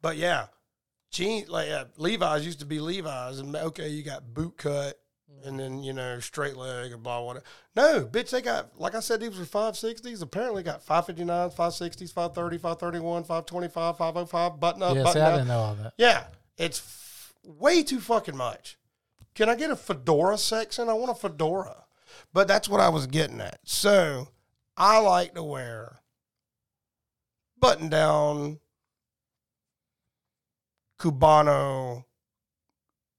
But 0.02 0.18
yeah, 0.18 0.48
jeans, 1.12 1.48
like 1.48 1.70
uh, 1.70 1.86
Levi's 1.98 2.46
used 2.46 2.60
to 2.60 2.66
be 2.66 2.80
Levi's. 2.80 3.38
And 3.38 3.56
okay, 3.56 3.90
you 3.90 4.02
got 4.04 4.34
boot 4.34 4.58
cut 4.58 5.00
and 5.44 5.60
then 5.60 5.84
you 5.84 5.94
know 5.94 6.20
straight 6.20 6.56
leg 6.56 6.92
and 6.92 7.04
blah 7.04 7.22
whatever. 7.22 7.46
No, 7.76 8.06
bitch, 8.06 8.32
they 8.32 8.42
got 8.42 8.80
like 8.80 8.96
I 8.96 9.00
said, 9.00 9.20
these 9.20 9.38
were 9.38 9.46
five 9.46 9.78
sixties. 9.78 10.22
Apparently, 10.22 10.64
got 10.64 10.82
five 10.82 11.06
fifty 11.06 11.24
nine, 11.24 11.50
five 11.50 11.74
sixties, 11.74 12.12
five 12.12 12.34
thirty, 12.34 12.58
five 12.58 12.80
thirty 12.80 13.00
one, 13.00 13.24
five 13.24 13.46
twenty 13.46 13.68
five, 13.68 13.98
five 13.98 14.18
oh 14.18 14.26
five. 14.26 14.60
Button 14.60 14.84
up, 14.84 14.96
yeah, 14.96 15.04
button 15.04 15.14
see, 15.14 15.26
I 15.26 15.30
down. 15.30 15.38
didn't 15.40 15.48
know 15.50 15.60
all 15.60 15.76
that. 15.76 15.94
Yeah, 15.98 16.26
it's 16.58 16.80
f- 16.80 17.34
way 17.44 17.84
too 17.84 18.00
fucking 18.00 18.36
much. 18.36 18.78
Can 19.36 19.50
I 19.50 19.56
get 19.56 19.70
a 19.70 19.76
fedora 19.76 20.38
section? 20.38 20.90
I 20.90 20.94
want 20.94 21.12
a 21.12 21.16
fedora. 21.16 21.84
But 22.34 22.48
that's 22.48 22.70
what 22.70 22.80
I 22.80 22.90
was 22.90 23.08
getting 23.08 23.42
at. 23.42 23.60
So 23.64 24.30
I 24.78 25.00
like 25.00 25.36
to 25.36 25.44
wear 25.44 26.00
button 27.60 27.90
down 27.90 28.60
Cubano. 31.00 32.06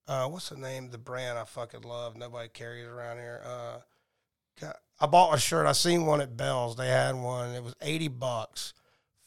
Uh, 0.09 0.29
what's 0.29 0.49
the 0.49 0.57
name 0.57 0.87
of 0.87 0.93
the 0.93 0.99
brand 0.99 1.39
I 1.39 1.45
fucking 1.45 1.83
love? 1.83 2.17
Nobody 2.17 2.49
carries 2.49 2.87
around 2.87 3.19
here. 3.19 3.43
Uh, 3.45 3.79
I 4.99 5.07
bought 5.07 5.35
a 5.35 5.39
shirt. 5.39 5.67
I 5.67 5.73
seen 5.73 6.07
one 6.07 6.21
at 6.21 6.37
Bealls. 6.37 6.77
They 6.77 6.89
had 6.89 7.15
one. 7.15 7.51
It 7.51 7.63
was 7.63 7.75
80 7.83 8.09
bucks. 8.09 8.73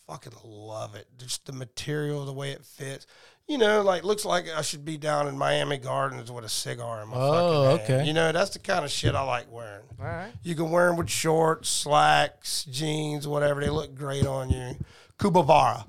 Fucking 0.07 0.33
love 0.43 0.95
it. 0.95 1.07
Just 1.17 1.45
the 1.45 1.53
material, 1.53 2.25
the 2.25 2.33
way 2.33 2.51
it 2.51 2.65
fits. 2.65 3.05
You 3.49 3.57
know, 3.57 3.81
like 3.81 4.03
looks 4.03 4.25
like 4.25 4.45
I 4.55 4.61
should 4.61 4.85
be 4.85 4.95
down 4.97 5.27
in 5.27 5.35
Miami 5.35 5.77
Gardens 5.79 6.31
with 6.31 6.45
a 6.45 6.49
cigar 6.49 7.01
in 7.01 7.09
my 7.09 7.17
Oh, 7.17 7.31
fucking 7.31 7.65
hand. 7.65 7.81
okay. 8.01 8.07
You 8.07 8.13
know, 8.13 8.31
that's 8.31 8.51
the 8.51 8.59
kind 8.59 8.85
of 8.85 8.91
shit 8.91 9.15
I 9.15 9.21
like 9.23 9.51
wearing. 9.51 9.85
All 9.99 10.05
right. 10.05 10.31
You 10.43 10.53
can 10.53 10.69
wear 10.69 10.87
them 10.87 10.97
with 10.97 11.09
shorts, 11.09 11.67
slacks, 11.67 12.63
jeans, 12.65 13.27
whatever. 13.27 13.59
They 13.59 13.69
look 13.71 13.95
great 13.95 14.27
on 14.27 14.51
you. 14.51 14.77
Cubavera. 15.17 15.85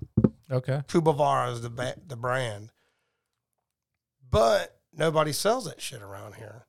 Okay. 0.51 0.81
Cubavera 0.89 1.53
is 1.53 1.61
the 1.61 1.69
ba- 1.69 1.97
the 2.07 2.17
brand. 2.17 2.71
But 4.31 4.79
nobody 4.93 5.33
sells 5.33 5.67
that 5.67 5.81
shit 5.83 6.01
around 6.03 6.37
here. 6.37 6.65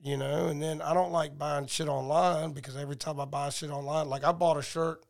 You 0.00 0.16
know, 0.18 0.46
and 0.48 0.62
then 0.62 0.80
I 0.82 0.94
don't 0.94 1.10
like 1.10 1.38
buying 1.38 1.66
shit 1.66 1.88
online 1.88 2.52
because 2.52 2.76
every 2.76 2.96
time 2.96 3.18
I 3.18 3.24
buy 3.24 3.48
shit 3.48 3.70
online, 3.70 4.08
like 4.08 4.24
I 4.24 4.32
bought 4.32 4.56
a 4.58 4.62
shirt 4.62 5.02
a 5.02 5.06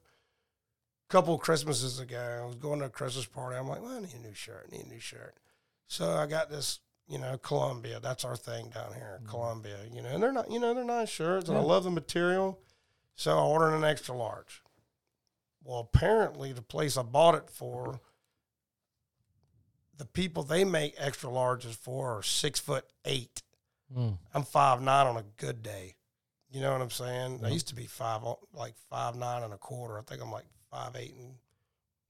couple 1.08 1.34
of 1.34 1.40
Christmases 1.40 2.00
ago. 2.00 2.40
I 2.42 2.46
was 2.46 2.56
going 2.56 2.80
to 2.80 2.86
a 2.86 2.90
Christmas 2.90 3.26
party. 3.26 3.56
I'm 3.56 3.68
like, 3.68 3.82
well, 3.82 3.96
I 3.96 4.00
need 4.00 4.14
a 4.14 4.26
new 4.26 4.34
shirt. 4.34 4.68
I 4.68 4.76
need 4.76 4.86
a 4.86 4.88
new 4.88 5.00
shirt. 5.00 5.34
So 5.86 6.10
I 6.12 6.26
got 6.26 6.50
this, 6.50 6.80
you 7.08 7.18
know, 7.18 7.38
Columbia. 7.38 7.98
That's 8.00 8.24
our 8.24 8.36
thing 8.36 8.70
down 8.70 8.92
here, 8.94 9.20
Columbia. 9.26 9.78
You 9.92 10.02
know, 10.02 10.10
and 10.10 10.22
they're 10.22 10.32
not, 10.32 10.50
you 10.50 10.60
know, 10.60 10.74
they're 10.74 10.84
nice 10.84 11.08
shirts, 11.08 11.48
and 11.48 11.56
I 11.56 11.62
love 11.62 11.84
the 11.84 11.90
material. 11.90 12.58
So 13.16 13.36
I 13.36 13.42
ordered 13.42 13.74
an 13.74 13.84
extra 13.84 14.14
large. 14.14 14.62
Well, 15.64 15.80
apparently 15.92 16.52
the 16.52 16.62
place 16.62 16.96
I 16.96 17.02
bought 17.02 17.34
it 17.34 17.50
for, 17.50 18.00
the 19.96 20.04
people 20.04 20.42
they 20.42 20.64
make 20.64 20.94
extra 20.98 21.30
larges 21.30 21.74
for 21.74 22.18
are 22.18 22.22
six 22.22 22.60
foot 22.60 22.84
eight. 23.04 23.42
Mm. 23.96 24.18
I'm 24.34 24.44
five 24.44 24.80
nine 24.82 25.06
on 25.06 25.16
a 25.16 25.24
good 25.36 25.62
day. 25.62 25.96
You 26.50 26.60
know 26.60 26.72
what 26.72 26.80
I'm 26.80 26.90
saying? 26.90 27.40
I 27.44 27.48
used 27.48 27.68
to 27.68 27.74
be 27.74 27.86
five, 27.86 28.22
like 28.54 28.74
five 28.88 29.16
nine 29.16 29.42
and 29.42 29.52
a 29.52 29.58
quarter. 29.58 29.98
I 29.98 30.02
think 30.02 30.22
I'm 30.22 30.32
like 30.32 30.46
five 30.70 30.96
eight 30.96 31.14
and 31.14 31.34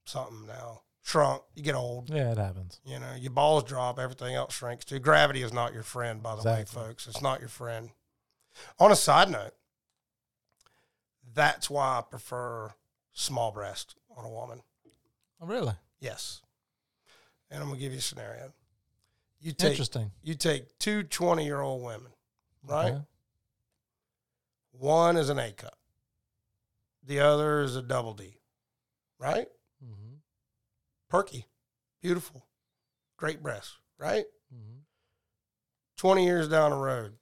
something 0.05 0.45
now. 0.47 0.81
Shrunk. 1.01 1.41
You 1.55 1.63
get 1.63 1.75
old. 1.75 2.09
Yeah, 2.09 2.31
it 2.31 2.37
happens. 2.37 2.79
You 2.85 2.99
know, 2.99 3.13
your 3.17 3.31
balls 3.31 3.63
drop. 3.63 3.97
Everything 3.99 4.35
else 4.35 4.53
shrinks 4.53 4.85
too. 4.85 4.99
Gravity 4.99 5.41
is 5.41 5.53
not 5.53 5.73
your 5.73 5.81
friend, 5.83 6.21
by 6.21 6.31
the 6.35 6.41
Exactly. 6.41 6.81
way, 6.81 6.87
folks. 6.87 7.07
It's 7.07 7.21
not 7.21 7.39
your 7.39 7.49
friend. 7.49 7.89
On 8.79 8.91
a 8.91 8.95
side 8.95 9.29
note, 9.29 9.53
that's 11.33 11.69
why 11.69 11.99
I 11.99 12.01
prefer 12.01 12.73
small 13.13 13.51
breast 13.51 13.95
on 14.15 14.25
a 14.25 14.29
woman. 14.29 14.61
Oh, 15.41 15.45
really? 15.47 15.73
Yes. 15.99 16.41
And 17.49 17.61
I'm 17.63 17.69
gonna 17.69 17.79
give 17.79 17.91
you 17.93 17.99
a 17.99 18.01
scenario. 18.01 18.53
You 19.39 19.53
take 19.53 19.71
Interesting. 19.71 20.11
you 20.21 20.35
take 20.35 20.77
two 20.79 21.03
20 21.03 21.45
year 21.45 21.61
old 21.61 21.81
women, 21.83 22.11
right? 22.63 22.91
Okay. 22.93 23.01
One 24.71 25.17
is 25.17 25.29
an 25.29 25.39
A 25.39 25.51
cup, 25.51 25.77
the 27.03 27.19
other 27.21 27.61
is 27.61 27.75
a 27.75 27.81
double 27.81 28.13
D, 28.13 28.38
right? 29.19 29.47
Mm-hmm. 29.83 30.15
Perky, 31.09 31.45
beautiful, 32.01 32.45
great 33.17 33.41
breasts, 33.43 33.77
right? 33.97 34.25
Mm-hmm. 34.53 34.79
20 35.97 36.25
years 36.25 36.47
down 36.47 36.71
the 36.71 36.77
road, 36.77 37.13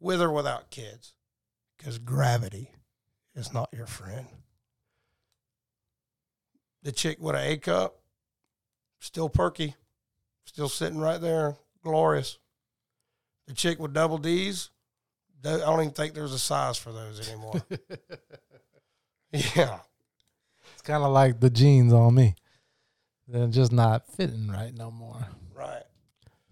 with 0.00 0.22
or 0.22 0.30
without 0.30 0.70
kids, 0.70 1.14
because 1.76 1.98
gravity 1.98 2.70
is 3.34 3.52
not 3.52 3.68
your 3.72 3.86
friend. 3.86 4.26
The 6.82 6.92
chick 6.92 7.18
with 7.20 7.34
an 7.34 7.42
A 7.42 7.56
cup, 7.56 7.98
still 9.00 9.28
perky, 9.28 9.74
still 10.44 10.68
sitting 10.68 11.00
right 11.00 11.20
there, 11.20 11.56
glorious. 11.82 12.38
The 13.48 13.54
chick 13.54 13.80
with 13.80 13.92
double 13.92 14.18
D's, 14.18 14.70
I 15.44 15.58
don't 15.58 15.80
even 15.80 15.92
think 15.92 16.14
there's 16.14 16.32
a 16.32 16.38
size 16.38 16.78
for 16.78 16.92
those 16.92 17.26
anymore. 17.28 17.62
yeah. 19.56 19.78
Kind 20.88 21.04
of 21.04 21.12
like 21.12 21.38
the 21.38 21.50
jeans 21.50 21.92
on 21.92 22.14
me. 22.14 22.34
They're 23.28 23.46
just 23.46 23.72
not 23.72 24.06
fitting 24.06 24.48
right 24.48 24.72
no 24.74 24.90
more. 24.90 25.22
Right. 25.54 25.82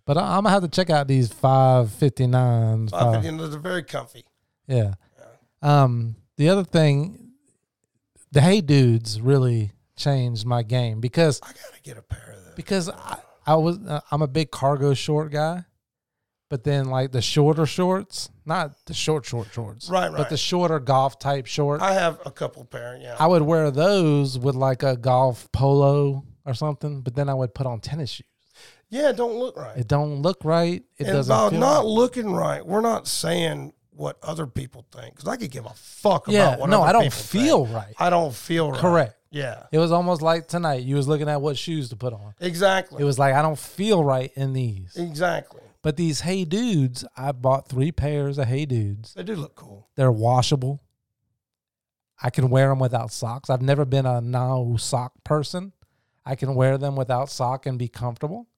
But 0.04 0.18
I, 0.18 0.36
I'm 0.36 0.42
gonna 0.44 0.50
have 0.50 0.62
to 0.62 0.68
check 0.68 0.90
out 0.90 1.08
these 1.08 1.30
559s. 1.30 2.92
I 2.92 2.98
five- 2.98 3.22
they're 3.22 3.58
very 3.58 3.82
comfy. 3.82 4.26
yeah. 4.66 4.92
Um. 5.62 6.16
The 6.36 6.50
other 6.50 6.64
thing, 6.64 7.30
the 8.30 8.42
Hey 8.42 8.60
Dudes 8.60 9.18
really 9.22 9.72
changed 9.96 10.44
my 10.44 10.62
game 10.62 11.00
because 11.00 11.40
I 11.42 11.46
gotta 11.46 11.80
get 11.82 11.96
a 11.96 12.02
pair 12.02 12.34
of 12.36 12.44
those. 12.44 12.54
because 12.54 12.90
I, 12.90 13.16
I 13.46 13.54
was 13.54 13.78
uh, 13.78 14.02
I'm 14.10 14.20
a 14.20 14.28
big 14.28 14.50
cargo 14.50 14.92
short 14.92 15.32
guy, 15.32 15.64
but 16.48 16.64
then 16.64 16.86
like 16.86 17.12
the 17.12 17.20
shorter 17.22 17.66
shorts, 17.66 18.30
not 18.44 18.72
the 18.86 18.94
short 18.94 19.24
short 19.24 19.48
shorts, 19.52 19.88
Right, 19.88 20.10
but 20.10 20.28
the 20.30 20.36
shorter 20.36 20.78
golf 20.78 21.18
type 21.18 21.46
shorts. 21.46 21.82
I 21.82 21.92
have 21.94 22.20
a 22.24 22.30
couple 22.30 22.64
pair. 22.64 22.96
Yeah. 23.00 23.16
I 23.18 23.26
would 23.26 23.42
wear 23.42 23.70
those 23.70 24.38
with 24.38 24.54
like 24.54 24.82
a 24.82 24.96
golf 24.96 25.50
polo 25.52 26.24
or 26.44 26.54
something, 26.54 27.00
but 27.02 27.14
then 27.14 27.28
I 27.28 27.34
would 27.34 27.54
put 27.54 27.66
on 27.66 27.80
tennis 27.80 28.10
shoes. 28.10 28.26
yeah. 28.88 29.10
It 29.10 29.16
don't 29.16 29.36
look 29.36 29.56
right. 29.56 29.76
It 29.76 29.88
don't 29.88 30.22
look 30.22 30.38
right. 30.44 30.82
It 30.98 31.06
and 31.06 31.16
doesn't 31.16 31.32
about 31.32 31.50
feel 31.50 31.60
not 31.60 31.78
right. 31.78 31.84
looking 31.86 32.32
right, 32.32 32.64
we're 32.64 32.80
not 32.80 33.08
saying 33.08 33.72
what 33.90 34.18
other 34.22 34.46
people 34.46 34.86
think 34.92 35.14
because 35.14 35.26
I 35.28 35.36
could 35.36 35.50
give 35.50 35.64
a 35.66 35.72
fuck 35.74 36.28
Yeah, 36.28 36.48
about 36.48 36.60
what 36.60 36.70
no, 36.70 36.82
I 36.82 36.92
don't 36.92 37.10
feel 37.12 37.64
think. 37.64 37.76
right. 37.76 37.94
I 37.98 38.10
don't 38.10 38.34
feel 38.34 38.70
right. 38.70 38.80
Correct. 38.80 39.14
Yeah, 39.30 39.64
It 39.72 39.78
was 39.78 39.90
almost 39.90 40.22
like 40.22 40.46
tonight. 40.48 40.82
You 40.84 40.94
was 40.96 41.08
looking 41.08 41.28
at 41.28 41.40
what 41.42 41.58
shoes 41.58 41.88
to 41.90 41.96
put 41.96 42.12
on. 42.14 42.32
exactly. 42.40 43.02
It 43.02 43.04
was 43.04 43.18
like 43.18 43.34
I 43.34 43.42
don't 43.42 43.58
feel 43.58 44.02
right 44.04 44.30
in 44.36 44.52
these. 44.52 44.96
exactly. 44.96 45.60
But 45.86 45.96
these 45.96 46.22
Hey 46.22 46.44
Dudes, 46.44 47.04
I 47.16 47.30
bought 47.30 47.68
three 47.68 47.92
pairs 47.92 48.38
of 48.38 48.48
Hey 48.48 48.66
Dudes. 48.66 49.14
They 49.14 49.22
do 49.22 49.36
look 49.36 49.54
cool. 49.54 49.86
They're 49.94 50.10
washable. 50.10 50.82
I 52.20 52.28
can 52.30 52.50
wear 52.50 52.70
them 52.70 52.80
without 52.80 53.12
socks. 53.12 53.48
I've 53.50 53.62
never 53.62 53.84
been 53.84 54.04
a 54.04 54.20
no 54.20 54.74
sock 54.80 55.12
person. 55.22 55.72
I 56.24 56.34
can 56.34 56.56
wear 56.56 56.76
them 56.76 56.96
without 56.96 57.30
sock 57.30 57.66
and 57.66 57.78
be 57.78 57.86
comfortable. 57.86 58.48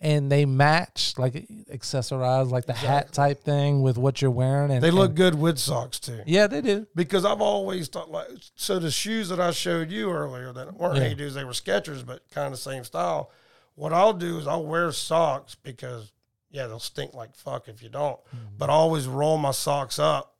And 0.00 0.30
they 0.30 0.44
match, 0.46 1.14
like 1.18 1.32
accessorize, 1.68 2.52
like 2.52 2.66
the 2.66 2.74
hat 2.74 3.12
type 3.12 3.42
thing 3.42 3.82
with 3.82 3.98
what 3.98 4.22
you're 4.22 4.30
wearing. 4.30 4.70
And 4.70 4.80
They 4.84 4.92
look 4.92 5.08
and- 5.08 5.16
good 5.16 5.34
with 5.34 5.58
socks 5.58 5.98
too. 5.98 6.20
yeah, 6.26 6.46
they 6.46 6.60
do. 6.60 6.86
Because 6.94 7.24
I've 7.24 7.40
always 7.40 7.88
thought 7.88 8.12
like 8.12 8.28
so 8.54 8.78
the 8.78 8.92
shoes 8.92 9.30
that 9.30 9.40
I 9.40 9.50
showed 9.50 9.90
you 9.90 10.12
earlier 10.12 10.52
that 10.52 10.74
weren't 10.74 10.94
Yeah. 10.98 11.08
Hey 11.08 11.14
Dudes, 11.14 11.34
they 11.34 11.42
were 11.42 11.50
Skechers, 11.54 12.06
but 12.06 12.22
kind 12.30 12.54
of 12.54 12.60
same 12.60 12.84
style. 12.84 13.32
What 13.74 13.92
I'll 13.92 14.12
do 14.12 14.38
is 14.38 14.46
I'll 14.46 14.64
wear 14.64 14.92
socks 14.92 15.56
because 15.56 16.12
yeah, 16.52 16.66
they'll 16.66 16.78
stink 16.78 17.14
like 17.14 17.34
fuck 17.34 17.68
if 17.68 17.82
you 17.82 17.88
don't. 17.88 18.18
Mm-hmm. 18.26 18.56
But 18.58 18.70
I 18.70 18.74
always 18.74 19.08
roll 19.08 19.38
my 19.38 19.50
socks 19.50 19.98
up 19.98 20.36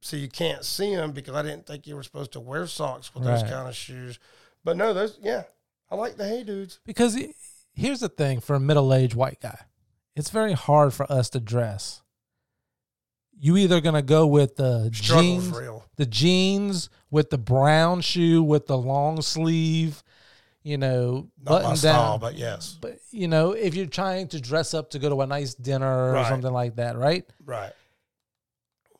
so 0.00 0.16
you 0.16 0.28
can't 0.28 0.64
see 0.64 0.94
them 0.96 1.12
because 1.12 1.34
I 1.34 1.42
didn't 1.42 1.66
think 1.66 1.86
you 1.86 1.94
were 1.94 2.02
supposed 2.02 2.32
to 2.32 2.40
wear 2.40 2.66
socks 2.66 3.14
with 3.14 3.24
those 3.24 3.42
kind 3.42 3.68
of 3.68 3.76
shoes. 3.76 4.18
But 4.64 4.76
no, 4.76 4.92
those 4.92 5.18
yeah, 5.22 5.44
I 5.90 5.94
like 5.94 6.16
the 6.16 6.26
Hey 6.26 6.42
Dudes. 6.42 6.80
Because 6.84 7.14
he- 7.14 7.34
here's 7.72 8.00
the 8.00 8.08
thing 8.08 8.40
for 8.40 8.56
a 8.56 8.60
middle 8.60 8.92
aged 8.92 9.14
white 9.14 9.40
guy 9.40 9.58
it's 10.16 10.30
very 10.30 10.52
hard 10.52 10.92
for 10.92 11.10
us 11.10 11.30
to 11.30 11.40
dress. 11.40 12.02
You 13.40 13.56
either 13.56 13.80
to 13.94 14.02
go 14.02 14.26
with 14.26 14.56
the 14.56 14.90
Struggle's 14.92 15.44
jeans, 15.44 15.56
real. 15.56 15.84
the 15.96 16.06
jeans 16.06 16.90
with 17.08 17.30
the 17.30 17.38
brown 17.38 18.00
shoe 18.00 18.42
with 18.42 18.66
the 18.66 18.76
long 18.76 19.22
sleeve, 19.22 20.02
you 20.68 20.76
know, 20.76 21.30
Not 21.42 21.50
my 21.50 21.62
button 21.62 21.76
style, 21.76 22.10
down. 22.12 22.20
but 22.20 22.34
yes, 22.36 22.76
But 22.80 22.98
you 23.10 23.26
know, 23.26 23.52
if 23.52 23.74
you're 23.74 23.86
trying 23.86 24.28
to 24.28 24.40
dress 24.40 24.74
up 24.74 24.90
to 24.90 24.98
go 24.98 25.08
to 25.08 25.22
a 25.22 25.26
nice 25.26 25.54
dinner 25.54 26.10
or 26.10 26.12
Right. 26.12 26.28
something 26.28 26.52
like 26.52 26.76
that, 26.76 26.96
right? 26.96 27.24
right. 27.44 27.72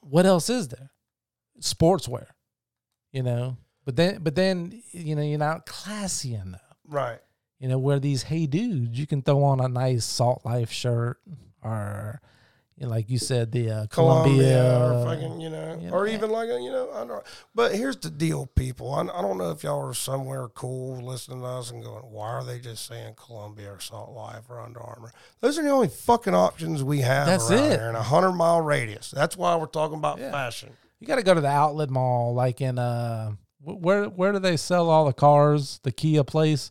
What 0.00 0.24
else 0.26 0.48
is 0.48 0.68
there? 0.68 0.90
Sportswear, 1.60 2.26
you 3.12 3.22
know. 3.22 3.56
But 3.84 3.96
then, 3.96 4.22
but 4.22 4.34
then, 4.34 4.82
you 4.92 5.14
know, 5.14 5.22
you're 5.22 5.38
not 5.38 5.66
classy 5.66 6.34
enough. 6.34 6.60
Right. 6.86 7.20
You 7.58 7.68
know, 7.68 7.78
where 7.78 7.98
these 7.98 8.22
hey 8.24 8.46
dudes, 8.46 8.98
you 8.98 9.06
can 9.06 9.22
throw 9.22 9.42
on 9.44 9.60
a 9.60 9.68
nice 9.68 10.04
Salt 10.04 10.42
Life 10.44 10.70
shirt 10.70 11.18
or, 11.62 12.20
know, 12.86 12.90
like 12.90 13.10
you 13.10 13.18
said, 13.18 13.50
the 13.52 13.70
uh, 13.70 13.86
Columbia, 13.86 14.34
Columbia, 14.52 14.86
or 14.86 15.04
fucking, 15.04 15.40
you 15.40 15.50
know, 15.50 15.78
you 15.80 15.90
or 15.90 16.06
know, 16.06 16.12
even 16.12 16.30
like 16.30 16.48
a, 16.48 16.60
you 16.60 16.70
know, 16.70 16.90
I 16.94 17.04
don't. 17.04 17.24
But 17.54 17.74
here's 17.74 17.96
the 17.96 18.10
deal, 18.10 18.46
people. 18.46 18.94
I, 18.94 19.00
I 19.02 19.20
don't 19.22 19.36
know 19.38 19.50
if 19.50 19.62
y'all 19.64 19.84
are 19.88 19.94
somewhere 19.94 20.48
cool 20.48 21.02
listening 21.04 21.40
to 21.40 21.46
us 21.46 21.70
and 21.70 21.82
going, 21.82 22.04
why 22.04 22.28
are 22.28 22.44
they 22.44 22.58
just 22.60 22.86
saying 22.86 23.14
Columbia 23.16 23.72
or 23.72 23.80
Salt 23.80 24.10
Life 24.12 24.44
or 24.48 24.60
Under 24.60 24.80
Armour? 24.80 25.12
Those 25.40 25.58
are 25.58 25.62
the 25.62 25.70
only 25.70 25.88
fucking 25.88 26.34
options 26.34 26.84
we 26.84 27.00
have 27.00 27.26
That's 27.26 27.50
around 27.50 27.64
it. 27.72 27.80
here 27.80 27.88
in 27.88 27.96
a 27.96 28.02
hundred 28.02 28.32
mile 28.32 28.60
radius. 28.60 29.10
That's 29.10 29.36
why 29.36 29.56
we're 29.56 29.66
talking 29.66 29.98
about 29.98 30.18
Yeah. 30.18 30.30
fashion. 30.30 30.70
You 31.00 31.06
got 31.06 31.16
to 31.16 31.22
go 31.22 31.34
to 31.34 31.40
the 31.40 31.48
outlet 31.48 31.90
mall, 31.90 32.34
like 32.34 32.60
in 32.60 32.78
uh, 32.78 33.32
where 33.62 34.04
where 34.06 34.32
do 34.32 34.38
they 34.40 34.56
sell 34.56 34.88
all 34.90 35.04
the 35.06 35.12
cars? 35.12 35.80
The 35.82 35.92
Kia 35.92 36.22
place, 36.24 36.70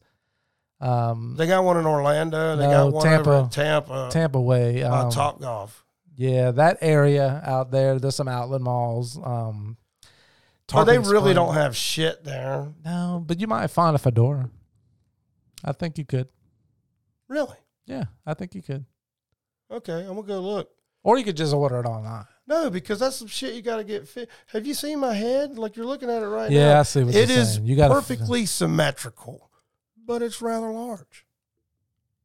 um, 0.80 1.36
They 1.38 1.48
got 1.48 1.64
one 1.64 1.78
in 1.78 1.86
Orlando. 1.86 2.56
They 2.56 2.66
No, 2.68 2.72
got 2.92 2.94
one 2.94 3.06
Tampa. 3.06 3.32
in 3.40 3.50
Tampa. 3.50 4.10
Tampa 4.12 4.40
way. 4.42 4.84
uh, 4.84 5.06
Um, 5.06 5.12
Top 5.12 5.40
Golf. 5.42 5.86
Yeah, 6.18 6.52
that 6.52 6.80
area 6.82 7.42
out 7.46 7.70
there. 7.72 8.00
There's 8.00 8.16
some 8.16 8.28
outlet 8.28 8.60
malls. 8.62 9.18
Um, 9.24 9.78
But 10.74 10.86
they 10.86 10.98
really 10.98 11.34
don't 11.36 11.54
have 11.54 11.76
shit 11.78 12.24
there. 12.24 12.74
No, 12.84 13.24
but 13.26 13.40
you 13.40 13.48
might 13.48 13.68
find 13.68 13.96
a 13.96 14.00
fedora. 14.00 14.50
I 15.64 15.72
think 15.74 15.98
you 15.98 16.06
could. 16.06 16.28
Really? 17.30 17.56
Yeah, 17.86 18.06
I 18.26 18.34
think 18.34 18.56
you 18.56 18.62
could. 18.64 18.84
Okay, 19.72 20.02
I'm 20.02 20.16
gonna 20.16 20.24
go 20.24 20.40
look. 20.40 20.70
Or 21.04 21.18
you 21.18 21.24
could 21.24 21.38
just 21.38 21.54
order 21.54 21.80
it 21.80 21.86
online. 21.86 22.26
No, 22.48 22.70
because 22.70 23.00
that's 23.00 23.16
some 23.18 23.28
shit 23.28 23.54
you 23.54 23.62
got 23.62 23.78
to 23.78 23.84
get 23.84 24.08
fit. 24.08 24.30
Have 24.48 24.66
you 24.66 24.74
seen 24.74 25.00
my 25.00 25.14
head? 25.14 25.58
Like 25.58 25.76
you're 25.76 25.86
looking 25.86 26.10
at 26.10 26.24
it 26.24 26.28
right 26.28 26.50
now. 26.50 26.58
Yeah, 26.58 26.80
I 26.80 26.84
see 26.84 27.04
what 27.04 27.14
It 27.16 27.30
you're 27.30 27.38
is 27.40 27.54
saying. 27.56 27.66
You 27.66 27.76
got 27.76 27.92
perfectly 27.92 28.46
symmetrical, 28.46 29.50
but 30.06 30.22
it's 30.22 30.42
rather 30.42 30.70
large. 30.72 31.26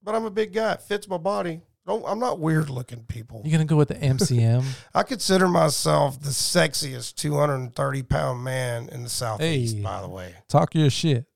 But 0.03 0.15
I'm 0.15 0.25
a 0.25 0.31
big 0.31 0.53
guy. 0.53 0.73
It 0.73 0.83
fits 0.83 1.09
my 1.09 1.19
body. 1.19 1.61
Don't, 1.87 2.05
I'm 2.07 2.21
not 2.21 2.39
weird 2.39 2.71
looking 2.71 3.03
people. 3.05 3.43
You 3.45 3.51
gonna 3.51 3.65
go 3.65 3.77
with 3.77 3.89
the 3.89 3.95
MCM? 3.95 4.65
I 4.95 5.03
consider 5.03 5.49
myself 5.49 6.21
the 6.21 6.31
sexiest 6.31 7.17
230 7.17 8.03
pound 8.05 8.45
man 8.45 8.89
in 8.91 9.03
the 9.03 9.09
southeast. 9.09 9.77
Hey. 9.77 9.83
By 9.83 10.01
the 10.01 10.09
way, 10.09 10.35
Talk 10.49 10.75
your 10.75 10.91
shit. 10.91 11.27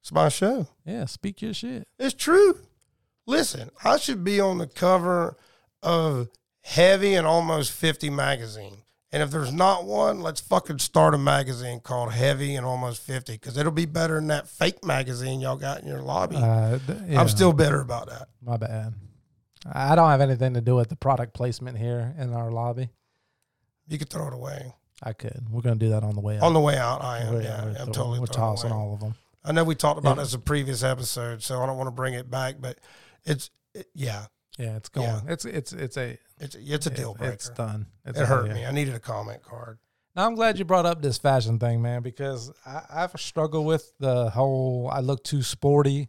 it's 0.00 0.10
my 0.10 0.28
show. 0.28 0.66
Yeah, 0.84 1.04
speak 1.04 1.40
your 1.40 1.54
shit. 1.54 1.86
It's 1.98 2.14
true. 2.14 2.58
Listen, 3.26 3.70
I 3.84 3.96
should 3.98 4.24
be 4.24 4.40
on 4.40 4.58
the 4.58 4.66
cover 4.66 5.36
of 5.82 6.28
Heavy 6.62 7.14
and 7.14 7.26
Almost 7.26 7.70
50 7.72 8.10
magazine. 8.10 8.78
And 9.12 9.22
if 9.22 9.30
there's 9.30 9.52
not 9.52 9.84
one, 9.84 10.20
let's 10.20 10.40
fucking 10.40 10.80
start 10.80 11.14
a 11.14 11.18
magazine 11.18 11.78
called 11.80 12.12
Heavy 12.12 12.56
and 12.56 12.66
Almost 12.66 13.02
50 13.02 13.34
because 13.34 13.56
it'll 13.56 13.70
be 13.72 13.86
better 13.86 14.16
than 14.16 14.26
that 14.28 14.48
fake 14.48 14.84
magazine 14.84 15.40
y'all 15.40 15.56
got 15.56 15.80
in 15.80 15.86
your 15.88 16.02
lobby. 16.02 16.36
Uh, 16.36 16.78
yeah, 17.08 17.20
I'm 17.20 17.28
still 17.28 17.52
bitter 17.52 17.80
about 17.80 18.08
that. 18.08 18.28
my 18.42 18.56
bad. 18.56 18.94
I 19.72 19.94
don't 19.94 20.08
have 20.10 20.20
anything 20.20 20.54
to 20.54 20.60
do 20.60 20.74
with 20.76 20.88
the 20.88 20.96
product 20.96 21.34
placement 21.34 21.78
here 21.78 22.14
in 22.18 22.32
our 22.32 22.50
lobby. 22.50 22.90
You 23.88 23.98
could 23.98 24.10
throw 24.10 24.28
it 24.28 24.34
away. 24.34 24.72
I 25.02 25.12
could. 25.12 25.46
We're 25.50 25.60
gonna 25.62 25.76
do 25.76 25.90
that 25.90 26.02
on 26.02 26.14
the 26.14 26.20
way 26.20 26.36
out. 26.38 26.42
On 26.42 26.54
the 26.54 26.60
way 26.60 26.76
out, 26.76 27.02
I 27.02 27.18
am. 27.20 27.34
We're- 27.34 27.44
yeah, 27.44 27.74
I'm 27.80 27.92
totally 27.92 28.18
We're 28.20 28.26
tossing 28.26 28.72
all 28.72 28.94
of 28.94 29.00
them. 29.00 29.14
I 29.44 29.52
know 29.52 29.62
we 29.64 29.74
talked 29.74 29.98
about 29.98 30.16
Yeah. 30.16 30.22
this 30.24 30.34
in 30.34 30.40
a 30.40 30.42
previous 30.42 30.82
episode, 30.82 31.42
so 31.42 31.62
I 31.62 31.66
don't 31.66 31.76
want 31.76 31.86
to 31.88 31.92
bring 31.92 32.14
it 32.14 32.28
back, 32.30 32.56
but 32.58 32.78
it's, 33.24 33.50
it, 33.74 33.86
yeah, 33.94 34.26
Yeah, 34.58 34.76
it's 34.76 34.88
going. 34.88 35.06
Yeah. 35.06 35.20
It's 35.28 35.44
it's 35.44 35.72
it's 35.72 35.96
a 35.98 36.18
it's, 36.40 36.56
it's 36.58 36.86
a 36.86 36.90
deal 36.90 37.14
breaker. 37.14 37.34
It's 37.34 37.50
done. 37.50 37.86
It's 38.06 38.18
it 38.18 38.22
out 38.22 38.28
hurt 38.28 38.46
here. 38.46 38.54
me. 38.54 38.64
I 38.66 38.70
needed 38.72 38.94
a 38.94 38.98
comment 39.00 39.42
card. 39.42 39.78
Now 40.16 40.26
I'm 40.26 40.34
glad 40.34 40.58
you 40.58 40.64
brought 40.64 40.86
up 40.86 41.02
this 41.02 41.18
fashion 41.18 41.58
thing, 41.58 41.82
man, 41.82 42.02
because 42.02 42.50
I, 42.64 42.80
I've 42.90 43.12
struggled 43.20 43.66
with 43.66 43.92
the 44.00 44.30
whole. 44.30 44.88
I 44.90 45.00
look 45.00 45.22
too 45.24 45.42
sporty. 45.42 46.08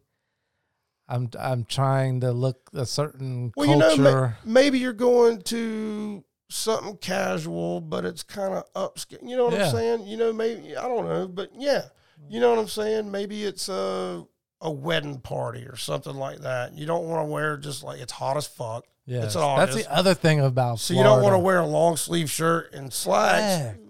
I'm 1.09 1.29
I'm 1.39 1.63
trying 1.65 2.19
to 2.21 2.31
look 2.31 2.69
a 2.73 2.85
certain 2.85 3.53
Well, 3.55 3.67
you 3.67 3.75
know, 3.77 3.87
culture. 3.95 4.37
maybe 4.45 4.79
you're 4.79 4.93
going 4.93 5.41
to 5.43 6.23
something 6.49 6.97
casual, 6.97 7.81
but 7.81 8.05
it's 8.05 8.23
kind 8.23 8.53
of 8.53 8.73
upscale. 8.73 9.19
You 9.27 9.35
know 9.37 9.45
what 9.45 9.53
Yeah. 9.53 9.65
I'm 9.67 9.71
saying? 9.71 10.07
You 10.07 10.17
know, 10.17 10.33
maybe 10.33 10.75
I 10.75 10.83
don't 10.87 11.05
know, 11.07 11.27
but 11.27 11.49
yeah, 11.57 11.83
you 12.29 12.39
know 12.39 12.49
what 12.49 12.59
I'm 12.59 12.67
saying. 12.67 13.09
Maybe 13.11 13.43
it's 13.43 13.69
a 13.69 14.25
a 14.59 14.71
wedding 14.71 15.19
party 15.19 15.65
or 15.67 15.75
something 15.75 16.15
like 16.15 16.39
that. 16.39 16.73
You 16.73 16.85
don't 16.87 17.05
want 17.07 17.21
to 17.21 17.25
wear 17.31 17.57
just 17.57 17.83
like 17.83 17.99
it's 18.01 18.11
hot 18.13 18.37
as 18.37 18.47
fuck. 18.47 18.85
yeah, 19.05 19.19
that's 19.21 19.33
the 19.35 19.85
other 19.89 20.13
thing 20.13 20.39
about. 20.41 20.79
So 20.79 20.93
you 20.93 21.03
don't 21.03 21.21
want 21.21 21.33
to 21.33 21.39
wear 21.39 21.59
a 21.59 21.65
long 21.67 21.95
sleeve 21.95 22.29
shirt 22.29 22.73
and 22.73 22.91
slacks. 22.91 23.61
Correct. 23.63 23.83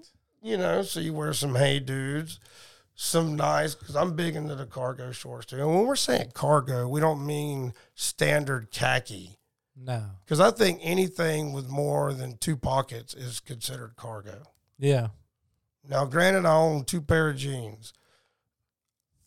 You 0.44 0.58
know, 0.58 0.82
so 0.84 1.00
you 1.00 1.14
wear 1.14 1.34
some 1.34 1.56
hey 1.56 1.80
dudes, 1.80 2.40
some 3.00 3.36
nice 3.36 3.76
because 3.76 3.96
I'm 3.96 4.16
big 4.16 4.36
into 4.36 4.56
the 4.56 4.66
cargo 4.66 5.12
shorts 5.12 5.46
too. 5.46 5.58
And 5.58 5.68
when 5.68 5.86
we're 5.86 5.96
saying 5.96 6.32
cargo, 6.34 6.88
we 6.90 7.00
don't 7.00 7.24
mean 7.26 7.74
standard 7.94 8.72
khaki. 8.72 9.38
No. 9.76 10.04
Because 10.26 10.40
I 10.40 10.50
think 10.50 10.80
anything 10.82 11.54
with 11.54 11.70
more 11.70 12.12
than 12.12 12.38
two 12.38 12.58
pockets 12.58 13.14
is 13.14 13.40
considered 13.40 13.96
cargo. 13.96 14.42
Yeah. 14.80 15.10
Now, 15.88 16.06
granted, 16.06 16.46
I 16.48 16.56
own 16.56 16.86
two 16.86 17.02
pair 17.02 17.30
of 17.30 17.38
jeans, 17.38 17.94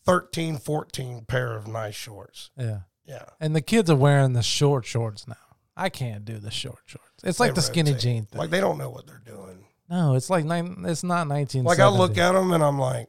13, 0.05 0.57
14 0.57 1.23
pair 1.25 1.55
of 1.55 1.65
nice 1.67 1.95
shorts. 1.95 2.51
Yeah. 2.57 2.79
Yeah. 3.05 3.23
And 3.39 3.55
the 3.55 3.61
kids 3.61 3.89
are 3.89 3.95
wearing 3.95 4.33
the 4.33 4.43
short 4.43 4.85
shorts 4.85 5.27
now. 5.29 5.35
I 5.77 5.87
can't 5.87 6.25
do 6.25 6.39
the 6.39 6.51
short 6.51 6.81
shorts. 6.85 7.07
It's 7.23 7.39
like 7.39 7.51
They 7.51 7.55
the 7.55 7.61
skinny 7.61 7.93
jean 7.93 8.25
thing. 8.25 8.37
Like, 8.39 8.49
they 8.49 8.59
don't 8.59 8.77
know 8.77 8.89
what 8.89 9.07
they're 9.07 9.21
doing. 9.25 9.65
no, 9.89 10.15
it's 10.15 10.29
like 10.29 10.43
nine. 10.43 10.83
It's 10.85 11.03
not 11.03 11.27
nineteen. 11.27 11.63
Like, 11.63 11.79
I 11.79 11.87
look 11.87 12.17
at 12.17 12.33
them 12.33 12.51
and 12.51 12.61
I'm 12.63 12.77
like, 12.77 13.07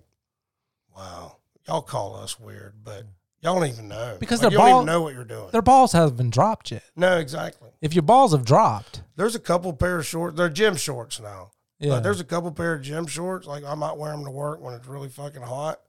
wow, 0.96 1.36
y'all 1.66 1.82
call 1.82 2.16
us 2.16 2.38
weird, 2.38 2.74
but 2.84 3.04
y'all 3.40 3.58
don't 3.58 3.68
even 3.68 3.88
know. 3.88 4.16
Because 4.20 4.42
like, 4.42 4.50
their 4.50 4.52
you 4.52 4.58
don't 4.58 4.70
ball- 4.70 4.80
even 4.82 4.86
know 4.86 5.02
what 5.02 5.14
you're 5.14 5.24
doing. 5.24 5.50
their 5.52 5.62
balls 5.62 5.92
haven't 5.92 6.16
been 6.16 6.30
dropped 6.30 6.70
yet. 6.70 6.82
No, 6.96 7.18
exactly. 7.18 7.70
If 7.80 7.94
your 7.94 8.02
balls 8.02 8.32
have 8.32 8.44
dropped, 8.44 9.02
There's 9.16 9.34
a 9.34 9.40
couple 9.40 9.72
pair 9.72 9.98
of 9.98 10.06
shorts. 10.06 10.36
They're 10.36 10.48
gym 10.48 10.76
shorts 10.76 11.20
now. 11.20 11.50
yeah, 11.78 11.90
But 11.90 12.02
there's 12.02 12.20
a 12.20 12.24
couple 12.24 12.50
pair 12.52 12.74
of 12.74 12.82
gym 12.82 13.06
shorts. 13.06 13.46
Like 13.46 13.64
I 13.64 13.74
might 13.74 13.96
wear 13.96 14.12
them 14.12 14.24
to 14.24 14.30
work 14.30 14.60
when 14.60 14.74
it's 14.74 14.86
really 14.86 15.08
fucking 15.08 15.42
hot. 15.42 15.80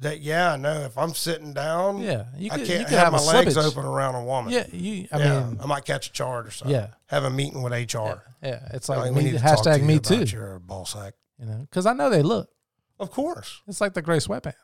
That 0.00 0.20
yeah, 0.20 0.52
I 0.52 0.56
know. 0.56 0.82
If 0.82 0.98
I'm 0.98 1.14
sitting 1.14 1.54
down, 1.54 2.02
yeah, 2.02 2.26
you 2.36 2.50
I 2.52 2.56
can't 2.58 2.86
could 2.86 2.98
have, 2.98 3.12
have, 3.12 3.12
my 3.14 3.32
legs 3.32 3.56
open 3.56 3.86
around 3.86 4.14
a 4.14 4.24
woman. 4.24 4.52
Yeah, 4.52 4.66
you. 4.70 5.08
I 5.10 5.18
yeah, 5.18 5.44
mean, 5.46 5.58
I 5.62 5.64
might 5.66 5.86
catch 5.86 6.08
a 6.08 6.12
charge 6.12 6.46
or 6.48 6.50
something. 6.50 6.74
yeah, 6.76 6.88
have 7.06 7.24
a 7.24 7.30
meeting 7.30 7.62
with 7.62 7.72
HR. 7.72 7.96
yeah, 7.96 8.14
yeah. 8.42 8.68
It's 8.74 8.90
Like, 8.90 8.98
like 8.98 9.12
me, 9.14 9.24
need 9.24 9.30
to 9.32 9.38
talk 9.38 9.62
to 9.62 9.70
hashtag 9.70 9.82
me 9.82 9.98
too. 9.98 10.24
Your 10.24 10.58
ball 10.58 10.84
sack. 10.84 11.14
You 11.38 11.46
know, 11.46 11.58
because 11.62 11.86
I 11.86 11.94
know 11.94 12.10
they 12.10 12.20
look. 12.22 12.50
Of 12.98 13.10
course, 13.10 13.62
It's 13.66 13.80
like 13.80 13.94
the 13.94 14.02
gray 14.02 14.18
sweatpants. 14.18 14.54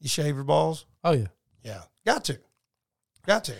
you 0.00 0.08
shave 0.08 0.34
your 0.34 0.44
balls. 0.44 0.86
Oh 1.04 1.12
yeah. 1.12 1.26
Yeah, 1.62 1.82
got 2.04 2.24
to, 2.26 2.38
got 3.26 3.44
to. 3.44 3.54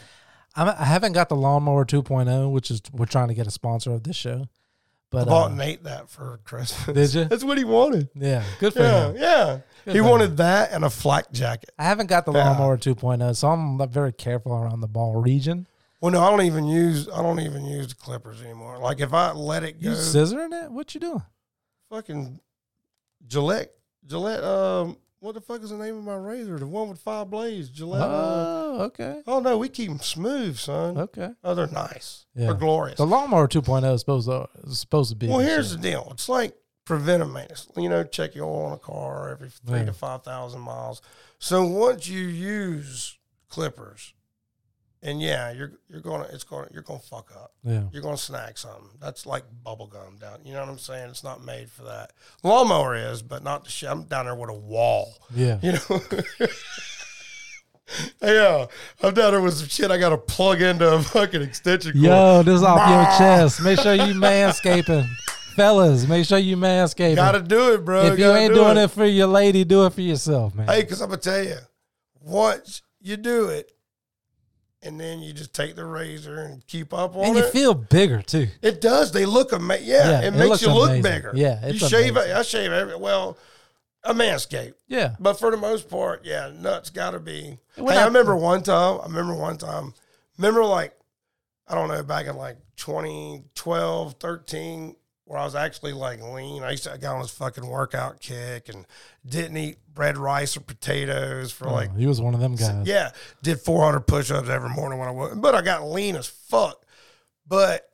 I'm, 0.55 0.69
I 0.69 0.85
haven't 0.85 1.13
got 1.13 1.29
the 1.29 1.37
lawnmower 1.37 1.85
2.0, 1.85 2.51
which 2.53 2.71
is 2.71 2.81
we're 2.93 3.07
trying 3.07 3.29
to 3.29 3.35
get 3.35 3.47
a 3.47 3.51
sponsor 3.51 3.91
of 3.93 4.05
this 4.05 4.17
show. 4.17 4.43
I 4.43 4.49
But 5.11 5.27
bought 5.29 5.53
uh, 5.53 5.55
Nate 5.55 5.85
that 5.85 6.09
for 6.11 6.41
Christmas. 6.45 7.13
Did 7.13 7.15
you? 7.15 7.25
That's 7.29 7.45
what 7.45 7.59
he 7.59 7.65
wanted. 7.65 8.09
yeah, 8.15 8.45
good 8.59 8.73
for 8.75 8.81
Yeah, 8.81 9.09
him. 9.09 9.17
yeah. 9.17 9.59
Good 9.85 9.95
he 9.95 10.01
wanted 10.01 10.31
him. 10.31 10.37
that 10.37 10.73
and 10.73 10.85
a 10.85 10.91
flak 10.91 11.31
jacket. 11.33 11.71
I 11.79 11.85
haven't 11.85 12.09
got 12.09 12.27
the 12.27 12.33
Yeah. 12.33 12.49
lawnmower 12.51 12.77
2.0, 12.77 13.35
so 13.37 13.49
I'm 13.49 13.89
very 13.91 14.13
careful 14.13 14.53
around 14.53 14.81
the 14.81 14.89
ball 14.89 15.21
region. 15.21 15.67
Well, 16.01 16.13
no, 16.13 16.21
I 16.23 16.31
don't 16.31 16.43
even 16.45 16.67
use. 16.67 17.09
I 17.09 17.23
don't 17.23 17.41
even 17.41 17.65
use 17.65 17.89
the 17.89 17.95
clippers 17.95 18.43
anymore. 18.43 18.79
Like 18.79 19.01
if 19.01 19.13
I 19.15 19.33
let 19.33 19.63
it 19.65 19.81
go, 19.83 19.91
You 19.91 19.97
scissoring 19.97 20.65
it? 20.65 20.71
What 20.71 20.95
you 20.95 21.01
doing? 21.01 21.23
fucking 21.91 22.41
Gillette, 23.27 23.73
Gillette. 24.07 24.43
Um, 24.45 24.97
what 25.21 25.35
the 25.35 25.41
fuck 25.41 25.63
is 25.63 25.71
the 25.71 25.77
name 25.79 25.97
of 25.97 26.05
my 26.05 26.15
razor? 26.15 26.59
The 26.59 26.67
one 26.67 26.89
with 26.89 26.99
five 27.01 27.31
blades, 27.31 27.69
Gillette. 27.71 28.03
uh, 28.03 28.07
Oh, 28.09 28.81
okay, 28.85 29.23
oh 29.27 29.41
no, 29.41 29.57
we 29.59 29.69
keep 29.71 29.89
them 29.89 29.99
smooth, 30.01 30.59
son. 30.59 30.99
okay. 30.99 31.31
Oh, 31.43 31.55
they're 31.55 31.67
nice. 31.69 32.27
Yeah. 32.35 32.47
They're 32.47 32.55
glorious. 32.55 32.99
The 32.99 33.07
lawnmower 33.07 33.49
2.0 33.49 33.95
is 33.95 34.01
supposed 34.01 34.29
to 34.29 34.49
is 34.65 34.79
supposed 34.79 35.11
to 35.11 35.17
be. 35.17 35.29
well, 35.29 35.39
here's 35.39 35.71
the 35.73 35.79
deal. 35.79 36.09
It's 36.13 36.29
like 36.29 36.55
preventive 36.85 37.33
maintenance. 37.33 37.69
You 37.77 37.89
know, 37.89 38.05
check 38.05 38.35
your 38.35 38.45
oil 38.45 38.67
on 38.67 38.73
a 38.73 38.79
car 38.79 39.31
every 39.31 39.49
three 39.49 39.79
Yeah. 39.81 39.87
to 39.87 39.93
five 39.95 40.23
thousand 40.23 40.61
miles. 40.61 41.01
So 41.39 41.65
once 41.65 42.07
you 42.09 42.21
use 42.27 43.19
clippers, 43.49 44.13
and 45.03 45.21
yeah, 45.21 45.53
you're 45.53 45.73
you're 45.89 46.01
gonna 46.01 46.27
it's 46.33 46.45
gonna 46.45 46.69
you're 46.73 46.83
gonna 46.83 46.99
fuck 46.99 47.31
up. 47.35 47.53
yeah. 47.65 47.83
You're 47.93 48.03
gonna 48.03 48.17
snag 48.17 48.59
something. 48.59 48.89
That's 49.01 49.27
like 49.27 49.45
bubble 49.63 49.87
gum 49.87 50.17
down. 50.21 50.41
You 50.45 50.55
know 50.55 50.61
what 50.61 50.69
I'm 50.69 50.79
saying? 50.79 51.11
It's 51.11 51.25
not 51.25 51.45
made 51.45 51.71
for 51.71 51.83
that. 51.85 52.13
Lawnmower 52.43 52.97
is, 52.97 53.23
but 53.23 53.43
not 53.43 53.65
the 53.65 53.71
shit. 53.71 53.91
I'm 53.91 54.05
down 54.05 54.25
there 54.27 54.35
with 54.35 54.51
a 54.51 54.55
wall. 54.55 55.15
Yeah. 55.35 55.59
You 55.63 55.73
know. 55.73 56.01
yeah, 58.23 58.67
I'm 59.03 59.15
down 59.15 59.33
there 59.33 59.41
with 59.41 59.55
some 59.55 59.69
shit. 59.69 59.91
I 59.91 59.99
got 59.99 60.11
to 60.11 60.19
plug 60.19 60.61
into 60.61 60.93
a 60.93 61.03
fucking 61.03 61.43
extension 61.43 61.93
cord. 61.93 62.05
Yo, 62.05 62.43
this 62.43 62.57
is 62.57 62.63
off 62.63 62.89
your 62.89 63.19
chest. 63.19 63.63
Make 63.63 63.79
sure 63.81 63.95
you 63.95 64.15
manscaping. 64.15 65.09
Fellas, 65.55 66.07
make 66.07 66.27
sure 66.27 66.39
you 66.39 66.57
manscaping. 66.57 67.17
Got 67.17 67.33
to 67.33 67.43
do 67.43 67.75
it, 67.75 67.85
bro. 67.85 68.07
if 68.07 68.19
you 68.19 68.31
ain't 68.31 68.53
do 68.53 68.61
doing 68.61 68.77
it. 68.77 68.89
for 68.89 69.07
your 69.07 69.29
lady, 69.29 69.65
do 69.65 69.87
it 69.87 69.93
for 69.93 70.03
yourself, 70.03 70.55
man. 70.55 70.67
Hey, 70.67 70.83
because 70.83 71.01
I'm 71.01 71.09
gonna 71.09 71.21
tell 71.21 71.43
you, 71.43 71.57
once 72.21 72.83
you 73.01 73.17
do 73.17 73.49
it, 73.49 73.73
and 74.83 75.01
then 75.01 75.21
you 75.21 75.33
just 75.33 75.55
take 75.55 75.75
the 75.77 75.85
razor 75.85 76.41
and 76.41 76.65
keep 76.67 76.93
up 76.95 77.17
on 77.17 77.23
it. 77.23 77.27
and 77.29 77.37
you 77.37 77.45
it. 77.45 77.53
feel 77.53 77.75
bigger 77.75 78.23
too. 78.23 78.49
it 78.63 78.81
does. 78.81 79.13
They 79.13 79.25
look 79.27 79.53
amazing. 79.53 79.87
Yeah, 79.89 80.21
Yeah, 80.21 80.29
it 80.29 80.31
makes 80.35 80.63
you 80.63 80.73
look 80.73 80.91
amazing. 80.91 81.03
bigger. 81.03 81.33
Yeah, 81.35 81.67
you 81.69 81.79
shave. 81.79 82.17
amazing. 82.17 82.33
I 82.37 82.43
shave 82.43 82.73
every. 82.73 82.97
Well, 82.97 83.39
a 84.05 84.15
manscape. 84.15 84.75
Yeah. 84.87 85.17
But 85.19 85.35
for 85.39 85.51
the 85.51 85.57
most 85.57 85.89
part, 85.91 86.25
yeah, 86.25 86.51
nuts 86.55 86.91
got 86.91 87.11
to 87.11 87.19
be. 87.21 87.59
We're 87.77 87.93
hey, 87.93 87.99
I 87.99 88.01
not- 88.03 88.07
remember 88.09 88.37
one 88.37 88.63
time. 88.63 89.01
I 89.03 89.07
remember 89.07 89.35
one 89.35 89.59
time. 89.59 89.95
Remember 90.39 90.65
like 90.65 90.93
I 91.69 91.75
don't 91.75 91.89
know, 91.89 92.03
back 92.05 92.27
in 92.27 92.37
like 92.37 92.59
2012, 92.77 94.15
13, 94.21 94.97
where 95.27 95.41
I 95.41 95.45
was 95.45 95.57
actually 95.57 95.93
like 95.93 96.23
lean. 96.23 96.63
I 96.63 96.71
used 96.71 96.85
to 96.85 96.97
get 96.97 97.11
on 97.11 97.21
this 97.21 97.33
fucking 97.33 97.67
workout 97.67 98.21
kick 98.21 98.69
and 98.69 98.87
didn't 99.27 99.57
eat 99.57 99.79
bread, 99.93 100.17
rice, 100.17 100.57
or 100.57 100.61
potatoes 100.61 101.51
for 101.51 101.69
oh, 101.69 101.73
like, 101.73 101.91
Oh, 101.93 101.99
he 101.99 102.07
was 102.07 102.21
one 102.21 102.33
of 102.33 102.41
them 102.41 102.55
guys. 102.55 102.87
yeah, 102.87 103.11
did 103.43 103.61
400 103.61 104.01
push 104.01 104.31
ups 104.31 104.49
every 104.49 104.71
morning 104.71 105.01
when 105.01 105.09
I 105.09 105.13
woke 105.13 105.33
But 105.41 105.57
I 105.57 105.63
got 105.63 105.89
lean 105.89 106.15
as 106.15 106.29
fuck. 106.29 106.81
But 107.47 107.89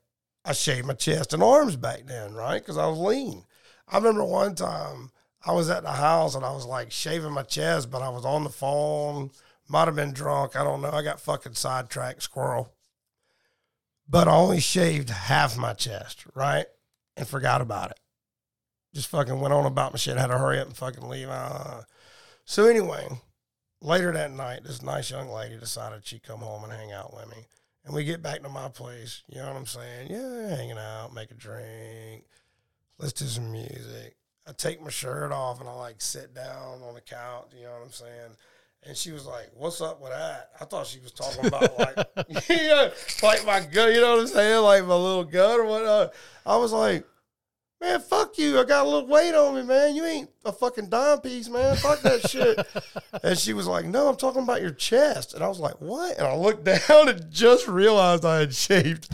I 0.45 0.53
shaved 0.53 0.87
my 0.87 0.93
chest 0.95 1.33
and 1.33 1.43
arms 1.43 1.77
back 1.77 2.07
then, 2.07 2.35
right? 2.35 2.61
Because 2.61 2.77
I 2.77 2.87
was 2.87 2.99
lean. 2.99 3.45
I 3.89 3.97
remember 3.97 4.25
one 4.25 4.55
time 4.55 5.11
I 5.45 5.53
was 5.53 5.71
at 5.71 5.85
the 5.85 5.93
house 5.93 6.35
and 6.35 6.45
I 6.45 6.53
was 6.53 6.67
like 6.67 6.93
shaving 6.93 7.33
my 7.33 7.43
chest, 7.45 7.91
but 7.91 8.03
I 8.03 8.11
was 8.11 8.27
on 8.27 8.45
the 8.45 8.51
phone. 8.51 9.31
Might 9.69 9.87
have 9.87 9.97
been 9.97 10.13
drunk. 10.13 10.55
I 10.55 10.65
don't 10.65 10.83
know. 10.83 10.91
I 10.91 11.03
got 11.03 11.19
fucking 11.21 11.55
sidetracked, 11.55 12.23
squirrel. 12.23 12.75
But 14.07 14.29
I 14.29 14.33
only 14.33 14.61
shaved 14.61 15.09
half 15.09 15.57
my 15.57 15.73
chest, 15.73 16.27
right? 16.35 16.67
And 17.17 17.27
forgot 17.27 17.61
about 17.61 17.91
it. 17.91 18.01
Just 18.95 19.09
fucking 19.09 19.41
went 19.41 19.55
on 19.55 19.67
about 19.67 19.93
my 19.93 19.99
shit. 19.99 20.17
Had 20.17 20.29
to 20.29 20.39
hurry 20.39 20.59
up 20.59 20.67
and 20.67 20.77
fucking 20.77 21.09
leave. 21.09 21.29
Uh, 21.29 21.83
so 22.45 22.67
anyway, 22.67 23.09
later 23.81 24.13
that 24.13 24.31
night, 24.31 24.65
this 24.65 24.83
nice 24.83 25.11
young 25.11 25.29
lady 25.29 25.59
decided 25.59 26.07
she'd 26.07 26.23
come 26.23 26.41
home 26.41 26.65
and 26.65 26.73
hang 26.73 26.93
out 26.93 27.15
with 27.15 27.29
me. 27.31 27.47
And 27.85 27.95
we 27.95 28.05
get 28.05 28.23
back 28.23 28.43
to 28.43 28.49
my 28.49 28.69
place. 28.69 29.23
You 29.29 29.39
know 29.39 29.49
what 29.49 29.57
I'm 29.57 29.67
saying? 29.67 30.09
Yeah, 30.11 30.57
hanging 30.57 30.79
out, 30.79 31.15
make 31.15 31.31
a 31.31 31.35
drink, 31.35 32.25
listen 32.99 33.27
to 33.27 33.33
some 33.33 33.53
music. 33.53 34.17
I 34.47 34.53
take 34.53 34.83
my 34.83 34.91
shirt 34.91 35.33
off 35.33 35.61
and 35.61 35.69
I 35.69 35.75
like 35.75 36.01
sit 36.01 36.35
down 36.35 36.83
on 36.83 36.95
the 36.95 37.01
couch. 37.01 37.53
You 37.57 37.65
know 37.65 37.73
what 37.73 37.83
I'm 37.87 37.93
saying? 37.93 38.37
And 38.85 38.97
she 38.97 39.13
was 39.13 39.27
like, 39.27 39.51
"What's 39.55 39.81
up 39.81 40.01
with 40.01 40.11
that?" 40.11 40.51
I 40.61 40.65
thought 40.65 40.89
she 40.89 40.99
was 40.99 41.13
talking 41.13 41.47
about 41.47 41.79
like, 41.79 41.97
yeah, 42.49 42.91
like 43.23 43.47
my 43.47 43.61
gun. 43.61 43.93
You 43.93 44.01
know 44.01 44.13
what 44.13 44.21
I'm 44.23 44.27
saying? 44.27 44.63
Like 44.63 44.85
my 44.87 44.95
little 44.95 45.25
gun 45.25 45.61
or 45.61 45.67
whatnot. 45.67 45.89
Uh, 45.89 46.09
I 46.45 46.57
was 46.57 46.73
like, 46.73 47.07
"Man, 47.81 48.01
fuck 48.01 48.37
you! 48.39 48.59
I 48.59 48.65
got 48.65 48.85
a 48.85 48.89
little 48.89 49.09
weight 49.09 49.37
on 49.37 49.55
me, 49.55 49.63
man. 49.63 49.95
You 49.95 50.05
ain't 50.05 50.31
a 50.45 50.51
fucking 50.53 50.89
dime 50.89 51.21
piece, 51.21 51.49
man. 51.49 51.77
Fuck 51.77 52.01
that 52.03 52.29
shit." 52.29 52.67
And 53.25 53.39
she 53.39 53.53
was 53.53 53.69
like, 53.69 53.85
"No, 53.85 54.09
I'm 54.09 54.17
talking 54.17 54.43
about 54.43 54.63
your 54.63 54.73
chest." 54.73 55.35
And 55.35 55.45
I 55.45 55.49
was 55.49 55.61
like, 55.61 55.81
"What?" 55.81 56.19
And 56.19 56.27
I 56.27 56.35
looked 56.35 56.65
down 56.89 57.09
and 57.09 57.31
just 57.31 57.69
realized 57.69 58.25
I 58.25 58.41
had 58.41 58.55
shaved 58.55 59.09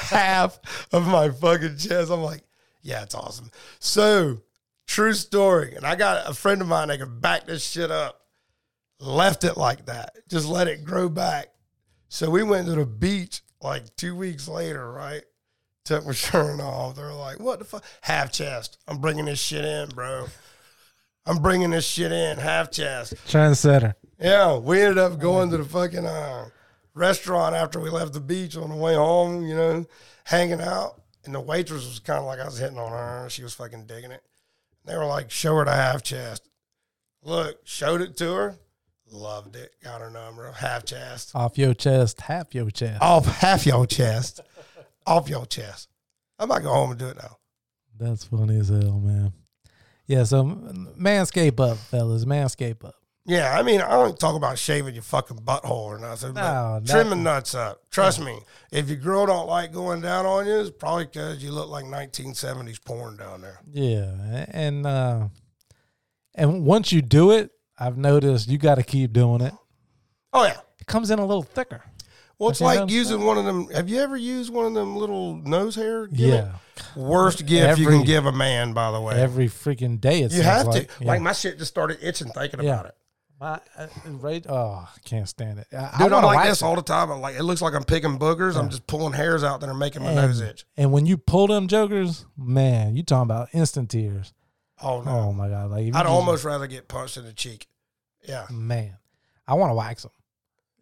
half 0.00 0.58
of 0.92 1.06
my 1.06 1.30
fucking 1.30 1.78
chest. 1.78 2.10
I'm 2.10 2.20
like, 2.20 2.42
"Yeah, 2.82 3.04
it's 3.04 3.14
awesome." 3.14 3.50
So, 3.78 4.42
true 4.86 5.14
story. 5.14 5.76
And 5.76 5.86
I 5.86 5.94
got 5.94 6.28
a 6.28 6.34
friend 6.34 6.60
of 6.60 6.68
mine 6.68 6.88
that 6.88 6.98
can 6.98 7.20
back 7.20 7.46
this 7.46 7.64
shit 7.64 7.90
up. 7.90 8.20
Left 9.00 9.44
it 9.44 9.56
like 9.56 9.86
that. 9.86 10.16
Just 10.28 10.46
let 10.48 10.68
it 10.68 10.84
grow 10.84 11.08
back. 11.08 11.48
So 12.08 12.30
we 12.30 12.42
went 12.42 12.66
to 12.66 12.74
the 12.74 12.86
beach 12.86 13.42
like 13.60 13.94
two 13.96 14.16
weeks 14.16 14.48
later, 14.48 14.90
right? 14.90 15.22
Took 15.84 16.06
my 16.06 16.12
shirt 16.14 16.60
off. 16.60 16.96
They're 16.96 17.12
like, 17.12 17.38
"What 17.40 17.58
the 17.58 17.64
fuck? 17.64 17.84
Half 18.02 18.32
chest. 18.32 18.78
I'm 18.88 18.98
bringing 18.98 19.26
this 19.26 19.40
shit 19.40 19.64
in, 19.64 19.88
bro. 19.90 20.26
I'm 21.26 21.42
bringing 21.42 21.70
this 21.70 21.86
shit 21.86 22.12
in, 22.12 22.38
half 22.38 22.70
chest." 22.70 23.14
Trendsetter. 23.26 23.94
Yeah, 24.18 24.56
we 24.58 24.80
ended 24.80 24.98
up 24.98 25.18
going 25.18 25.50
to 25.50 25.58
the 25.58 25.64
fucking 25.64 26.06
uh, 26.06 26.48
restaurant 26.94 27.54
after 27.54 27.78
we 27.78 27.90
left 27.90 28.14
the 28.14 28.20
beach 28.20 28.56
on 28.56 28.70
the 28.70 28.76
way 28.76 28.94
home, 28.94 29.46
you 29.46 29.54
know, 29.54 29.86
hanging 30.24 30.60
out. 30.60 31.00
And 31.24 31.34
the 31.34 31.40
waitress 31.40 31.86
was 31.86 32.00
kind 32.00 32.18
of 32.18 32.24
like 32.24 32.40
I 32.40 32.46
was 32.46 32.58
hitting 32.58 32.78
on 32.78 32.90
her. 32.90 33.28
She 33.28 33.42
was 33.42 33.54
fucking 33.54 33.86
digging 33.86 34.10
it. 34.10 34.22
They 34.84 34.96
were 34.96 35.04
like, 35.04 35.30
show 35.30 35.54
her 35.56 35.64
the 35.64 35.72
half 35.72 36.02
chest. 36.02 36.48
Look, 37.22 37.60
showed 37.64 38.00
it 38.00 38.16
to 38.16 38.32
her. 38.32 38.56
Loved 39.10 39.56
it. 39.56 39.74
Got 39.82 40.00
her 40.00 40.10
number. 40.10 40.50
Half 40.52 40.84
chest. 40.84 41.32
Off 41.34 41.58
your 41.58 41.74
chest, 41.74 42.20
half 42.22 42.54
your 42.54 42.70
chest. 42.70 43.02
Off 43.02 43.26
half 43.26 43.66
your 43.66 43.86
chest. 43.86 44.40
Off 45.06 45.28
your 45.28 45.46
chest. 45.46 45.88
I 46.38 46.46
might 46.46 46.62
go 46.62 46.72
home 46.72 46.90
and 46.90 46.98
do 46.98 47.08
it 47.08 47.16
now. 47.16 47.38
That's 47.98 48.24
funny 48.24 48.58
as 48.58 48.68
hell, 48.68 49.00
man. 49.00 49.32
Yeah, 50.06 50.24
so 50.24 50.44
manscape 50.44 51.60
up, 51.60 51.78
fellas. 51.78 52.24
Manscape 52.24 52.84
up. 52.84 52.94
Yeah, 53.28 53.58
I 53.58 53.62
mean, 53.62 53.82
I 53.82 53.90
don't 53.90 54.18
talk 54.18 54.36
about 54.36 54.58
shaving 54.58 54.94
your 54.94 55.02
fucking 55.02 55.38
butthole 55.38 55.70
or 55.70 55.98
nothing. 55.98 56.32
No, 56.32 56.80
trimming 56.86 57.22
nuts 57.22 57.54
up. 57.54 57.82
Trust 57.90 58.20
me, 58.20 58.38
if 58.72 58.88
your 58.88 58.96
girl 58.96 59.26
don't 59.26 59.46
like 59.46 59.70
going 59.70 60.00
down 60.00 60.24
on 60.24 60.46
you, 60.46 60.60
it's 60.60 60.70
probably 60.70 61.04
because 61.04 61.44
you 61.44 61.52
look 61.52 61.68
like 61.68 61.84
1970s 61.84 62.82
porn 62.82 63.18
down 63.18 63.42
there. 63.42 63.60
Yeah, 63.70 64.46
and 64.50 64.86
uh, 64.86 65.28
and 66.34 66.64
once 66.64 66.90
you 66.90 67.02
do 67.02 67.32
it, 67.32 67.50
I've 67.78 67.96
noticed 67.96 68.48
you 68.48 68.58
got 68.58 68.76
to 68.76 68.82
keep 68.82 69.12
doing 69.12 69.40
it. 69.40 69.54
Oh 70.32 70.44
yeah. 70.44 70.58
It 70.80 70.86
comes 70.86 71.10
in 71.10 71.18
a 71.18 71.26
little 71.26 71.42
thicker. 71.42 71.82
Well, 72.38 72.50
it's 72.50 72.60
like 72.60 72.88
using 72.88 73.24
one 73.24 73.36
of 73.36 73.44
them. 73.44 73.68
Have 73.70 73.88
you 73.88 73.98
ever 74.00 74.16
used 74.16 74.52
one 74.52 74.64
of 74.66 74.74
them 74.74 74.96
little 74.96 75.34
nose 75.36 75.74
hair? 75.74 76.06
gimmick? 76.06 76.44
Yeah, 76.44 76.52
Worst 76.94 77.38
gift 77.46 77.78
you 77.78 77.86
Every- 77.86 77.96
can 77.98 78.04
give 78.06 78.26
a 78.26 78.32
man, 78.32 78.72
by 78.72 78.92
the 78.92 79.00
way. 79.00 79.20
every 79.20 79.48
freaking 79.48 80.00
day. 80.00 80.18
It 80.20 80.30
you 80.30 80.30
seems 80.30 80.44
have 80.44 80.66
like. 80.68 80.86
to. 80.88 81.04
Yeah. 81.04 81.08
Like 81.08 81.20
my 81.20 81.32
shit 81.32 81.58
just 81.58 81.70
started 81.70 81.98
itching 82.00 82.28
thinking 82.28 82.62
Yeah. 82.62 82.74
about 82.74 82.86
it. 82.86 82.94
My, 83.40 83.60
uh, 83.76 83.86
right? 84.20 84.44
Oh, 84.48 84.88
I 84.88 84.98
can't 85.04 85.28
stand 85.28 85.58
it. 85.60 85.66
I, 85.72 85.90
I 85.94 85.98
Dude, 86.04 86.12
I'm 86.12 86.24
like 86.24 86.48
this 86.48 86.60
it. 86.60 86.64
all 86.64 86.74
the 86.76 86.82
time. 86.82 87.10
I'm 87.10 87.20
like, 87.20 87.36
it 87.36 87.42
looks 87.44 87.62
like 87.62 87.74
I'm 87.74 87.84
picking 87.84 88.18
boogers. 88.18 88.56
I'm 88.56 88.68
just 88.68 88.86
pulling 88.88 89.12
hairs 89.12 89.42
out 89.44 89.60
that 89.60 89.68
are 89.68 89.74
making 89.74 90.02
my 90.02 90.12
nose 90.14 90.40
itch. 90.40 90.64
and 90.76 90.90
when 90.92 91.06
you 91.06 91.16
pull 91.16 91.46
them 91.48 91.66
jokers, 91.68 92.24
man, 92.36 92.96
you 92.96 93.02
talking 93.04 93.22
about 93.22 93.48
instant 93.52 93.90
tears. 93.90 94.32
Oh 94.82 95.02
no. 95.02 95.10
Oh 95.10 95.32
my 95.32 95.48
god! 95.48 95.70
Like 95.70 95.94
I'd 95.94 96.06
almost 96.06 96.44
rather 96.44 96.66
get 96.66 96.88
punched 96.88 97.16
in 97.16 97.24
the 97.24 97.32
cheek. 97.32 97.66
Yeah. 98.26 98.46
man. 98.50 98.96
I 99.46 99.54
want 99.54 99.70
to 99.70 99.74
wax 99.74 100.04
him 100.04 100.10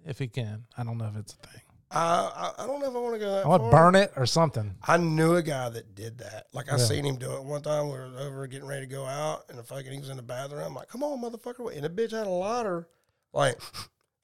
if 0.04 0.18
he 0.18 0.26
can. 0.26 0.64
I 0.76 0.82
don't 0.82 0.98
know 0.98 1.06
if 1.06 1.16
it's 1.16 1.34
a 1.34 1.46
thing. 1.46 1.60
I, 1.90 2.52
I 2.58 2.64
I 2.64 2.66
don't 2.66 2.80
know 2.80 2.88
if 2.90 2.96
I 2.96 2.98
want 2.98 3.14
to 3.14 3.20
go 3.20 3.30
that 3.30 3.44
I 3.44 3.48
want 3.48 3.62
to 3.62 3.70
burn 3.70 3.94
it 3.94 4.12
or 4.16 4.26
something. 4.26 4.74
I 4.86 4.96
knew 4.96 5.36
a 5.36 5.42
guy 5.42 5.68
that 5.68 5.94
did 5.94 6.18
that. 6.18 6.46
Like 6.52 6.72
I 6.72 6.76
seen 6.78 7.04
him 7.04 7.16
do 7.16 7.32
it 7.36 7.44
one 7.44 7.62
time. 7.62 7.86
We 7.86 7.92
were 7.92 8.10
over 8.18 8.46
getting 8.48 8.66
ready 8.66 8.86
to 8.86 8.92
go 8.92 9.04
out, 9.04 9.44
and 9.48 9.56
the 9.58 9.62
fucking 9.62 9.92
he 9.92 9.98
was 10.00 10.10
in 10.10 10.16
the 10.16 10.22
bathroom. 10.22 10.64
I'm 10.64 10.74
like, 10.74 10.88
"Come 10.88 11.04
on, 11.04 11.22
motherfucker!" 11.22 11.72
And 11.74 11.84
the 11.84 11.88
bitch 11.90 12.10
had 12.10 12.26
a 12.26 12.30
lighter. 12.30 12.88
Like, 13.32 13.60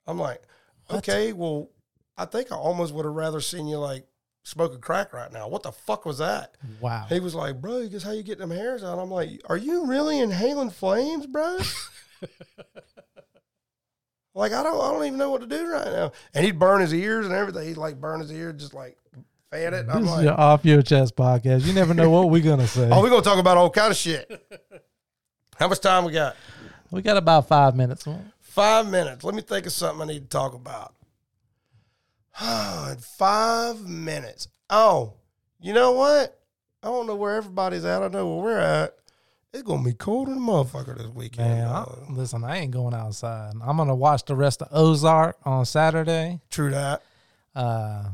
I'm 0.07 0.19
like, 0.19 0.43
What? 0.89 0.99
"Okay, 1.09 1.33
well, 1.33 1.71
I 2.19 2.25
think 2.25 2.51
I 2.51 2.57
almost 2.57 2.93
would 2.95 3.05
have 3.05 3.15
rather 3.15 3.41
seen 3.41 3.69
you 3.69 3.79
like 3.79 4.07
smoking 4.43 4.81
crack 4.81 5.13
right 5.13 5.33
now. 5.33 5.49
What 5.49 5.63
the 5.63 5.73
fuck 5.73 6.05
was 6.05 6.19
that?" 6.19 6.57
Wow. 6.81 7.07
He 7.09 7.21
was 7.21 7.35
like, 7.35 7.61
"Bro, 7.61 7.89
guess 7.89 8.03
how 8.03 8.13
you 8.13 8.23
get 8.23 8.39
them 8.39 8.51
hairs 8.51 8.85
out?" 8.85 8.99
I'm 8.99 9.11
like, 9.11 9.41
"Are 9.47 9.57
you 9.57 9.87
really 9.87 10.19
inhaling 10.19 10.71
flames, 10.71 11.27
bro?" 11.27 11.59
like 14.35 14.53
I 14.53 14.63
don't, 14.63 14.81
I 14.81 14.93
don't 14.93 15.05
even 15.05 15.19
know 15.19 15.31
what 15.31 15.43
to 15.43 15.47
do 15.47 15.69
right 15.69 15.87
now. 15.87 16.13
And 16.35 16.45
he'd 16.45 16.59
burn 16.59 16.81
his 16.81 16.95
ears 16.95 17.27
and 17.27 17.35
everything. 17.35 17.69
He'd 17.69 17.77
like 17.77 18.01
burn 18.01 18.21
his 18.21 18.33
ear, 18.33 18.53
just 18.53 18.75
like 18.75 18.97
fan 19.51 19.75
it. 19.75 19.87
I'm 19.89 20.03
This 20.03 20.11
is 20.11 20.17
like, 20.17 20.25
your 20.25 20.41
off 20.41 20.65
your 20.65 20.83
chest 20.83 21.17
podcast. 21.17 21.67
You 21.67 21.73
never 21.73 21.95
know 21.95 22.11
what 22.11 22.31
we're 22.31 22.43
gonna 22.43 22.67
say. 22.67 22.89
Oh, 22.91 23.03
we're 23.03 23.11
gonna 23.11 23.23
talk 23.23 23.39
about 23.39 23.57
all 23.57 23.71
kind 23.71 23.91
of 23.91 23.97
shit. 23.97 24.31
How 25.57 25.69
much 25.69 25.81
time 25.81 26.05
we 26.05 26.13
got? 26.13 26.37
we 26.91 27.03
got 27.03 27.17
about 27.17 27.49
five 27.49 27.77
minutes. 27.77 28.07
Five 28.41 28.91
minutes. 28.91 29.25
Let 29.25 29.35
me 29.35 29.43
think 29.43 29.67
of 29.67 29.73
something 29.73 30.09
I 30.09 30.13
need 30.13 30.23
to 30.23 30.29
talk 30.29 30.55
about. 30.55 30.95
In 32.41 32.97
five 33.01 33.81
minutes. 33.89 34.49
Oh, 34.71 35.15
you 35.61 35.73
know 35.73 35.93
what? 35.93 36.39
I 36.83 36.89
don't 36.89 37.07
know 37.07 37.15
where 37.15 37.37
everybody's 37.37 37.85
at. 37.85 38.03
I 38.03 38.09
know 38.09 38.27
where 38.37 38.45
we're 38.45 38.59
at. 38.61 38.95
It's 39.53 39.63
gonna 39.63 39.85
be 39.85 39.93
cold 39.93 40.29
in 40.29 40.35
the 40.35 40.41
motherfucker 40.41 40.97
this 40.97 41.09
weekend. 41.09 41.49
Man, 41.49 41.69
I, 41.69 41.85
listen, 42.09 42.43
I 42.43 42.57
ain't 42.59 42.71
going 42.71 42.95
outside. 42.95 43.53
I'm 43.63 43.77
gonna 43.77 43.95
watch 43.95 44.25
the 44.25 44.35
rest 44.35 44.63
of 44.63 44.69
Ozark 44.73 45.37
on 45.45 45.67
Saturday. 45.67 46.41
True 46.51 46.71
that. 46.71 47.03
Uh, 47.55 48.05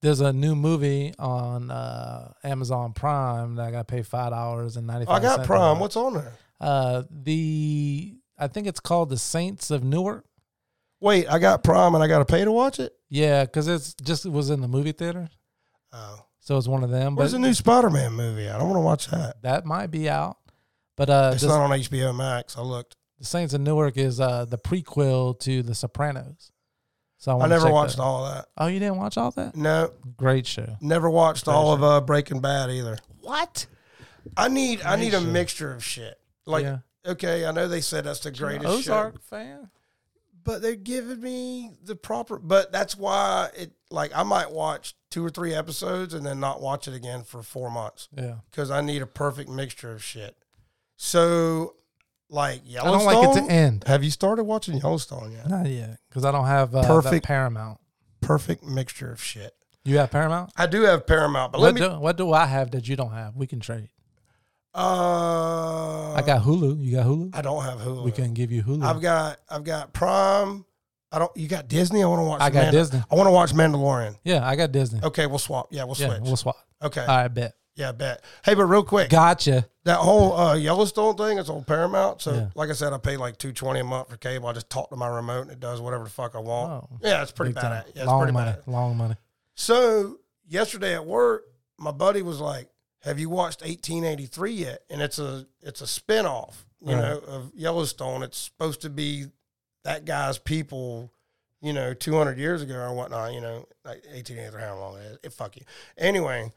there's 0.00 0.20
a 0.20 0.32
new 0.32 0.54
movie 0.54 1.12
on 1.18 1.70
uh, 1.70 2.32
Amazon 2.42 2.94
Prime 2.94 3.56
that 3.56 3.66
I 3.66 3.70
got 3.70 3.86
to 3.86 3.94
pay 3.94 4.02
five 4.02 4.30
dollars 4.30 4.76
and 4.78 4.86
ninety 4.86 5.04
five. 5.04 5.22
I 5.22 5.22
got 5.22 5.46
Prime. 5.46 5.78
What's 5.78 5.96
on 5.96 6.14
there? 6.14 6.32
uh, 6.60 7.02
the? 7.10 8.16
I 8.38 8.48
think 8.48 8.66
it's 8.66 8.80
called 8.80 9.10
the 9.10 9.18
Saints 9.18 9.70
of 9.70 9.84
Newark. 9.84 10.24
Wait, 11.00 11.26
I 11.28 11.38
got 11.38 11.62
Prime 11.62 11.94
and 11.94 12.02
I 12.02 12.06
got 12.06 12.18
to 12.18 12.24
pay 12.24 12.44
to 12.44 12.50
watch 12.52 12.80
it. 12.80 12.92
Yeah, 13.08 13.44
because 13.44 13.68
it's 13.68 13.94
just 13.94 14.26
it 14.26 14.32
was 14.32 14.50
in 14.50 14.60
the 14.60 14.68
movie 14.68 14.92
theater, 14.92 15.28
Oh, 15.92 16.20
so 16.40 16.56
it's 16.56 16.66
one 16.68 16.82
of 16.84 16.90
them. 16.90 17.14
where's 17.16 17.32
but 17.32 17.38
the 17.40 17.46
new 17.46 17.54
Spider-Man 17.54 18.12
movie? 18.12 18.48
I 18.48 18.58
don't 18.58 18.68
want 18.68 18.76
to 18.76 18.80
watch 18.80 19.06
that. 19.08 19.42
that 19.42 19.64
might 19.66 19.88
be 19.90 20.08
out. 20.08 20.36
But 20.96 21.10
uh, 21.10 21.30
It's 21.34 21.42
this- 21.42 21.50
not 21.50 21.60
on 21.60 21.70
HBO 21.70 22.16
Max. 22.16 22.56
I 22.56 22.62
looked. 22.62 22.96
the 23.18 23.24
Saints 23.26 23.52
of 23.54 23.60
Newark 23.60 23.96
is 23.96 24.18
uh 24.20 24.44
the 24.46 24.58
prequel 24.58 25.38
to 25.40 25.62
The 25.62 25.74
Sopranos. 25.74 26.50
So 27.18 27.38
I, 27.38 27.44
I 27.44 27.48
never 27.48 27.70
watched 27.70 27.96
that. 27.96 28.02
all 28.02 28.24
that. 28.26 28.46
Oh, 28.58 28.66
you 28.66 28.78
didn't 28.78 28.96
watch 28.98 29.16
all 29.16 29.30
that? 29.32 29.56
No, 29.56 29.90
Great 30.16 30.46
show. 30.46 30.76
never 30.80 31.08
watched 31.08 31.48
all 31.48 31.72
of 31.72 31.82
uh, 31.82 32.00
Breaking 32.02 32.40
Bad 32.40 32.70
either. 32.70 32.98
What? 33.20 33.66
I 34.36 34.48
need 34.48 34.82
I 34.82 34.96
need 34.96 35.14
a 35.14 35.20
mixture 35.20 35.72
of 35.72 35.82
shit. 35.84 36.14
Like, 36.46 36.64
yeah. 36.64 36.78
okay, 37.06 37.46
I 37.46 37.52
know 37.52 37.68
they 37.68 37.80
said 37.80 38.04
that's 38.04 38.20
the 38.20 38.32
You're 38.32 38.50
an 38.50 38.58
greatest 38.60 38.84
show, 38.84 38.92
Ozark 38.92 39.22
fan. 39.22 39.70
But 40.46 40.62
they're 40.62 40.74
giving 40.76 41.20
me 41.20 41.72
the 41.84 41.94
proper. 41.96 42.38
But 42.38 42.72
that's 42.72 42.96
why 42.96 43.50
it 43.54 43.72
like 43.90 44.12
I 44.16 44.22
might 44.22 44.50
watch 44.50 44.94
two 45.10 45.22
or 45.24 45.28
three 45.30 45.52
episodes 45.52 46.14
and 46.14 46.24
then 46.24 46.40
not 46.40 46.62
watch 46.62 46.88
it 46.88 46.94
again 46.94 47.24
for 47.24 47.42
four 47.42 47.70
months 47.70 48.08
Yeah. 48.16 48.36
because 48.50 48.70
I 48.70 48.80
need 48.80 49.02
a 49.02 49.06
perfect 49.06 49.50
mixture 49.50 49.92
of 49.92 50.02
shit. 50.02 50.36
So, 50.96 51.74
like 52.30 52.62
Yellowstone. 52.64 53.08
I 53.08 53.12
don't 53.12 53.24
like 53.24 53.36
it 53.36 53.46
to 53.46 53.52
end. 53.52 53.84
Have 53.86 54.02
you 54.02 54.10
started 54.10 54.44
watching 54.44 54.78
Yellowstone 54.78 55.32
yet? 55.32 55.48
Not 55.48 55.66
yet, 55.66 55.98
because 56.08 56.24
I 56.24 56.32
don't 56.32 56.46
have 56.46 56.74
uh, 56.74 56.82
Perfect. 56.86 57.26
Paramount. 57.26 57.78
Perfect 58.22 58.64
mixture 58.64 59.12
of 59.12 59.22
shit. 59.22 59.54
You 59.84 59.98
have 59.98 60.10
Paramount. 60.10 60.50
I 60.56 60.66
do 60.66 60.82
have 60.82 61.06
Paramount, 61.06 61.52
but 61.52 61.60
let 61.60 61.74
me. 61.74 61.80
do, 61.80 61.90
what 62.00 62.16
do 62.16 62.32
I 62.32 62.46
have 62.46 62.70
that 62.72 62.88
you 62.88 62.96
don't 62.96 63.12
have? 63.12 63.36
We 63.36 63.46
can 63.46 63.60
trade. 63.60 63.88
Uh, 64.76 66.12
I 66.14 66.22
got 66.24 66.42
Hulu. 66.42 66.82
You 66.84 66.96
got 66.96 67.06
Hulu. 67.06 67.34
I 67.34 67.42
don't 67.42 67.62
have 67.64 67.78
Hulu. 67.78 68.04
we 68.04 68.12
can 68.12 68.34
give 68.34 68.52
you 68.52 68.62
Hulu. 68.62 68.84
I've 68.84 69.00
got. 69.00 69.38
I've 69.48 69.64
got 69.64 69.92
Prime. 69.92 70.64
I 71.12 71.18
don't. 71.18 71.34
You 71.36 71.48
got 71.48 71.68
Disney. 71.68 72.02
I 72.02 72.06
want 72.06 72.20
to 72.20 72.24
watch. 72.24 72.40
I 72.42 72.50
got 72.50 72.64
Manda- 72.64 72.78
Disney. 72.78 73.02
I 73.10 73.14
want 73.14 73.26
to 73.26 73.30
watch 73.32 73.52
Mandalorian. 73.52 74.16
Yeah, 74.24 74.46
I 74.46 74.56
got 74.56 74.72
Disney. 74.72 75.00
Okay, 75.02 75.26
we'll 75.26 75.38
swap. 75.38 75.68
Yeah, 75.70 75.84
we'll 75.84 75.96
yeah, 75.96 76.08
switch. 76.08 76.20
we'll 76.22 76.36
swap. 76.36 76.56
okay. 76.82 77.00
All 77.00 77.06
right, 77.16 77.28
bet. 77.28 77.54
Yeah, 77.74 77.92
bet. 77.92 78.24
Hey, 78.42 78.54
but 78.54 78.64
real 78.64 78.82
quick, 78.82 79.10
Gotcha. 79.10 79.68
that 79.84 79.98
whole 79.98 80.32
uh, 80.34 80.54
Yellowstone 80.54 81.14
thing 81.16 81.36
is 81.36 81.50
on 81.50 81.62
Paramount. 81.62 82.22
So, 82.22 82.32
Yeah. 82.32 82.48
like 82.54 82.70
I 82.70 82.72
said, 82.72 82.94
I 82.94 82.98
pay 82.98 83.18
like 83.18 83.36
two 83.36 83.52
twenty 83.52 83.80
a 83.80 83.84
month 83.84 84.08
for 84.08 84.16
cable. 84.16 84.48
I 84.48 84.54
just 84.54 84.70
talk 84.70 84.88
to 84.90 84.96
my 84.96 85.08
remote 85.08 85.42
and 85.42 85.50
it 85.50 85.60
does 85.60 85.82
whatever 85.82 86.04
the 86.04 86.10
fuck 86.10 86.34
I 86.34 86.38
want. 86.38 86.72
Oh, 86.84 86.88
yeah, 87.02 87.20
it's 87.22 87.32
pretty 87.32 87.50
big 87.52 87.62
bad. 87.62 87.68
time. 87.68 87.84
Yeah, 87.94 88.02
it's 88.02 88.06
long 88.06 88.20
pretty 88.20 88.32
money. 88.32 88.52
bad. 88.52 88.62
Long 88.66 88.96
money. 88.96 89.14
So 89.56 90.16
yesterday 90.48 90.94
at 90.94 91.04
work, 91.04 91.44
my 91.78 91.90
buddy 91.90 92.22
was 92.22 92.40
like, 92.40 92.70
"Have 93.06 93.18
you 93.18 93.30
watched 93.30 93.62
1883 93.62 94.52
yet?" 94.52 94.82
And 94.90 95.00
it's 95.00 95.18
a 95.18 95.46
it's 95.62 95.80
a 95.80 95.84
spinoff, 95.84 96.54
you 96.80 96.92
Right. 96.94 97.00
know, 97.02 97.18
of 97.20 97.52
Yellowstone. 97.54 98.22
It's 98.22 98.36
supposed 98.38 98.82
to 98.82 98.90
be 98.90 99.26
that 99.84 100.04
guy's 100.04 100.36
people, 100.38 101.10
you 101.62 101.72
know, 101.72 101.94
200 101.94 102.36
years 102.38 102.60
ago 102.62 102.74
or 102.74 102.92
whatnot. 102.94 103.32
You 103.32 103.40
know, 103.40 103.66
like 103.84 104.04
1883. 104.12 104.60
How 104.60 104.78
long 104.78 104.96
it 104.98 105.02
is? 105.04 105.18
It, 105.24 105.32
fuck 105.32 105.56
you. 105.56 105.62
Anyway, 105.96 106.52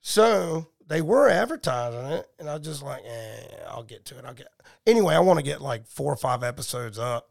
so 0.00 0.68
they 0.86 1.02
were 1.02 1.28
advertising 1.28 2.06
it, 2.12 2.26
and 2.38 2.48
I 2.48 2.54
was 2.54 2.64
just 2.64 2.82
like, 2.82 3.02
eh, 3.04 3.40
I'll 3.68 3.82
get 3.82 4.04
to 4.06 4.18
it. 4.18 4.24
I'll 4.24 4.34
get 4.34 4.48
anyway. 4.86 5.14
I 5.14 5.20
want 5.20 5.38
to 5.38 5.44
get 5.44 5.60
like 5.60 5.86
four 5.86 6.12
or 6.12 6.16
five 6.16 6.42
episodes 6.42 6.98
up 6.98 7.30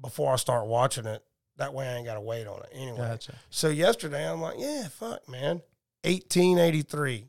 before 0.00 0.32
I 0.32 0.36
start 0.36 0.66
watching 0.66 1.06
it. 1.06 1.24
That 1.56 1.72
way, 1.72 1.86
I 1.88 1.94
ain't 1.96 2.06
got 2.06 2.14
to 2.14 2.20
wait 2.20 2.46
on 2.48 2.58
it 2.60 2.68
anyway. 2.72 2.98
Gotcha. 2.98 3.34
So 3.50 3.68
yesterday, 3.68 4.28
I'm 4.28 4.40
like, 4.40 4.56
yeah, 4.58 4.88
fuck, 4.88 5.28
man. 5.28 5.62
1883. 6.02 7.28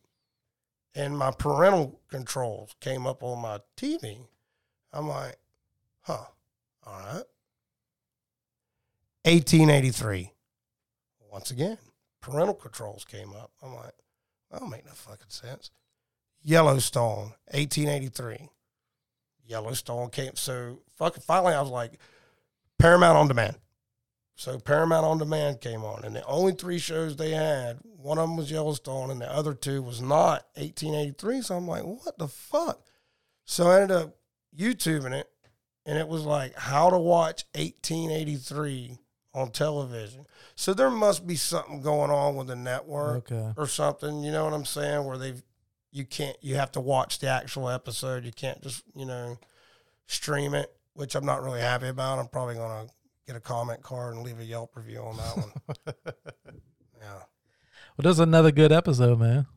And 0.96 1.18
my 1.18 1.32
parental 1.32 2.00
controls 2.10 2.74
came 2.80 3.06
up 3.06 3.22
on 3.22 3.42
my 3.42 3.60
TV. 3.76 4.20
I'm 4.94 5.10
like, 5.10 5.38
huh, 6.02 6.24
all 6.86 7.00
right. 7.00 7.24
1883. 9.24 10.32
Once 11.32 11.52
again, 11.52 11.78
parental 12.22 12.56
controls 12.56 13.04
came 13.04 13.34
up. 13.34 13.52
I'm 13.62 13.76
like, 13.76 13.94
that 14.52 14.62
don't 14.62 14.70
make 14.70 14.86
no 14.86 14.94
fucking 14.94 15.28
sense. 15.28 15.70
Yellowstone, 16.42 17.34
1883. 17.52 18.50
Yellowstone 19.46 20.10
came. 20.12 20.36
So 20.36 20.80
fucking 20.96 21.24
finally, 21.24 21.54
I 21.54 21.62
was 21.62 21.72
like, 21.72 22.00
Paramount 22.80 23.18
on 23.18 23.28
demand. 23.28 23.58
So 24.36 24.60
Paramount 24.60 25.06
on 25.06 25.18
Demand 25.18 25.62
came 25.62 25.84
on, 25.86 26.04
and 26.04 26.16
the 26.16 26.26
only 26.26 26.52
three 26.54 26.78
shows 26.80 27.16
they 27.16 27.32
had, 27.32 27.80
one 27.84 28.18
of 28.18 28.28
them 28.28 28.36
was 28.38 28.52
Yellowstone, 28.52 29.10
and 29.10 29.22
the 29.22 29.32
other 29.32 29.54
two 29.54 29.82
was 29.82 30.02
not 30.02 30.46
1883. 30.56 31.42
So 31.42 31.56
I'm 31.56 31.68
like, 31.68 31.84
what 31.84 32.18
the 32.18 32.28
fuck? 32.28 32.82
So 33.46 33.68
I 33.70 33.82
ended 33.82 33.96
up 33.98 34.18
YouTubing 34.58 35.14
it, 35.14 35.30
and 35.86 35.98
it 35.98 36.08
was 36.08 36.24
like 36.24 36.54
how 36.58 36.90
to 36.90 36.98
watch 36.98 37.46
1883 37.56 38.98
on 39.34 39.52
television. 39.52 40.26
So 40.56 40.74
there 40.74 40.90
must 40.90 41.26
be 41.28 41.36
something 41.36 41.82
going 41.82 42.12
on 42.12 42.36
with 42.36 42.48
the 42.48 42.56
network 42.56 43.32
Okay. 43.32 43.54
or 43.58 43.68
something. 43.68 44.22
You 44.24 44.32
know 44.32 44.46
what 44.46 44.54
I'm 44.54 44.66
saying? 44.66 45.06
Where 45.06 45.18
they've 45.18 45.42
you 45.92 46.06
can't 46.06 46.38
you 46.42 46.56
have 46.56 46.72
to 46.74 46.82
watch 46.82 47.20
the 47.20 47.28
actual 47.28 47.70
episode. 47.70 48.26
You 48.26 48.32
can't 48.32 48.62
just 48.62 48.84
you 48.96 49.06
know 49.06 49.38
stream 50.08 50.54
it, 50.54 50.72
which 50.94 51.16
I'm 51.16 51.26
not 51.26 51.44
really 51.44 51.62
happy 51.62 51.88
about. 51.88 52.20
I'm 52.20 52.28
probably 52.28 52.56
gonna 52.56 52.88
get 53.28 53.36
a 53.36 53.40
comment 53.40 53.82
card 53.82 54.16
and 54.16 54.24
leave 54.24 54.40
a 54.40 54.44
Yelp 54.46 54.76
review 54.76 55.00
on 55.02 55.18
that 55.18 55.38
one. 55.38 55.52
yeah, 57.00 57.14
Well, 57.98 58.04
this 58.04 58.12
is 58.14 58.20
another 58.20 58.52
good 58.52 58.72
episode, 58.72 59.20
man. 59.20 59.48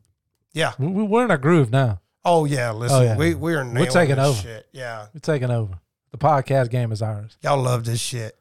yeah. 0.53 0.73
We, 0.79 0.87
we- 0.87 1.03
we're 1.03 1.25
in 1.25 1.31
a 1.31 1.37
groove 1.37 1.71
now. 1.71 2.01
Oh 2.25 2.45
yeah. 2.45 2.71
Listen, 2.71 2.97
oh, 2.97 3.01
yeah. 3.03 3.15
we 3.17 3.33
we 3.33 3.53
are 3.55 3.63
nailing 3.63 3.89
taking 3.91 4.15
this 4.17 4.25
over. 4.27 4.41
shit. 4.41 4.67
Yeah, 4.73 5.07
We're 5.13 5.21
taking 5.21 5.49
over. 5.49 5.79
The 6.11 6.17
podcast 6.17 6.69
game 6.69 6.91
is 6.91 7.01
ours. 7.01 7.37
y'all 7.41 7.61
love 7.61 7.85
this 7.85 7.99
shit. 8.01 8.35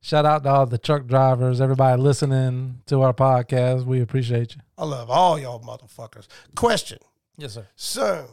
Shout 0.00 0.26
out 0.26 0.44
to 0.44 0.50
all 0.50 0.66
the 0.66 0.76
truck 0.78 1.06
drivers, 1.06 1.60
everybody 1.62 2.00
listening 2.00 2.80
to 2.86 3.00
our 3.02 3.14
podcast. 3.14 3.86
We 3.86 4.00
appreciate 4.02 4.54
you. 4.54 4.60
I 4.76 4.84
love 4.84 5.10
all 5.10 5.38
y'all 5.38 5.60
motherfuckers. 5.60 6.26
Question. 6.54 6.98
Yes, 7.38 7.54
sir. 7.54 7.66
So, 7.74 8.28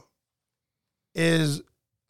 is 1.16 1.62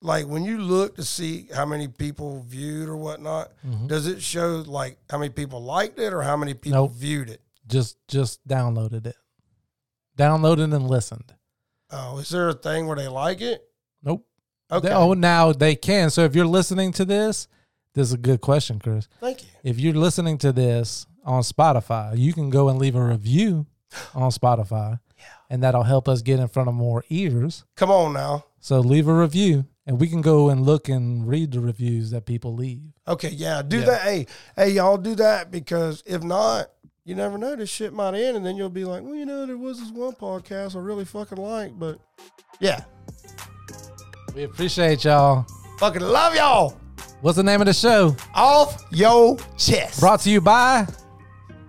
like 0.02 0.26
when 0.28 0.43
you 0.43 0.58
look 0.58 0.95
to 0.95 1.04
see 1.04 1.47
how 1.54 1.66
many 1.66 1.88
people 1.88 2.41
viewed 2.47 2.89
or 2.89 2.97
whatnot, 2.97 3.52
Mhm. 3.66 3.88
does 3.88 4.08
it 4.08 4.22
show 4.22 4.64
like 4.66 4.97
how 5.10 5.18
many 5.18 5.30
people 5.30 5.62
liked 5.64 5.99
it 5.99 6.12
or 6.14 6.22
how 6.24 6.36
many 6.36 6.54
people 6.54 6.84
Nope. 6.88 6.91
viewed 6.93 7.30
it? 7.30 7.41
Just 7.68 7.97
just 8.08 8.45
downloaded 8.47 9.06
it. 9.06 9.16
Downloaded 10.18 10.74
and 10.74 10.88
listened. 10.89 11.34
Oh, 11.91 12.18
is 12.20 12.30
there 12.30 12.49
a 12.49 12.54
thing 12.54 12.88
where 12.88 12.95
they 12.97 13.08
like 13.08 13.41
it? 13.41 13.64
Nope. 14.04 14.26
Okay. 14.72 14.88
They- 14.89 14.93
oh, 14.93 15.14
now 15.14 15.52
they 15.52 15.76
can. 15.76 16.10
So 16.10 16.24
if 16.24 16.36
you're 16.36 16.45
listening 16.45 16.91
to 16.93 17.06
this, 17.06 17.47
this 17.93 18.08
is 18.08 18.14
a 18.14 18.18
good 18.18 18.41
question, 18.41 18.80
Chris. 18.80 19.08
Thank 19.20 19.43
you. 19.43 19.49
If 19.64 19.80
you're 19.80 19.93
listening 19.93 20.38
to 20.39 20.52
this 20.52 21.06
on 21.26 21.43
Spotify, 21.43 22.18
you 22.18 22.34
can 22.34 22.49
go 22.49 22.70
and 22.70 22.80
leave 22.80 22.95
a 22.95 23.04
review 23.04 23.66
on 24.16 24.32
Spotify. 24.32 24.99
And 25.49 25.62
that'll 25.64 25.84
help 25.84 26.08
us 26.08 26.22
get 26.22 26.39
in 26.39 26.47
front 26.47 26.70
of 26.70 26.76
more 26.76 27.04
ears. 27.10 27.66
Come 27.76 27.91
on 27.91 28.14
now. 28.14 28.45
So 28.62 28.80
leave 28.80 29.08
a 29.10 29.14
review 29.14 29.66
and 29.92 30.00
we 30.00 30.08
can 30.08 30.22
go 30.22 30.50
and 30.50 30.66
look 30.66 30.88
and 30.88 31.28
read 31.28 31.52
the 31.52 31.60
reviews 31.60 32.12
that 32.12 32.26
people 32.26 32.56
leave. 32.56 32.80
Okay, 33.10 33.28
yeah, 33.28 33.62
do 33.62 33.80
Yeah. 33.80 33.86
that. 33.88 34.02
Hey, 34.04 34.26
hey, 34.56 34.70
y'all 34.70 34.96
do 34.96 35.16
that 35.16 35.52
because 35.52 36.02
if 36.06 36.24
not, 36.24 36.70
you 37.04 37.14
never 37.14 37.38
know. 37.38 37.58
This 37.58 37.70
shit 37.70 37.92
might 37.92 38.14
end, 38.14 38.38
and 38.38 38.46
then 38.46 38.56
you'll 38.56 38.70
be 38.70 38.86
like, 38.86 39.04
well, 39.04 39.16
you 39.16 39.26
know, 39.26 39.46
there 39.46 39.58
was 39.58 39.82
this 39.82 39.92
one 39.92 40.14
podcast 40.14 40.78
I 40.78 40.80
really 40.80 41.04
fucking 41.04 41.38
like, 41.38 41.78
but 41.78 42.00
yeah, 42.62 42.86
We 44.34 44.44
appreciate 44.44 45.04
y'all. 45.04 45.46
fucking 45.78 46.02
love 46.02 46.36
y'all. 46.36 46.78
What's 47.20 47.36
the 47.36 47.44
name 47.44 47.60
of 47.60 47.68
the 47.68 47.74
show? 47.74 48.16
Off 48.34 48.82
yo 48.92 49.36
chest. 49.58 50.00
Brought 50.00 50.22
to 50.22 50.30
you 50.30 50.39
by 50.39 50.88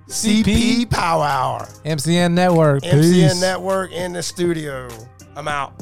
CP 0.06 0.88
Power 0.90 1.24
Hour. 1.24 1.66
MCN 1.84 2.34
Network. 2.34 2.84
MCN 2.84 3.00
Peace. 3.00 3.40
Network 3.40 3.90
in 3.90 4.12
the 4.12 4.22
studio. 4.22 4.86
I'm 5.34 5.48
out. 5.48 5.74